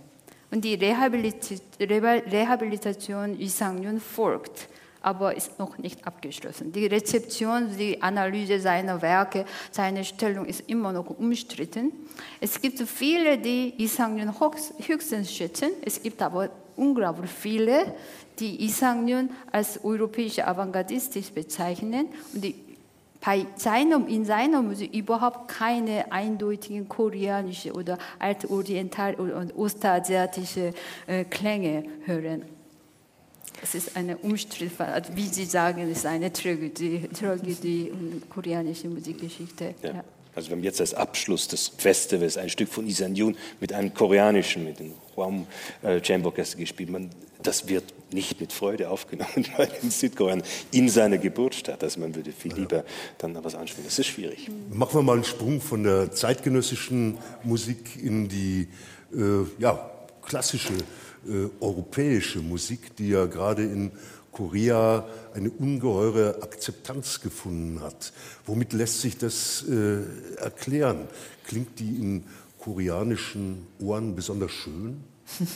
Und 0.51 0.65
die 0.65 0.75
Rehabilitation 0.75 3.39
Isang-Yun 3.39 4.01
folgt. 4.01 4.67
Aber 5.01 5.35
ist 5.35 5.59
noch 5.59 5.77
nicht 5.77 6.05
abgeschlossen. 6.05 6.71
Die 6.71 6.85
Rezeption, 6.85 7.69
die 7.77 8.01
Analyse 8.01 8.59
seiner 8.59 9.01
Werke, 9.01 9.45
seine 9.71 10.03
Stellung 10.03 10.45
ist 10.45 10.69
immer 10.69 10.91
noch 10.91 11.09
umstritten. 11.09 11.91
Es 12.39 12.61
gibt 12.61 12.79
viele, 12.79 13.37
die 13.37 13.73
Isangnyun 13.77 14.33
höchstens 14.79 15.31
schätzen. 15.31 15.69
Es 15.83 16.01
gibt 16.01 16.21
aber 16.21 16.49
unglaublich 16.75 17.31
viele, 17.31 17.93
die 18.39 18.63
Isangnyun 18.65 19.29
als 19.51 19.83
europäische 19.83 20.47
Avantgardistisch 20.47 21.31
bezeichnen 21.31 22.07
und 22.33 22.43
die 22.43 22.55
bei 23.19 23.45
seinem, 23.55 24.07
in 24.07 24.23
seiner 24.23 24.61
Musik 24.61 24.93
überhaupt 24.93 25.49
keine 25.49 26.11
eindeutigen 26.11 26.87
koreanische 26.87 27.73
oder 27.73 27.97
altoriental 28.19 29.15
und 29.15 29.53
ostasiatische 29.53 30.73
äh, 31.07 31.25
Klänge 31.25 31.83
hören. 32.05 32.43
Es 33.61 33.75
ist 33.75 33.95
eine 33.95 34.17
umstrittene, 34.17 34.93
also 34.93 35.15
wie 35.15 35.27
Sie 35.27 35.45
sagen, 35.45 35.81
es 35.81 35.99
ist 35.99 36.05
eine 36.05 36.31
Tragödie, 36.31 37.09
Tragödie 37.19 37.91
und 37.91 38.29
koreanische 38.29 38.87
Musikgeschichte. 38.87 39.73
Ja. 39.81 39.93
Ja. 39.93 40.03
Also 40.37 40.49
wir 40.49 40.57
haben 40.57 40.63
jetzt 40.63 40.79
als 40.79 40.93
Abschluss 40.93 41.47
des 41.47 41.69
Festivals 41.69 42.37
ein 42.37 42.49
Stück 42.49 42.69
von 42.69 42.85
Isan 42.85 43.15
Yun 43.15 43.35
mit 43.59 43.73
einem 43.73 43.91
koreanischen, 43.91 44.65
mit 44.65 44.79
dem 44.79 44.93
Hwam 45.15 45.47
äh, 45.81 45.99
Chamber 46.03 46.27
Orchester 46.27 46.59
gespielt. 46.59 46.91
Man, 46.91 47.09
das 47.41 47.67
wird 47.67 47.85
nicht 48.13 48.39
mit 48.39 48.53
Freude 48.53 48.91
aufgenommen 48.91 49.47
bei 49.57 49.65
den 49.65 49.89
Südkoreanern 49.89 50.45
in 50.71 50.89
seiner 50.89 51.17
Geburtsstadt. 51.17 51.83
Also 51.83 51.99
man 51.99 52.13
würde 52.13 52.31
viel 52.31 52.53
lieber 52.53 52.83
dann 53.17 53.43
was 53.43 53.55
anspielen. 53.55 53.87
Das 53.87 53.97
ist 53.97 54.05
schwierig. 54.05 54.47
Machen 54.71 54.99
wir 54.99 55.01
mal 55.01 55.13
einen 55.13 55.23
Sprung 55.23 55.59
von 55.59 55.83
der 55.83 56.11
zeitgenössischen 56.11 57.17
Musik 57.43 57.97
in 57.99 58.27
die 58.29 58.67
äh, 59.15 59.43
ja, 59.57 59.89
klassische 60.21 60.73
äh, 61.27 61.49
europäische 61.59 62.39
Musik, 62.39 62.95
die 62.95 63.09
ja 63.09 63.25
gerade 63.25 63.63
in 63.63 63.91
Korea 64.31 65.05
eine 65.33 65.49
ungeheure 65.49 66.41
Akzeptanz 66.43 67.21
gefunden 67.21 67.81
hat. 67.81 68.13
Womit 68.45 68.73
lässt 68.73 69.01
sich 69.01 69.17
das 69.17 69.65
äh, 69.67 70.03
erklären? 70.39 71.07
Klingt 71.45 71.79
die 71.79 71.95
in 71.97 72.23
koreanischen 72.59 73.65
Ohren 73.79 74.15
besonders 74.15 74.51
schön? 74.51 75.03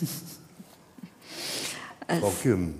Frau 2.08 2.34
Kim. 2.42 2.74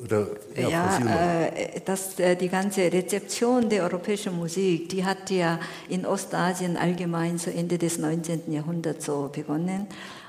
Oder, 0.00 0.28
ja, 0.54 0.68
ja 0.68 1.46
äh, 1.46 1.80
das, 1.84 2.18
äh, 2.20 2.36
die 2.36 2.48
ganze 2.48 2.92
Rezeption 2.92 3.68
der 3.68 3.82
europäischen 3.82 4.36
Musik, 4.36 4.88
die 4.90 5.04
hat 5.04 5.30
ja 5.30 5.58
in 5.88 6.06
Ostasien 6.06 6.76
allgemein 6.76 7.38
so 7.38 7.50
Ende 7.50 7.78
des 7.78 7.98
19. 7.98 8.52
Jahrhunderts 8.52 9.06
so 9.06 9.28
begonnen. 9.32 9.88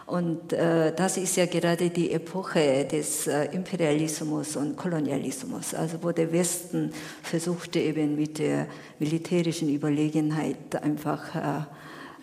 Und 0.10 0.54
äh, 0.54 0.92
das 0.96 1.18
ist 1.18 1.36
ja 1.36 1.46
gerade 1.46 1.92
die 1.92 2.12
Epoche 2.12 2.86
des 2.86 3.28
äh, 3.28 3.46
Imperialismus 3.52 4.56
und 4.56 4.76
Kolonialismus, 4.76 5.76
also 5.76 5.98
wo 6.02 6.12
der 6.12 6.32
Westen 6.32 6.92
versuchte 7.22 7.80
eben 7.80 8.16
mit 8.16 8.40
der 8.40 8.66
militärischen 8.98 9.70
Überlegenheit 9.70 10.76
einfach 10.82 11.68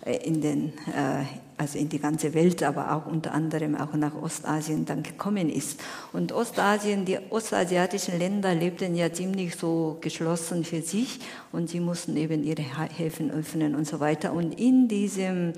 äh, 0.04 0.16
in 0.26 0.40
den 0.40 0.72
äh, 0.88 1.24
also 1.58 1.78
in 1.78 1.88
die 1.88 1.98
ganze 1.98 2.34
Welt, 2.34 2.62
aber 2.62 2.94
auch 2.94 3.06
unter 3.06 3.32
anderem 3.32 3.76
auch 3.76 3.94
nach 3.94 4.14
Ostasien 4.14 4.84
dann 4.84 5.02
gekommen 5.02 5.48
ist. 5.48 5.80
Und 6.12 6.32
Ostasien, 6.32 7.04
die 7.04 7.18
ostasiatischen 7.30 8.18
Länder 8.18 8.54
lebten 8.54 8.94
ja 8.94 9.12
ziemlich 9.12 9.56
so 9.56 9.96
geschlossen 10.00 10.64
für 10.64 10.82
sich 10.82 11.20
und 11.52 11.70
sie 11.70 11.80
mussten 11.80 12.16
eben 12.16 12.44
ihre 12.44 12.62
Häfen 12.62 13.30
öffnen 13.30 13.74
und 13.74 13.86
so 13.86 14.00
weiter. 14.00 14.32
Und 14.32 14.60
in 14.60 14.88
diesem 14.88 15.54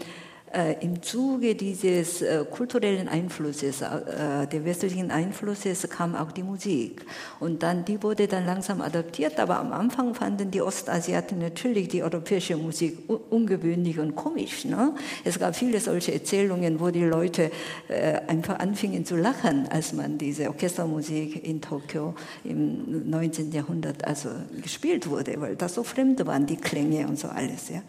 im 0.80 1.02
Zuge 1.02 1.54
dieses 1.54 2.22
äh, 2.22 2.44
kulturellen 2.50 3.08
Einflusses, 3.08 3.82
äh, 3.82 4.46
der 4.46 4.64
westlichen 4.64 5.10
Einflusses 5.10 5.88
kam 5.90 6.14
auch 6.14 6.32
die 6.32 6.42
Musik. 6.42 7.04
Und 7.40 7.62
dann, 7.62 7.84
die 7.84 8.02
wurde 8.02 8.26
dann 8.26 8.46
langsam 8.46 8.80
adaptiert, 8.80 9.38
aber 9.38 9.58
am 9.58 9.72
Anfang 9.72 10.14
fanden 10.14 10.50
die 10.50 10.62
Ostasiaten 10.62 11.38
natürlich 11.38 11.88
die 11.88 12.02
europäische 12.02 12.56
Musik 12.56 12.98
ungewöhnlich 13.30 13.98
und 13.98 14.14
komisch. 14.14 14.64
Ne? 14.64 14.94
Es 15.24 15.38
gab 15.38 15.54
viele 15.54 15.80
solche 15.80 16.14
Erzählungen, 16.14 16.80
wo 16.80 16.90
die 16.90 17.04
Leute 17.04 17.50
äh, 17.88 18.20
einfach 18.26 18.58
anfingen 18.58 19.04
zu 19.04 19.16
lachen, 19.16 19.68
als 19.68 19.92
man 19.92 20.18
diese 20.18 20.48
Orchestermusik 20.48 21.46
in 21.46 21.60
Tokio 21.60 22.14
im 22.44 23.08
19. 23.10 23.52
Jahrhundert 23.52 24.04
also 24.04 24.30
gespielt 24.62 25.08
wurde, 25.08 25.40
weil 25.40 25.56
das 25.56 25.74
so 25.74 25.82
fremd 25.82 26.24
waren, 26.26 26.46
die 26.46 26.56
Klänge 26.56 27.06
und 27.06 27.18
so 27.18 27.28
alles. 27.28 27.68
Ja. 27.68 27.82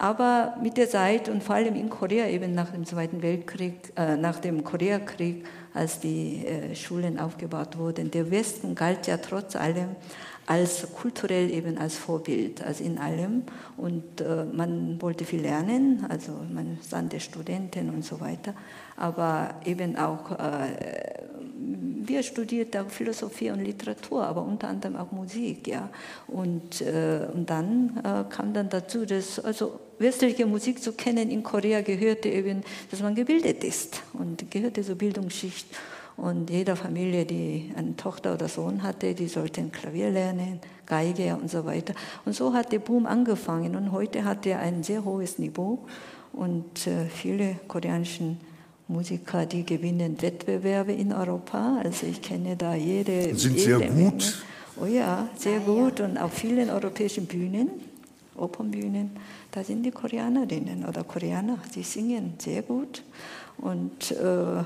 Aber 0.00 0.54
mit 0.62 0.78
der 0.78 0.88
Zeit 0.88 1.28
und 1.28 1.42
vor 1.42 1.56
allem 1.56 1.74
in 1.74 1.90
Korea 1.90 2.26
eben 2.26 2.54
nach 2.54 2.70
dem 2.70 2.86
Zweiten 2.86 3.20
Weltkrieg, 3.20 3.92
äh, 3.96 4.16
nach 4.16 4.40
dem 4.40 4.64
Koreakrieg, 4.64 5.44
als 5.74 6.00
die 6.00 6.46
äh, 6.46 6.74
Schulen 6.74 7.18
aufgebaut 7.18 7.76
wurden, 7.76 8.10
der 8.10 8.30
Westen 8.30 8.74
galt 8.74 9.06
ja 9.06 9.18
trotz 9.18 9.56
allem 9.56 9.90
als 10.46 10.88
kulturell 10.94 11.50
eben 11.50 11.76
als 11.76 11.96
Vorbild, 11.96 12.64
also 12.64 12.82
in 12.82 12.96
allem. 12.96 13.42
Und 13.76 14.22
äh, 14.22 14.46
man 14.50 15.02
wollte 15.02 15.26
viel 15.26 15.42
lernen, 15.42 16.06
also 16.08 16.32
man 16.50 16.78
sandte 16.80 17.20
Studenten 17.20 17.90
und 17.90 18.02
so 18.02 18.22
weiter. 18.22 18.54
Aber 18.96 19.50
eben 19.66 19.98
auch, 19.98 20.30
wir 22.10 22.22
studierten 22.22 22.84
auch 22.84 22.90
Philosophie 22.90 23.50
und 23.50 23.64
Literatur, 23.64 24.26
aber 24.26 24.42
unter 24.42 24.68
anderem 24.68 24.96
auch 24.96 25.12
Musik, 25.12 25.68
ja. 25.68 25.88
Und, 26.26 26.80
äh, 26.80 27.26
und 27.32 27.48
dann 27.48 27.98
äh, 27.98 28.24
kam 28.28 28.52
dann 28.52 28.68
dazu, 28.68 29.06
dass 29.06 29.38
also 29.38 29.78
westliche 29.98 30.46
Musik 30.46 30.82
zu 30.82 30.92
kennen 30.92 31.30
in 31.30 31.42
Korea 31.42 31.82
gehörte 31.82 32.28
eben, 32.28 32.62
dass 32.90 33.00
man 33.00 33.14
gebildet 33.14 33.62
ist 33.62 34.02
und 34.12 34.50
gehörte 34.50 34.82
zur 34.82 34.96
Bildungsschicht. 34.96 35.66
Und 36.16 36.50
jede 36.50 36.76
Familie, 36.76 37.24
die 37.24 37.72
eine 37.76 37.96
Tochter 37.96 38.34
oder 38.34 38.48
Sohn 38.48 38.82
hatte, 38.82 39.14
die 39.14 39.28
sollten 39.28 39.72
Klavier 39.72 40.10
lernen, 40.10 40.60
Geige 40.84 41.36
und 41.36 41.50
so 41.50 41.64
weiter. 41.64 41.94
Und 42.26 42.34
so 42.34 42.52
hat 42.52 42.72
der 42.72 42.80
Boom 42.80 43.06
angefangen. 43.06 43.74
Und 43.76 43.92
heute 43.92 44.24
hat 44.24 44.44
er 44.44 44.58
ein 44.58 44.82
sehr 44.82 45.04
hohes 45.04 45.38
Niveau. 45.38 45.86
Und 46.32 46.86
äh, 46.86 47.06
viele 47.06 47.56
koreanische 47.68 48.36
Musiker, 48.90 49.46
die 49.46 49.64
gewinnen 49.64 50.20
Wettbewerbe 50.20 50.92
in 50.92 51.12
Europa. 51.12 51.80
Also 51.82 52.06
ich 52.06 52.20
kenne 52.20 52.56
da 52.56 52.74
jede. 52.74 53.34
Sind 53.36 53.56
jede 53.56 53.78
sehr 53.78 53.78
gut. 53.78 53.94
Menge. 53.94 54.18
Oh 54.80 54.86
ja, 54.86 55.28
sehr 55.36 55.60
ah, 55.60 55.64
gut. 55.64 56.00
Und 56.00 56.18
auf 56.18 56.32
vielen 56.32 56.70
europäischen 56.70 57.26
Bühnen, 57.26 57.70
Opernbühnen, 58.36 59.10
da 59.52 59.62
sind 59.62 59.84
die 59.84 59.90
Koreanerinnen 59.90 60.84
oder 60.86 61.04
Koreaner, 61.04 61.58
die 61.74 61.82
singen 61.82 62.34
sehr 62.38 62.62
gut. 62.62 63.02
Und 63.58 64.10
äh, 64.12 64.64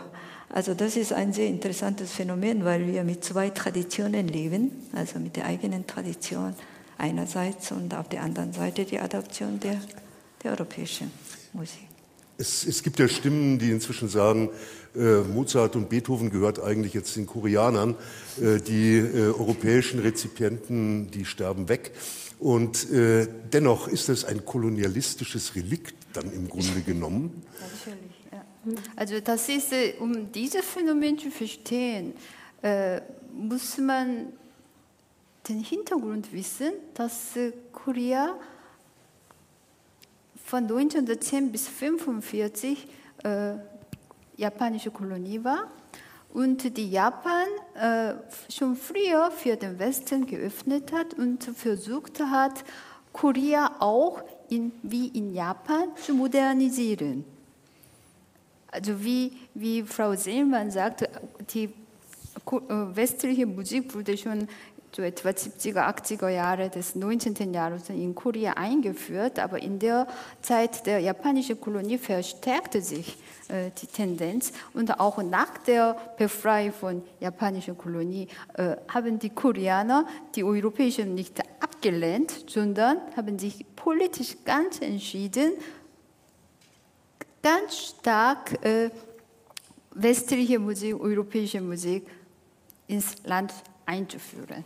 also 0.49 0.75
das 0.75 0.97
ist 0.97 1.13
ein 1.13 1.33
sehr 1.33 1.49
interessantes 1.49 2.13
Phänomen, 2.13 2.65
weil 2.65 2.87
wir 2.87 3.05
mit 3.05 3.25
zwei 3.25 3.51
Traditionen 3.51 4.29
leben, 4.29 4.71
also 4.95 5.19
mit 5.19 5.37
der 5.37 5.47
eigenen 5.47 5.87
Tradition 5.87 6.55
einerseits 6.97 7.73
und 7.73 7.95
auf 7.95 8.09
der 8.09 8.23
anderen 8.23 8.53
Seite 8.53 8.85
die 8.85 9.01
Adaption 9.01 9.59
der, 9.61 9.81
der 10.43 10.53
europäischen 10.53 11.11
Musik. 11.53 11.94
Es, 12.37 12.67
es, 12.67 12.83
gibt 12.83 12.99
ja 12.99 13.07
Stimmen, 13.07 13.59
die 13.59 13.71
inzwischen 13.71 14.09
sagen, 14.09 14.51
äh, 14.97 15.21
Mozart 15.21 15.77
und 15.77 15.89
Beethoven 15.89 16.31
gehört 16.31 16.61
eigentlich 16.61 16.95
jetzt 16.95 17.15
den 17.17 17.27
Koreanern. 17.27 17.95
Äh, 18.41 18.61
die 18.61 18.97
äh, 18.97 19.27
europäischen 19.27 20.01
Rezipienten, 20.01 21.11
die 21.11 21.25
sterben 21.25 21.69
weg. 21.69 21.93
Und 22.41 22.91
äh, 22.91 23.29
dennoch 23.53 23.89
ist 23.89 24.09
es 24.09 24.25
ein 24.25 24.45
kolonialistisches 24.45 25.55
Relikt 25.55 25.95
dann 26.13 26.33
im 26.33 26.49
Grunde 26.49 26.81
genommen. 26.87 27.43
Natürlich. 27.61 28.85
Also 28.97 29.21
das 29.21 29.49
ist, 29.49 29.73
äh, 29.73 29.95
um 30.01 30.33
dieses 30.33 30.65
Phänomen 30.65 31.19
zu 31.19 31.31
verstehen, 31.31 32.15
äh, 32.63 33.01
muss 33.33 33.79
man 33.79 34.33
den 35.49 35.61
Hintergrund 35.61 36.33
wissen, 36.33 36.73
dass 36.95 37.33
Korea 37.73 38.35
von 40.45 40.65
1910 40.65 41.51
bis 41.51 41.67
1945 41.69 42.87
äh, 43.25 43.55
japanische 44.37 44.91
Kolonie 44.91 45.43
war 45.43 45.69
und 46.33 46.77
die 46.77 46.91
Japan 46.91 47.47
äh, 47.75 48.15
schon 48.53 48.77
früher 48.77 49.31
für 49.31 49.57
den 49.57 49.79
Westen 49.79 50.27
geöffnet 50.27 50.93
hat 50.93 51.15
und 51.15 51.45
versucht 51.45 52.21
hat, 52.21 52.63
Korea 53.13 53.77
auch 53.79 54.23
in, 54.51 54.73
wie 54.83 55.09
in 55.09 55.33
Japan 55.33 55.89
zu 55.97 56.13
modernisieren. 56.13 57.25
Also 58.67 59.03
wie, 59.03 59.33
wie 59.55 59.83
Frau 59.85 60.15
Seelmann 60.15 60.71
sagte, 60.71 61.09
die 61.55 61.65
äh, 61.65 61.71
westliche 62.69 63.47
Musik 63.47 63.95
wurde 63.95 64.19
schon 64.19 64.49
so 64.95 65.03
etwa 65.03 65.31
70er, 65.31 65.89
80er 65.89 66.29
Jahre 66.29 66.71
des 66.71 66.95
19. 66.95 67.53
Jahrhunderts 67.53 67.89
in 67.89 68.15
Korea 68.15 68.53
eingeführt, 68.53 69.41
aber 69.41 69.61
in 69.61 69.79
der 69.79 70.07
Zeit 70.41 70.87
der 70.87 71.01
japanischen 71.01 71.61
Kolonie 71.61 71.99
verstärkte 71.99 72.81
sich 72.81 73.17
äh, 73.49 73.71
die 73.81 73.89
Tendenz 73.89 74.53
und 74.73 75.01
auch 75.01 75.21
nach 75.23 75.59
der 75.59 75.97
Befreiung 76.17 76.73
von 76.73 77.03
japanischer 77.19 77.75
Kolonie 77.75 78.29
äh, 78.55 78.77
haben 78.89 79.19
die 79.19 79.31
Koreaner 79.31 80.07
die 80.37 80.45
europäischen 80.45 81.15
nicht 81.15 81.41
abgelehnt, 81.61 82.45
sondern 82.49 82.99
haben 83.17 83.39
sich 83.39 83.67
politisch 83.75 84.37
ganz 84.45 84.81
entschieden, 84.81 85.55
ganz 87.43 87.79
stark 87.99 88.65
äh, 88.65 88.91
westliche 89.91 90.59
Musik, 90.61 91.01
europäische 91.01 91.61
Musik 91.61 92.07
ins 92.87 93.17
Land 93.25 93.53
einzuführen. 93.87 94.65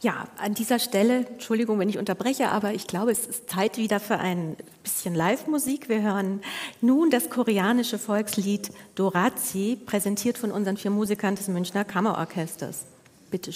Ja, 0.00 0.28
an 0.38 0.54
dieser 0.54 0.78
Stelle, 0.78 1.26
Entschuldigung, 1.26 1.78
wenn 1.78 1.88
ich 1.88 1.98
unterbreche, 1.98 2.48
aber 2.50 2.72
ich 2.74 2.86
glaube, 2.86 3.10
es 3.10 3.26
ist 3.26 3.50
Zeit 3.50 3.78
wieder 3.78 4.00
für 4.00 4.18
ein 4.18 4.56
bisschen 4.82 5.14
Live-Musik. 5.14 5.88
Wir 5.88 6.02
hören 6.02 6.40
nun 6.80 7.10
das 7.10 7.30
koreanische 7.30 7.98
Volkslied 7.98 8.70
Dorazi, 8.94 9.78
präsentiert 9.84 10.38
von 10.38 10.52
unseren 10.52 10.76
vier 10.76 10.90
Musikern 10.90 11.34
des 11.34 11.48
Münchner 11.48 11.84
Kammerorchesters. 11.84 12.84
Bitte 13.30 13.52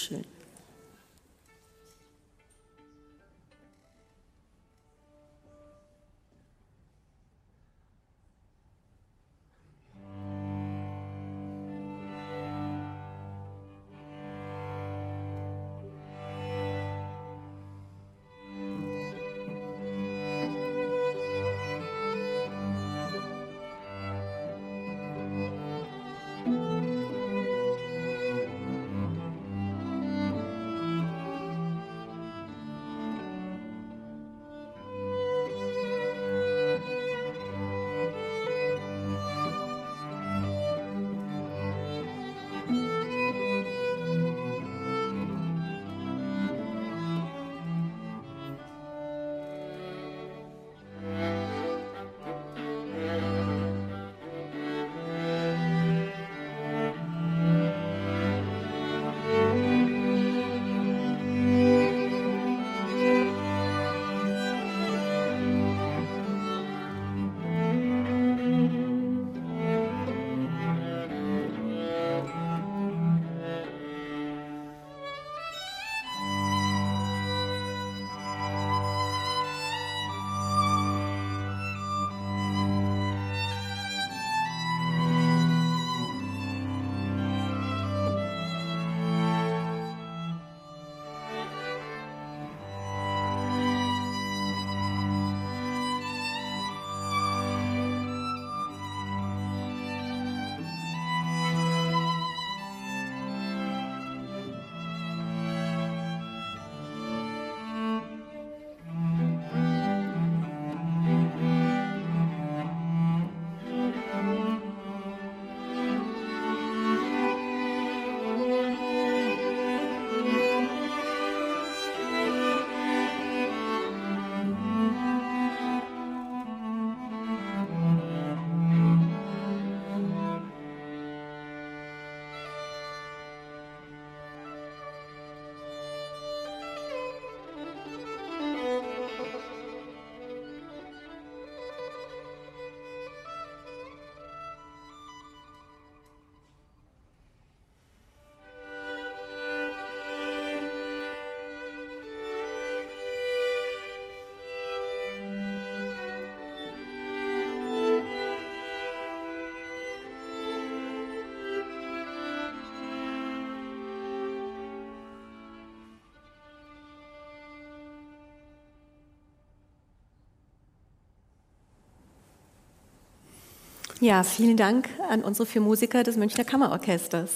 Ja, 174.02 174.24
vielen 174.24 174.56
Dank 174.56 174.88
an 175.08 175.22
unsere 175.22 175.46
vier 175.46 175.60
Musiker 175.60 176.02
des 176.02 176.16
Münchner 176.16 176.42
Kammerorchesters. 176.42 177.30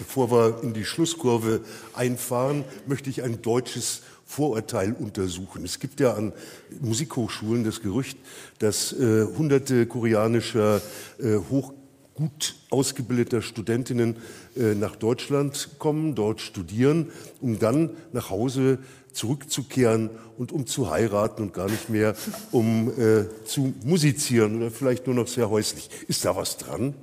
Bevor 0.00 0.32
wir 0.32 0.64
in 0.64 0.74
die 0.74 0.84
Schlusskurve 0.84 1.60
einfahren, 1.94 2.64
möchte 2.88 3.08
ich 3.08 3.22
ein 3.22 3.40
deutsches 3.40 4.02
Vorurteil 4.26 4.94
untersuchen. 4.98 5.64
Es 5.64 5.78
gibt 5.78 6.00
ja 6.00 6.14
an 6.14 6.32
Musikhochschulen 6.80 7.62
das 7.62 7.82
Gerücht, 7.82 8.18
dass 8.58 8.92
äh, 8.94 9.26
hunderte 9.26 9.86
koreanischer 9.86 10.82
äh, 11.20 11.36
hoch 11.50 11.72
gut 12.18 12.56
ausgebildeter 12.70 13.42
Studentinnen 13.42 14.16
äh, 14.56 14.74
nach 14.74 14.96
Deutschland 14.96 15.70
kommen, 15.78 16.16
dort 16.16 16.40
studieren, 16.40 17.12
um 17.40 17.60
dann 17.60 17.90
nach 18.12 18.28
Hause 18.30 18.78
zurückzukehren 19.12 20.10
und 20.36 20.50
um 20.50 20.66
zu 20.66 20.90
heiraten 20.90 21.42
und 21.42 21.54
gar 21.54 21.70
nicht 21.70 21.90
mehr 21.90 22.16
um 22.50 22.90
äh, 22.98 23.26
zu 23.44 23.72
musizieren 23.84 24.56
oder 24.56 24.72
vielleicht 24.72 25.06
nur 25.06 25.14
noch 25.14 25.28
sehr 25.28 25.48
häuslich. 25.48 25.90
Ist 26.08 26.24
da 26.24 26.34
was 26.34 26.56
dran, 26.56 26.94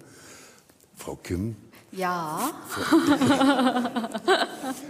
Frau 0.98 1.16
Kim? 1.16 1.56
Ja. 1.96 2.52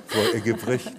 Frau 0.07 0.21
Eggebrecht. 0.33 0.91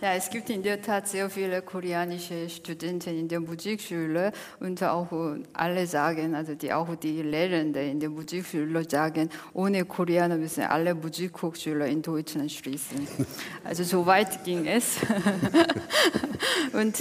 Ja, 0.00 0.14
es 0.14 0.30
gibt 0.30 0.48
in 0.50 0.62
der 0.62 0.80
Tat 0.80 1.08
sehr 1.08 1.28
viele 1.28 1.62
koreanische 1.62 2.48
Studenten 2.48 3.18
in 3.18 3.26
der 3.26 3.40
Musikschule 3.40 4.30
und 4.60 4.80
auch 4.82 5.08
alle 5.52 5.86
sagen, 5.86 6.34
also 6.34 6.54
die, 6.54 6.72
auch 6.72 6.94
die 6.94 7.22
Lehrende 7.22 7.80
in 7.82 7.98
der 7.98 8.10
Musikschule 8.10 8.88
sagen, 8.88 9.30
ohne 9.54 9.84
Koreaner 9.84 10.36
müssen 10.36 10.62
alle 10.64 10.94
Musikhochschüler 10.94 11.86
in 11.86 12.02
Deutschland 12.02 12.52
schließen. 12.52 13.08
Also 13.64 13.82
so 13.82 14.06
weit 14.06 14.44
ging 14.44 14.66
es. 14.66 14.98
und 16.72 16.96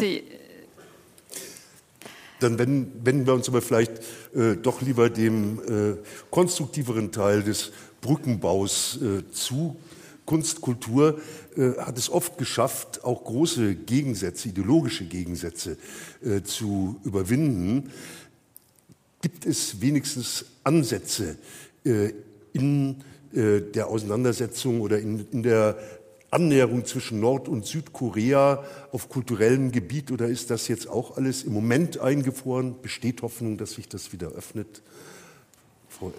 dann 2.40 2.60
wenden 2.60 3.26
wir 3.26 3.34
uns 3.34 3.48
aber 3.48 3.62
vielleicht 3.62 3.94
äh, 4.36 4.56
doch 4.56 4.82
lieber 4.82 5.10
dem 5.10 5.60
äh, 5.60 5.98
konstruktiveren 6.30 7.12
Teil 7.12 7.44
des 7.44 7.72
Brückenbaus 8.02 9.00
äh, 9.02 9.32
zu. 9.32 9.78
Kunst, 10.26 10.62
Kultur 10.62 11.20
äh, 11.56 11.74
hat 11.78 11.98
es 11.98 12.10
oft 12.10 12.38
geschafft, 12.38 13.04
auch 13.04 13.24
große 13.24 13.76
Gegensätze, 13.76 14.50
ideologische 14.50 15.06
Gegensätze 15.06 15.78
äh, 16.24 16.42
zu 16.42 17.00
überwinden. 17.04 17.92
Gibt 19.22 19.46
es 19.46 19.82
wenigstens 19.82 20.46
Ansätze 20.64 21.38
äh, 21.84 22.12
in 22.54 23.04
der 23.34 23.88
Auseinandersetzung 23.88 24.80
oder 24.80 24.98
in, 24.98 25.28
in 25.34 25.44
der 25.44 25.78
Annäherung 26.36 26.86
zwischen 26.86 27.22
Nord- 27.22 27.48
und 27.48 27.66
Südkorea 27.66 28.64
auf 28.92 29.08
kulturellem 29.08 29.72
Gebiet 29.72 30.12
oder 30.12 30.28
ist 30.28 30.52
das 30.52 30.68
jetzt 30.68 30.88
auch 30.88 31.16
alles 31.16 31.44
im 31.44 31.54
Moment 31.54 32.00
eingefroren? 32.00 32.76
Besteht 32.82 33.22
Hoffnung, 33.22 33.58
dass 33.58 33.72
sich 33.72 33.88
das 33.88 34.12
wieder 34.12 34.28
öffnet? 34.28 34.82
Frau 35.88 36.12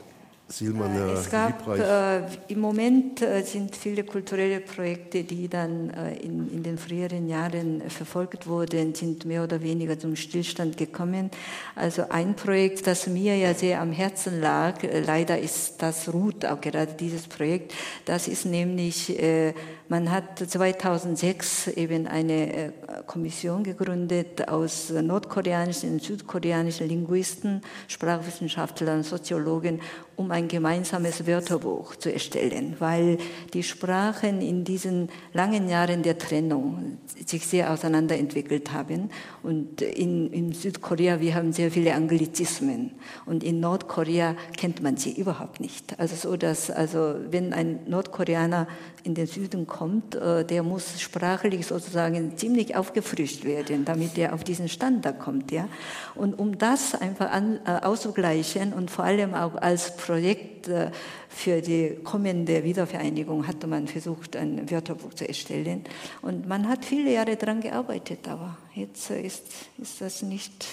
Silmaner 0.48 1.14
Es 1.14 1.28
gab 1.28 1.66
äh, 1.66 2.22
im 2.46 2.60
Moment 2.60 3.20
äh, 3.20 3.42
sind 3.42 3.74
viele 3.74 4.04
kulturelle 4.04 4.60
Projekte, 4.60 5.24
die 5.24 5.48
dann 5.48 5.90
äh, 5.90 6.14
in, 6.18 6.52
in 6.52 6.62
den 6.62 6.78
früheren 6.78 7.28
Jahren 7.28 7.82
verfolgt 7.88 8.46
wurden, 8.46 8.94
sind 8.94 9.24
mehr 9.24 9.42
oder 9.42 9.60
weniger 9.60 9.98
zum 9.98 10.14
Stillstand 10.14 10.76
gekommen. 10.76 11.32
Also 11.74 12.04
ein 12.10 12.36
Projekt, 12.36 12.86
das 12.86 13.08
mir 13.08 13.36
ja 13.36 13.54
sehr 13.54 13.80
am 13.80 13.90
Herzen 13.90 14.40
lag, 14.40 14.84
äh, 14.84 15.00
leider 15.00 15.36
ist 15.36 15.82
das 15.82 16.12
ruht 16.12 16.46
auch 16.46 16.60
gerade 16.60 16.92
dieses 16.92 17.26
Projekt. 17.26 17.74
Das 18.04 18.28
ist 18.28 18.46
nämlich 18.46 19.20
äh, 19.20 19.52
man 19.88 20.10
hat 20.10 20.40
2006 20.40 21.68
eben 21.68 22.08
eine 22.08 22.52
äh, 22.52 22.72
Kommission 23.06 23.62
gegründet 23.62 24.48
aus 24.48 24.90
nordkoreanischen 24.90 25.92
und 25.92 26.02
südkoreanischen 26.02 26.88
Linguisten, 26.88 27.60
Sprachwissenschaftlern, 27.86 29.04
Soziologen, 29.04 29.80
um 30.16 30.32
ein 30.36 30.48
gemeinsames 30.48 31.26
Wörterbuch 31.26 31.96
zu 31.96 32.12
erstellen, 32.12 32.76
weil 32.78 33.16
die 33.54 33.62
Sprachen 33.62 34.42
in 34.42 34.64
diesen 34.64 35.08
langen 35.32 35.68
Jahren 35.70 36.02
der 36.02 36.18
Trennung 36.18 36.98
sich 37.24 37.46
sehr 37.46 37.72
auseinanderentwickelt 37.72 38.70
haben. 38.70 39.10
Und 39.42 39.80
in, 39.80 40.30
in 40.32 40.52
Südkorea, 40.52 41.20
wir 41.20 41.34
haben 41.34 41.52
sehr 41.52 41.70
viele 41.70 41.94
Anglizismen 41.94 42.90
und 43.24 43.42
in 43.42 43.60
Nordkorea 43.60 44.36
kennt 44.58 44.82
man 44.82 44.98
sie 44.98 45.12
überhaupt 45.18 45.60
nicht. 45.60 45.98
Also 45.98 46.16
so, 46.16 46.36
dass, 46.36 46.70
also 46.70 47.14
wenn 47.30 47.54
ein 47.54 47.80
Nordkoreaner 47.88 48.68
in 49.06 49.14
den 49.14 49.26
Süden 49.26 49.66
kommt, 49.66 50.16
äh, 50.16 50.44
der 50.44 50.62
muss 50.62 51.00
sprachlich 51.00 51.66
sozusagen 51.66 52.36
ziemlich 52.36 52.74
aufgefrischt 52.74 53.44
werden, 53.44 53.84
damit 53.84 54.18
er 54.18 54.34
auf 54.34 54.42
diesen 54.42 54.68
Standard 54.68 55.20
kommt. 55.20 55.52
Ja? 55.52 55.68
Und 56.16 56.38
um 56.38 56.58
das 56.58 56.94
einfach 56.94 57.30
an, 57.30 57.60
äh, 57.64 57.84
auszugleichen 57.84 58.72
und 58.72 58.90
vor 58.90 59.04
allem 59.04 59.32
auch 59.32 59.54
als 59.54 59.96
Projekt 59.96 60.68
äh, 60.68 60.90
für 61.28 61.60
die 61.60 61.98
kommende 62.02 62.64
Wiedervereinigung 62.64 63.46
hatte 63.46 63.68
man 63.68 63.86
versucht, 63.86 64.34
ein 64.36 64.68
Wörterbuch 64.70 65.14
zu 65.14 65.28
erstellen. 65.28 65.84
Und 66.22 66.48
man 66.48 66.68
hat 66.68 66.84
viele 66.84 67.12
Jahre 67.12 67.36
daran 67.36 67.60
gearbeitet, 67.60 68.26
aber 68.28 68.58
jetzt 68.74 69.10
ist, 69.10 69.44
ist 69.78 70.00
das 70.00 70.22
nicht 70.22 70.66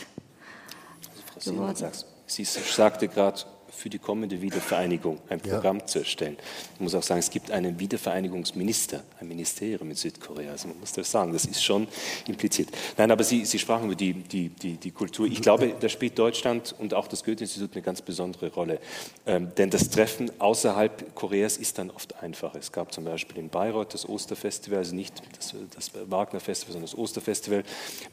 Frau 1.25 1.51
geworden. 1.51 1.91
Sie 2.25 2.45
sagte 2.45 3.07
gerade, 3.07 3.41
für 3.75 3.89
die 3.89 3.99
kommende 3.99 4.41
Wiedervereinigung 4.41 5.19
ein 5.29 5.39
Programm 5.39 5.79
ja. 5.79 5.85
zu 5.85 5.99
erstellen. 5.99 6.37
Ich 6.75 6.79
muss 6.79 6.95
auch 6.95 7.03
sagen, 7.03 7.19
es 7.19 7.29
gibt 7.29 7.51
einen 7.51 7.79
Wiedervereinigungsminister, 7.79 9.03
ein 9.19 9.27
Ministerium 9.27 9.89
in 9.89 9.95
Südkorea. 9.95 10.51
Also 10.51 10.67
man 10.67 10.79
muss 10.79 10.91
das 10.93 11.09
sagen, 11.09 11.33
das 11.33 11.45
ist 11.45 11.63
schon 11.63 11.87
impliziert. 12.27 12.69
Nein, 12.97 13.11
aber 13.11 13.23
Sie, 13.23 13.45
Sie 13.45 13.59
sprachen 13.59 13.85
über 13.85 13.95
die, 13.95 14.13
die, 14.13 14.49
die, 14.49 14.77
die 14.77 14.91
Kultur. 14.91 15.27
Ich 15.27 15.41
glaube, 15.41 15.73
da 15.79 15.89
spielt 15.89 16.17
Deutschland 16.17 16.75
und 16.77 16.93
auch 16.93 17.07
das 17.07 17.23
Goethe-Institut 17.23 17.71
eine 17.73 17.81
ganz 17.81 18.01
besondere 18.01 18.51
Rolle. 18.51 18.79
Ähm, 19.25 19.51
denn 19.57 19.69
das 19.69 19.89
Treffen 19.89 20.31
außerhalb 20.39 21.15
Koreas 21.15 21.57
ist 21.57 21.77
dann 21.77 21.89
oft 21.89 22.21
einfacher. 22.21 22.59
Es 22.59 22.71
gab 22.71 22.93
zum 22.93 23.05
Beispiel 23.05 23.37
in 23.37 23.49
Bayreuth 23.49 23.93
das 23.93 24.07
Osterfestival, 24.07 24.79
also 24.79 24.95
nicht 24.95 25.21
das, 25.37 25.55
das 25.75 25.91
Wagner-Festival, 26.09 26.73
sondern 26.73 26.89
das 26.89 26.97
Osterfestival, 26.97 27.63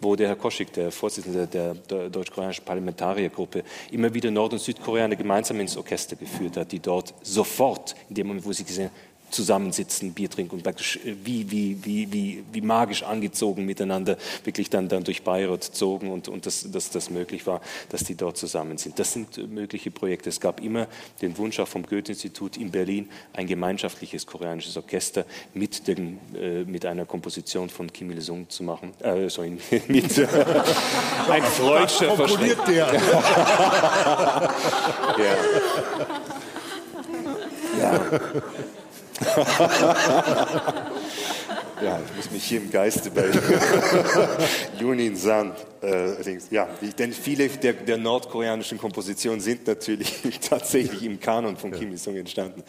wo 0.01 0.17
der 0.17 0.29
Herr 0.29 0.37
Koschik, 0.37 0.73
der 0.73 0.91
Vorsitzende 0.91 1.47
der, 1.47 1.75
der 1.75 2.09
deutsch-koreanischen 2.09 2.65
Parlamentariergruppe, 2.65 3.65
immer 3.91 4.13
wieder 4.13 4.31
Nord- 4.31 4.53
und 4.53 4.61
Südkoreaner 4.61 5.17
gemeinsam 5.17 5.50
ins 5.59 5.77
Orchester 5.77 6.15
geführt 6.15 6.57
hat, 6.57 6.71
die 6.71 6.79
dort 6.79 7.15
sofort, 7.23 7.97
in 8.09 8.15
dem 8.15 8.29
Moment, 8.29 8.47
wo 8.47 8.53
sie 8.53 8.65
gesehen 8.65 8.91
zusammensitzen, 9.31 10.13
Bier 10.13 10.31
trinken 10.31 10.57
und 10.57 10.63
praktisch 10.63 10.97
äh, 11.05 11.15
wie, 11.25 11.51
wie, 11.51 11.79
wie, 11.85 12.13
wie, 12.13 12.45
wie 12.53 12.61
magisch 12.61 13.03
angezogen 13.03 13.65
miteinander 13.67 14.17
wirklich 14.45 14.71
dann, 14.71 14.89
dann 14.89 15.05
durch 15.05 15.23
Bayreuth 15.23 15.65
zogen 15.65 16.11
und, 16.11 16.29
und 16.29 16.47
dass 16.47 16.67
das, 16.71 16.91
das 16.91 17.11
möglich 17.11 17.47
war, 17.47 17.61
dass 17.89 18.05
die 18.05 18.15
dort 18.15 18.37
zusammen 18.37 18.79
sind. 18.79 18.99
Das 18.99 19.13
sind 19.13 19.39
äh, 19.39 19.47
mögliche 19.47 19.91
Projekte. 19.91 20.29
Es 20.29 20.41
gab 20.41 20.61
immer 20.61 20.87
den 21.23 21.37
Wunsch 21.39 21.59
auch 21.61 21.69
vom 21.69 21.85
Goethe-Institut 21.85 22.57
in 22.57 22.71
Berlin, 22.71 23.09
ein 23.33 23.47
gemeinschaftliches 23.47 24.27
koreanisches 24.27 24.77
Orchester 24.77 25.25
mit, 25.55 25.87
den, 25.89 26.19
äh, 26.35 26.65
mit 26.65 26.87
einer 26.87 27.07
Komposition 27.07 27.69
von 27.69 27.93
Kim 27.93 28.11
Il-sung 28.11 28.49
zu 28.49 28.63
machen. 28.63 28.93
Äh, 29.01 29.29
sorry, 29.29 29.59
mit 29.89 30.19
äh, 30.19 30.27
ein 31.29 31.43
freudscher 31.43 32.17
der. 32.67 32.93
ja. 35.19 35.37
ja. 37.79 38.01
ja, 41.83 41.99
ich 42.05 42.17
muss 42.17 42.31
mich 42.31 42.45
hier 42.45 42.61
im 42.61 42.71
Geiste 42.71 43.11
bei 43.11 43.27
Junin 44.79 45.17
San 45.17 45.53
äh, 45.83 46.39
ja, 46.51 46.69
denn 46.99 47.13
viele 47.13 47.49
der, 47.49 47.73
der, 47.73 47.97
nordkoreanischen 47.97 48.77
Kompositionen 48.77 49.41
sind 49.41 49.67
natürlich 49.67 50.21
tatsächlich 50.49 51.03
im 51.03 51.19
Kanon 51.19 51.57
von 51.57 51.73
Kim 51.73 51.91
Il-sung 51.91 52.17
entstanden. 52.17 52.63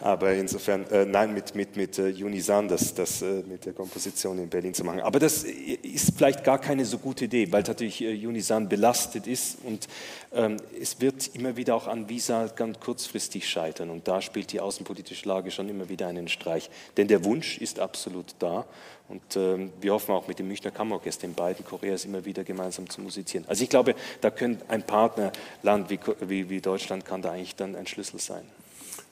Aber 0.00 0.32
insofern, 0.32 0.84
äh, 0.90 1.04
nein, 1.04 1.32
mit, 1.32 1.54
mit, 1.54 1.76
mit 1.76 1.98
äh, 1.98 2.12
Unisan 2.24 2.66
das, 2.66 2.92
das 2.94 3.22
äh, 3.22 3.42
mit 3.48 3.66
der 3.66 3.72
Komposition 3.72 4.38
in 4.38 4.48
Berlin 4.48 4.74
zu 4.74 4.82
machen. 4.84 5.00
Aber 5.00 5.18
das 5.18 5.44
ist 5.44 6.12
vielleicht 6.16 6.42
gar 6.42 6.60
keine 6.60 6.84
so 6.84 6.98
gute 6.98 7.26
Idee, 7.26 7.52
weil 7.52 7.62
natürlich 7.62 8.02
äh, 8.02 8.26
Unisan 8.26 8.68
belastet 8.68 9.26
ist 9.26 9.58
und 9.62 9.86
ähm, 10.32 10.56
es 10.80 11.00
wird 11.00 11.34
immer 11.34 11.56
wieder 11.56 11.74
auch 11.76 11.86
an 11.86 12.08
Visa 12.08 12.46
ganz 12.48 12.80
kurzfristig 12.80 13.48
scheitern. 13.48 13.90
Und 13.90 14.08
da 14.08 14.20
spielt 14.20 14.52
die 14.52 14.60
außenpolitische 14.60 15.28
Lage 15.28 15.50
schon 15.50 15.68
immer 15.68 15.88
wieder 15.88 16.08
einen 16.08 16.28
Streich. 16.28 16.68
Denn 16.96 17.06
der 17.06 17.24
Wunsch 17.24 17.58
ist 17.58 17.78
absolut 17.78 18.34
da. 18.38 18.66
Und 19.08 19.36
ähm, 19.36 19.72
wir 19.80 19.92
hoffen 19.92 20.12
auch 20.14 20.26
mit 20.26 20.38
dem 20.38 20.48
Münchner 20.48 20.70
Kammerorchester 20.70 21.26
in 21.26 21.34
beiden 21.34 21.64
Koreas 21.64 22.04
immer 22.04 22.24
wieder 22.24 22.42
gemeinsam 22.42 22.88
zu 22.88 23.00
musizieren. 23.00 23.44
Also 23.48 23.62
ich 23.62 23.70
glaube, 23.70 23.94
da 24.20 24.30
könnte 24.30 24.68
ein 24.68 24.82
Partnerland 24.82 25.90
wie, 25.90 26.00
wie, 26.20 26.50
wie 26.50 26.60
Deutschland 26.60 27.04
kann 27.04 27.22
da 27.22 27.30
eigentlich 27.30 27.54
dann 27.54 27.76
ein 27.76 27.86
Schlüssel 27.86 28.18
sein. 28.18 28.44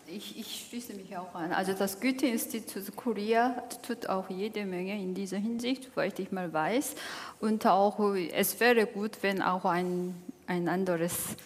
Ich, 0.07 0.39
ich, 0.39 0.67
schließe 0.69 0.95
mich 0.95 1.17
auch 1.17 1.35
an. 1.35 1.53
Also 1.53 1.73
das 1.73 2.01
Goethe-Institut 2.01 2.95
Korea 2.95 3.63
tut 3.87 4.09
auch 4.09 4.29
jede 4.29 4.65
Menge 4.67 5.01
in 5.01 5.15
dieser 5.15 5.39
Hinsicht, 5.39 5.85
soweit 5.85 6.19
ich 6.19 6.31
mal 6.31 6.53
weiß. 6.53 6.95
Und 7.41 7.67
auch 7.67 8.15
es 8.15 8.61
wäre 8.61 8.87
gut, 8.87 9.19
wenn 9.23 9.41
auch 9.43 9.65
ein, 9.65 10.15
ein 10.47 10.69
anderes 10.69 11.37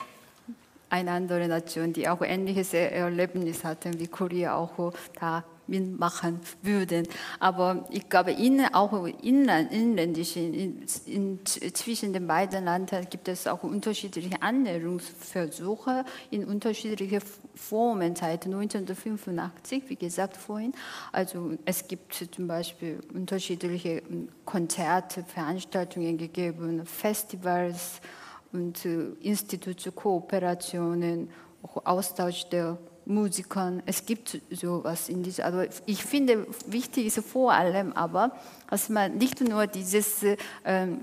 eine 0.90 1.10
andere 1.10 1.48
Nation, 1.48 1.92
die 1.92 2.08
auch 2.08 2.22
ähnliches 2.22 2.72
Erlebnis 2.72 3.64
hatten 3.64 4.00
wie 4.00 4.06
Korea, 4.06 4.56
auch 4.56 4.92
da 5.20 5.44
mitmachen 5.68 6.40
würden. 6.62 7.06
Aber 7.38 7.86
ich 7.90 8.08
glaube, 8.08 8.32
in, 8.32 8.64
auch 8.72 9.06
inland, 9.22 9.70
inländisch, 9.72 10.36
in, 10.36 10.82
in, 11.06 11.38
zwischen 11.46 12.12
den 12.12 12.26
beiden 12.26 12.64
Ländern 12.64 13.06
gibt 13.08 13.28
es 13.28 13.46
auch 13.46 13.62
unterschiedliche 13.62 14.42
Annäherungsversuche 14.42 16.04
in 16.30 16.44
unterschiedliche 16.44 17.20
Formen 17.54 18.16
seit 18.16 18.46
1985, 18.46 19.84
wie 19.88 19.96
gesagt 19.96 20.36
vorhin. 20.36 20.72
Also 21.12 21.52
es 21.64 21.86
gibt 21.86 22.26
zum 22.32 22.48
Beispiel 22.48 22.98
unterschiedliche 23.12 24.02
Konzerte, 24.44 25.22
Veranstaltungen 25.24 26.18
gegeben, 26.18 26.84
Festivals 26.86 28.00
und 28.52 28.84
äh, 28.84 29.12
Institutskooperationen, 29.20 31.30
Austausch 31.84 32.48
der 32.48 32.78
Musikern. 33.08 33.82
Es 33.86 34.04
gibt 34.04 34.40
sowas 34.50 35.08
in 35.08 35.22
dieser. 35.22 35.46
Also 35.46 35.62
ich 35.86 36.04
finde, 36.04 36.46
wichtig 36.66 37.06
ist 37.06 37.20
vor 37.20 37.52
allem 37.52 37.92
aber, 37.94 38.32
dass 38.70 38.88
man 38.90 39.16
nicht 39.16 39.40
nur 39.40 39.66
dieses 39.66 40.24
ähm, 40.64 41.00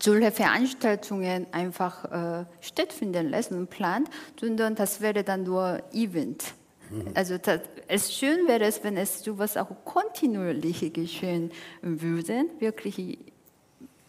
solche 0.00 0.30
Veranstaltungen 0.30 1.46
einfach 1.52 2.40
äh, 2.40 2.44
stattfinden 2.60 3.30
lässt 3.30 3.50
und 3.50 3.70
plant, 3.70 4.08
sondern 4.38 4.74
das 4.74 5.00
wäre 5.00 5.24
dann 5.24 5.44
nur 5.44 5.82
Event. 5.92 6.54
Mhm. 6.90 7.12
Also 7.14 7.38
das, 7.38 7.60
es 7.88 8.12
schön 8.12 8.46
wäre 8.46 8.64
es, 8.64 8.84
wenn 8.84 8.96
es 8.96 9.24
sowas 9.24 9.56
auch 9.56 9.70
kontinuierlich 9.84 10.92
geschehen 10.92 11.50
würde, 11.80 12.44
wirklich 12.58 13.18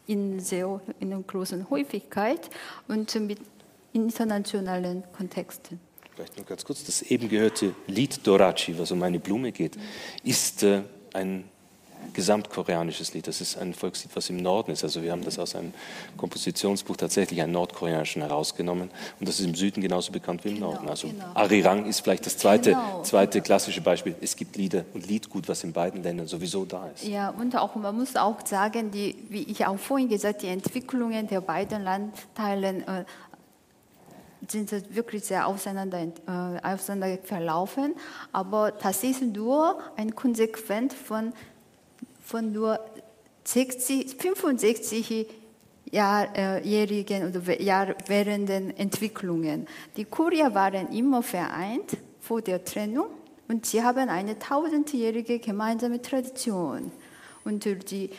in 0.08 0.40
sehr 0.42 0.82
in 1.00 1.14
einer 1.14 1.24
großen 1.24 1.70
Häufigkeit 1.70 2.50
und 2.90 3.16
mit 3.22 3.40
internationalen 3.94 5.04
Kontexten. 5.16 5.80
Vielleicht 6.16 6.38
nur 6.38 6.46
ganz 6.46 6.64
kurz, 6.64 6.84
das 6.84 7.02
eben 7.02 7.28
gehörte 7.28 7.74
Lied 7.88 8.26
Dorachi, 8.26 8.78
was 8.78 8.92
um 8.92 9.02
eine 9.02 9.20
Blume 9.20 9.52
geht, 9.52 9.78
ist 10.24 10.62
äh, 10.62 10.82
ein 11.14 11.46
gesamtkoreanisches 12.14 13.14
Lied. 13.14 13.28
Das 13.28 13.42
ist 13.42 13.58
ein 13.58 13.74
Volkslied, 13.74 14.16
was 14.16 14.30
im 14.30 14.38
Norden 14.38 14.72
ist. 14.72 14.84
Also 14.84 15.02
wir 15.02 15.12
haben 15.12 15.24
das 15.24 15.40
aus 15.40 15.56
einem 15.56 15.74
Kompositionsbuch 16.18 16.98
tatsächlich 16.98 17.42
einen 17.42 17.54
nordkoreanischen 17.54 18.22
herausgenommen 18.22 18.92
und 19.20 19.28
das 19.28 19.40
ist 19.40 19.46
im 19.46 19.56
Süden 19.56 19.82
genauso 19.82 20.12
bekannt 20.12 20.44
wie 20.44 20.50
im 20.50 20.56
genau, 20.56 20.74
Norden. 20.74 20.90
Also 20.90 21.08
genau. 21.08 21.26
Arirang 21.34 21.86
ist 21.86 22.02
vielleicht 22.02 22.26
das 22.26 22.38
zweite, 22.38 22.72
genau. 22.72 23.02
zweite 23.04 23.42
klassische 23.42 23.82
Beispiel. 23.82 24.16
Es 24.22 24.36
gibt 24.36 24.56
Lieder 24.56 24.86
und 24.94 25.08
Liedgut, 25.08 25.48
was 25.48 25.64
in 25.64 25.74
beiden 25.74 26.04
Ländern 26.04 26.28
sowieso 26.28 26.66
da 26.66 26.90
ist. 26.94 27.06
Ja, 27.06 27.30
und 27.30 27.56
auch 27.56 27.76
man 27.76 27.98
muss 27.98 28.16
auch 28.16 28.46
sagen, 28.46 28.92
die, 28.92 29.16
wie 29.30 29.44
ich 29.44 29.66
auch 29.66 29.80
vorhin 29.80 30.10
gesagt, 30.10 30.42
die 30.42 30.48
Entwicklungen 30.48 31.28
der 31.28 31.42
beiden 31.42 31.84
Landteilen 31.84 32.88
äh, 32.88 33.06
sind 34.48 34.72
wirklich 34.96 35.24
sehr 35.24 35.48
auseinander, 35.48 36.00
äh, 36.02 36.68
auseinander 36.68 37.18
verlaufen. 37.24 37.96
Aber 38.32 38.72
das 38.72 39.04
ist 39.04 39.22
nur 39.22 39.80
ein 39.96 40.16
Konsequent 40.16 40.94
von, 40.94 41.34
von 42.22 42.52
nur 42.52 42.80
60, 43.44 44.16
65 44.16 45.28
Jahrjährigen 45.92 47.28
oder 47.28 47.62
Jahr 47.62 47.96
währenden 48.08 48.76
Entwicklungen. 48.78 49.68
Die 49.96 50.06
Kurier 50.06 50.54
waren 50.56 50.90
immer 50.90 51.22
vereint 51.22 51.98
vor 52.20 52.42
der 52.42 52.64
Trennung 52.64 53.08
und 53.48 53.66
sie 53.66 53.84
haben 53.84 54.10
eine 54.10 54.40
tausendjährige 54.40 55.40
gemeinsame 55.40 56.02
Tradition. 56.02 56.92
Und 57.44 57.66
die 57.92 58.10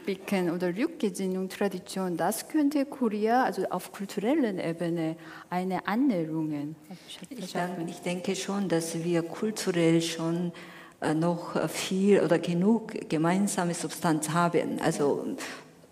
Rückblicken 0.00 0.50
oder 0.50 0.68
Rückgesinnung 0.76 1.48
Tradition, 1.48 2.16
das 2.16 2.48
könnte 2.48 2.84
Korea 2.86 3.44
also 3.44 3.64
auf 3.70 3.92
kultureller 3.92 4.62
Ebene 4.62 5.16
eine 5.48 5.86
Annäherung. 5.86 6.74
Ich, 7.06 7.52
ich 7.86 8.00
denke 8.00 8.34
schon, 8.34 8.68
dass 8.68 9.02
wir 9.02 9.22
kulturell 9.22 10.00
schon 10.00 10.52
äh, 11.00 11.14
noch 11.14 11.68
viel 11.68 12.20
oder 12.20 12.38
genug 12.38 13.08
gemeinsame 13.08 13.74
Substanz 13.74 14.30
haben. 14.30 14.80
Also 14.80 15.36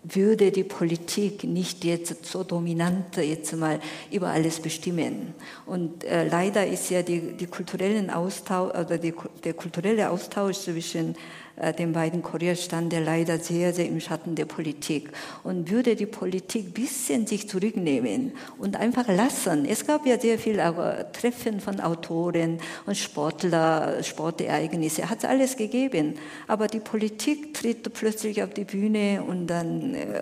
würde 0.03 0.51
die 0.51 0.63
Politik 0.63 1.43
nicht 1.43 1.83
jetzt 1.83 2.25
so 2.25 2.43
dominant 2.43 3.17
jetzt 3.17 3.53
mal 3.55 3.79
über 4.11 4.29
alles 4.29 4.61
bestimmen. 4.61 5.33
Und 5.65 6.05
äh, 6.05 6.27
leider 6.27 6.65
ist 6.65 6.89
ja 6.89 7.01
die, 7.01 7.33
die 7.33 7.47
kulturellen 7.47 8.09
Austausch 8.09 8.69
oder 8.69 8.97
die, 8.97 9.13
der 9.43 9.53
kulturelle 9.53 10.09
Austausch 10.09 10.57
zwischen 10.57 11.15
den 11.77 11.93
beiden 11.93 12.21
Korea-Stande 12.21 12.99
leider 13.03 13.39
sehr, 13.39 13.73
sehr 13.73 13.87
im 13.87 13.99
Schatten 13.99 14.35
der 14.35 14.45
Politik. 14.45 15.09
Und 15.43 15.69
würde 15.69 15.95
die 15.95 16.05
Politik 16.05 16.73
bisschen 16.73 17.27
sich 17.27 17.47
zurücknehmen 17.49 18.33
und 18.57 18.75
einfach 18.75 19.07
lassen. 19.07 19.65
Es 19.65 19.85
gab 19.85 20.05
ja 20.05 20.19
sehr 20.19 20.39
viel 20.39 20.61
Treffen 21.13 21.59
von 21.59 21.79
Autoren 21.79 22.59
und 22.85 22.97
Sportler, 22.97 24.03
Sportereignisse, 24.03 25.09
hat 25.09 25.19
es 25.19 25.25
alles 25.25 25.57
gegeben. 25.57 26.15
Aber 26.47 26.67
die 26.67 26.79
Politik 26.79 27.53
tritt 27.53 27.91
plötzlich 27.93 28.43
auf 28.43 28.53
die 28.53 28.65
Bühne 28.65 29.23
und 29.25 29.47
dann 29.47 29.93
äh, 29.93 30.21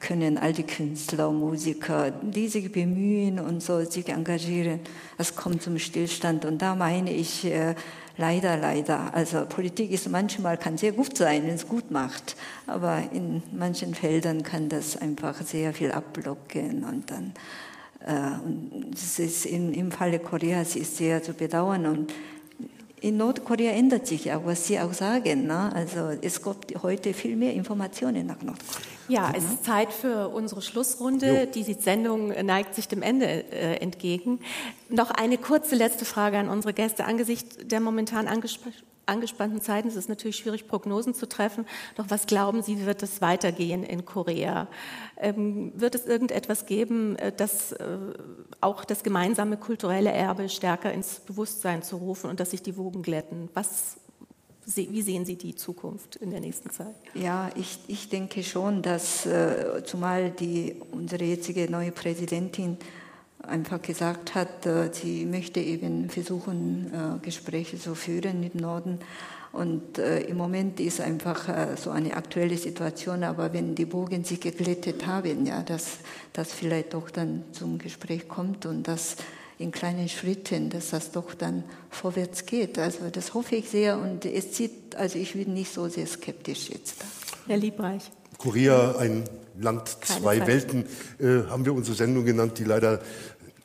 können 0.00 0.38
all 0.38 0.52
die 0.52 0.62
Künstler, 0.64 1.30
Musiker, 1.30 2.10
die 2.10 2.48
sich 2.48 2.70
bemühen 2.70 3.40
und 3.40 3.62
so 3.62 3.84
sich 3.84 4.08
engagieren, 4.08 4.80
es 5.16 5.34
kommt 5.34 5.62
zum 5.62 5.78
Stillstand. 5.78 6.44
Und 6.44 6.62
da 6.62 6.74
meine 6.74 7.12
ich, 7.12 7.44
äh, 7.44 7.74
Leider, 8.20 8.56
leider. 8.56 9.14
Also 9.14 9.46
Politik 9.46 9.92
ist 9.92 10.10
manchmal 10.10 10.58
kann 10.58 10.76
sehr 10.76 10.90
gut 10.90 11.16
sein, 11.16 11.46
wenn 11.46 11.54
es 11.54 11.68
gut 11.68 11.92
macht, 11.92 12.34
aber 12.66 13.04
in 13.12 13.44
manchen 13.52 13.94
Feldern 13.94 14.42
kann 14.42 14.68
das 14.68 14.96
einfach 14.96 15.40
sehr 15.42 15.72
viel 15.72 15.92
abblocken 15.92 16.82
und 16.82 17.10
dann 17.12 17.32
äh, 18.04 18.44
und 18.44 18.92
es 18.92 19.20
ist 19.20 19.46
im, 19.46 19.72
im 19.72 19.92
Falle 19.92 20.18
Koreas 20.18 20.74
ist 20.74 20.96
sehr 20.96 21.22
zu 21.22 21.32
bedauern 21.32 21.86
und 21.86 22.12
in 23.00 23.16
Nordkorea 23.16 23.72
ändert 23.72 24.06
sich 24.06 24.32
auch, 24.32 24.44
was 24.44 24.66
Sie 24.66 24.78
auch 24.78 24.92
sagen. 24.92 25.46
Ne? 25.46 25.72
Also 25.74 26.10
es 26.20 26.42
gibt 26.42 26.82
heute 26.82 27.14
viel 27.14 27.36
mehr 27.36 27.54
Informationen 27.54 28.26
nach 28.26 28.42
Nordkorea. 28.42 28.86
Ja, 29.08 29.32
es 29.34 29.44
ist 29.44 29.64
Zeit 29.64 29.92
für 29.92 30.28
unsere 30.28 30.60
Schlussrunde. 30.60 31.44
Jo. 31.44 31.46
Die 31.46 31.72
Sendung 31.72 32.28
neigt 32.44 32.74
sich 32.74 32.88
dem 32.88 33.00
Ende 33.00 33.26
äh, 33.26 33.76
entgegen. 33.76 34.40
Noch 34.90 35.10
eine 35.10 35.38
kurze 35.38 35.76
letzte 35.76 36.04
Frage 36.04 36.38
an 36.38 36.50
unsere 36.50 36.74
Gäste. 36.74 37.06
Angesichts 37.06 37.56
der 37.64 37.80
momentan 37.80 38.28
angespannten 39.08 39.60
Zeiten 39.60 39.88
ist 39.88 39.96
es 39.96 40.08
natürlich 40.08 40.36
schwierig, 40.36 40.68
Prognosen 40.68 41.14
zu 41.14 41.28
treffen. 41.28 41.66
Doch 41.96 42.06
was 42.08 42.26
glauben 42.26 42.62
Sie, 42.62 42.86
wird 42.86 43.02
es 43.02 43.20
weitergehen 43.20 43.82
in 43.82 44.04
Korea? 44.04 44.68
Ähm, 45.16 45.72
wird 45.74 45.94
es 45.94 46.06
irgendetwas 46.06 46.66
geben, 46.66 47.16
äh, 47.16 47.32
das 47.36 47.72
äh, 47.72 47.98
auch 48.60 48.84
das 48.84 49.02
gemeinsame 49.02 49.56
kulturelle 49.56 50.10
Erbe 50.10 50.48
stärker 50.48 50.92
ins 50.92 51.20
Bewusstsein 51.20 51.82
zu 51.82 51.96
rufen 51.96 52.30
und 52.30 52.40
dass 52.40 52.50
sich 52.50 52.62
die 52.62 52.76
Wogen 52.76 53.02
glätten? 53.02 53.48
Was 53.54 53.96
wie 54.76 55.00
sehen 55.00 55.24
Sie 55.24 55.36
die 55.36 55.54
Zukunft 55.54 56.16
in 56.16 56.30
der 56.30 56.40
nächsten 56.40 56.68
Zeit? 56.68 56.94
Ja, 57.14 57.48
ich, 57.54 57.78
ich 57.86 58.10
denke 58.10 58.42
schon, 58.42 58.82
dass 58.82 59.24
äh, 59.24 59.82
zumal 59.84 60.30
die, 60.30 60.76
unsere 60.90 61.24
jetzige 61.24 61.70
neue 61.70 61.90
Präsidentin 61.90 62.76
einfach 63.48 63.82
gesagt 63.82 64.34
hat, 64.34 64.66
äh, 64.66 64.90
sie 64.92 65.26
möchte 65.26 65.60
eben 65.60 66.10
versuchen, 66.10 66.92
äh, 66.92 67.24
Gespräche 67.24 67.78
zu 67.78 67.94
führen 67.94 68.40
mit 68.40 68.54
Norden. 68.54 68.98
Und 69.52 69.98
äh, 69.98 70.20
im 70.20 70.36
Moment 70.36 70.78
ist 70.78 71.00
einfach 71.00 71.48
so 71.76 71.90
eine 71.90 72.14
aktuelle 72.14 72.58
Situation, 72.58 73.24
aber 73.24 73.52
wenn 73.54 73.74
die 73.74 73.86
Bogen 73.86 74.22
sich 74.22 74.40
geglättet 74.40 75.06
haben, 75.06 75.46
ja, 75.46 75.62
dass 75.62 75.98
das 76.34 76.52
vielleicht 76.52 76.92
doch 76.92 77.10
dann 77.10 77.44
zum 77.52 77.78
Gespräch 77.78 78.28
kommt 78.28 78.66
und 78.66 78.86
dass 78.86 79.16
in 79.58 79.72
kleinen 79.72 80.08
Schritten, 80.08 80.70
dass 80.70 80.90
das 80.90 81.10
doch 81.10 81.34
dann 81.34 81.64
vorwärts 81.90 82.46
geht. 82.46 82.78
Also 82.78 83.10
das 83.10 83.34
hoffe 83.34 83.56
ich 83.56 83.68
sehr 83.70 83.98
und 83.98 84.24
es 84.24 84.56
sieht, 84.56 84.94
also 84.94 85.18
ich 85.18 85.32
bin 85.32 85.54
nicht 85.54 85.72
so 85.72 85.88
sehr 85.88 86.06
skeptisch 86.06 86.68
jetzt. 86.70 86.96
Herr 87.46 87.56
Liebreich. 87.56 88.10
Korea, 88.36 88.96
ein 88.98 89.24
Land, 89.60 89.96
Keine 90.00 90.20
zwei 90.20 90.38
Zeit. 90.38 90.46
Welten, 90.46 90.84
äh, 91.18 91.50
haben 91.50 91.64
wir 91.64 91.74
unsere 91.74 91.96
Sendung 91.96 92.24
genannt, 92.24 92.58
die 92.58 92.64
leider 92.64 93.00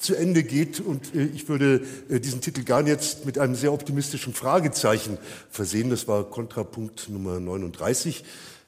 zu 0.03 0.15
Ende 0.15 0.43
geht. 0.43 0.79
Und 0.79 1.15
äh, 1.15 1.23
ich 1.25 1.47
würde 1.49 1.81
äh, 2.09 2.19
diesen 2.19 2.41
Titel 2.41 2.63
gar 2.63 2.85
jetzt 2.85 3.25
mit 3.25 3.37
einem 3.37 3.55
sehr 3.55 3.73
optimistischen 3.73 4.33
Fragezeichen 4.33 5.17
versehen. 5.49 5.89
Das 5.89 6.07
war 6.07 6.23
Kontrapunkt 6.29 7.09
Nummer 7.09 7.39
39 7.39 8.23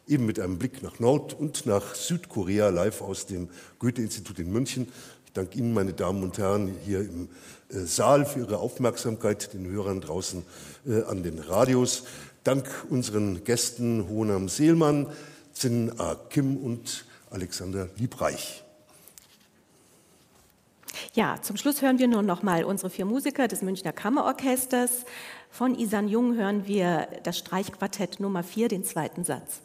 eben 0.07 0.27
mit 0.27 0.39
einem 0.39 0.59
Blick 0.59 0.83
nach 0.83 0.99
Nord- 0.99 1.33
und 1.33 1.65
nach 1.65 1.95
Südkorea 1.95 2.69
live 2.69 3.01
aus 3.01 3.25
dem 3.25 3.49
Goethe-Institut 3.79 4.37
in 4.37 4.51
München 4.51 4.87
danke 5.35 5.57
Ihnen, 5.57 5.73
meine 5.73 5.93
Damen 5.93 6.23
und 6.23 6.37
Herren, 6.37 6.73
hier 6.85 7.01
im 7.01 7.29
äh, 7.69 7.79
Saal 7.85 8.25
für 8.25 8.39
Ihre 8.39 8.57
Aufmerksamkeit, 8.57 9.53
den 9.53 9.69
Hörern 9.69 10.01
draußen 10.01 10.43
äh, 10.87 11.03
an 11.03 11.23
den 11.23 11.39
Radios. 11.39 12.03
Dank 12.43 12.67
unseren 12.89 13.43
Gästen 13.43 14.07
Honam 14.09 14.49
Seelmann, 14.49 15.07
Zin 15.53 15.99
A. 15.99 16.15
Kim 16.15 16.57
und 16.57 17.05
Alexander 17.29 17.89
Liebreich. 17.97 18.64
Ja, 21.13 21.37
zum 21.41 21.57
Schluss 21.57 21.81
hören 21.81 21.99
wir 21.99 22.07
nun 22.07 22.25
noch 22.25 22.43
mal 22.43 22.63
unsere 22.63 22.89
vier 22.89 23.05
Musiker 23.05 23.47
des 23.47 23.61
Münchner 23.61 23.93
Kammerorchesters. 23.93 25.05
Von 25.49 25.75
Isan 25.75 26.07
Jung 26.07 26.35
hören 26.35 26.67
wir 26.67 27.07
das 27.23 27.37
Streichquartett 27.37 28.19
Nummer 28.19 28.43
4, 28.43 28.67
den 28.67 28.83
zweiten 28.83 29.23
Satz. 29.23 29.61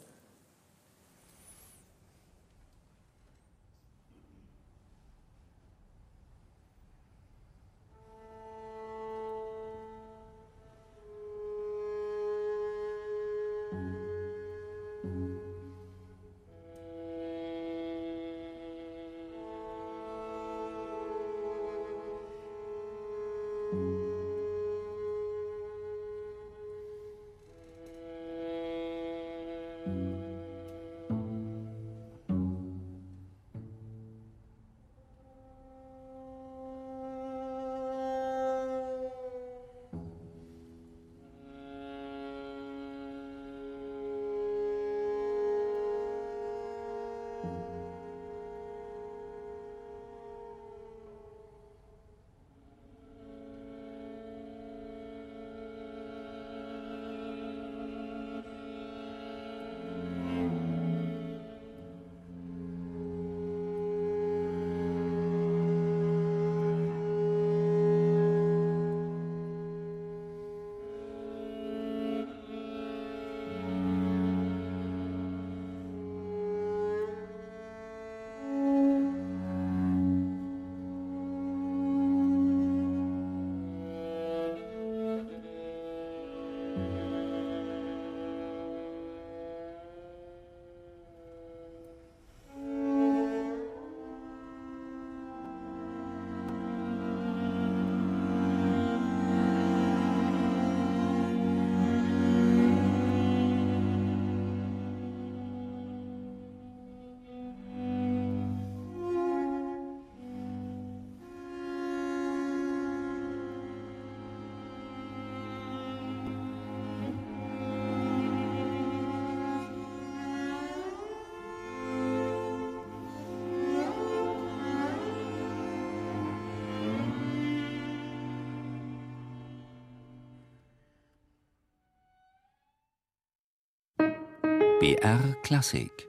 BR 134.80 135.36
Klassik. 135.42 136.08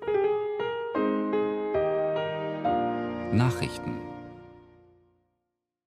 Nachrichten 3.34 4.01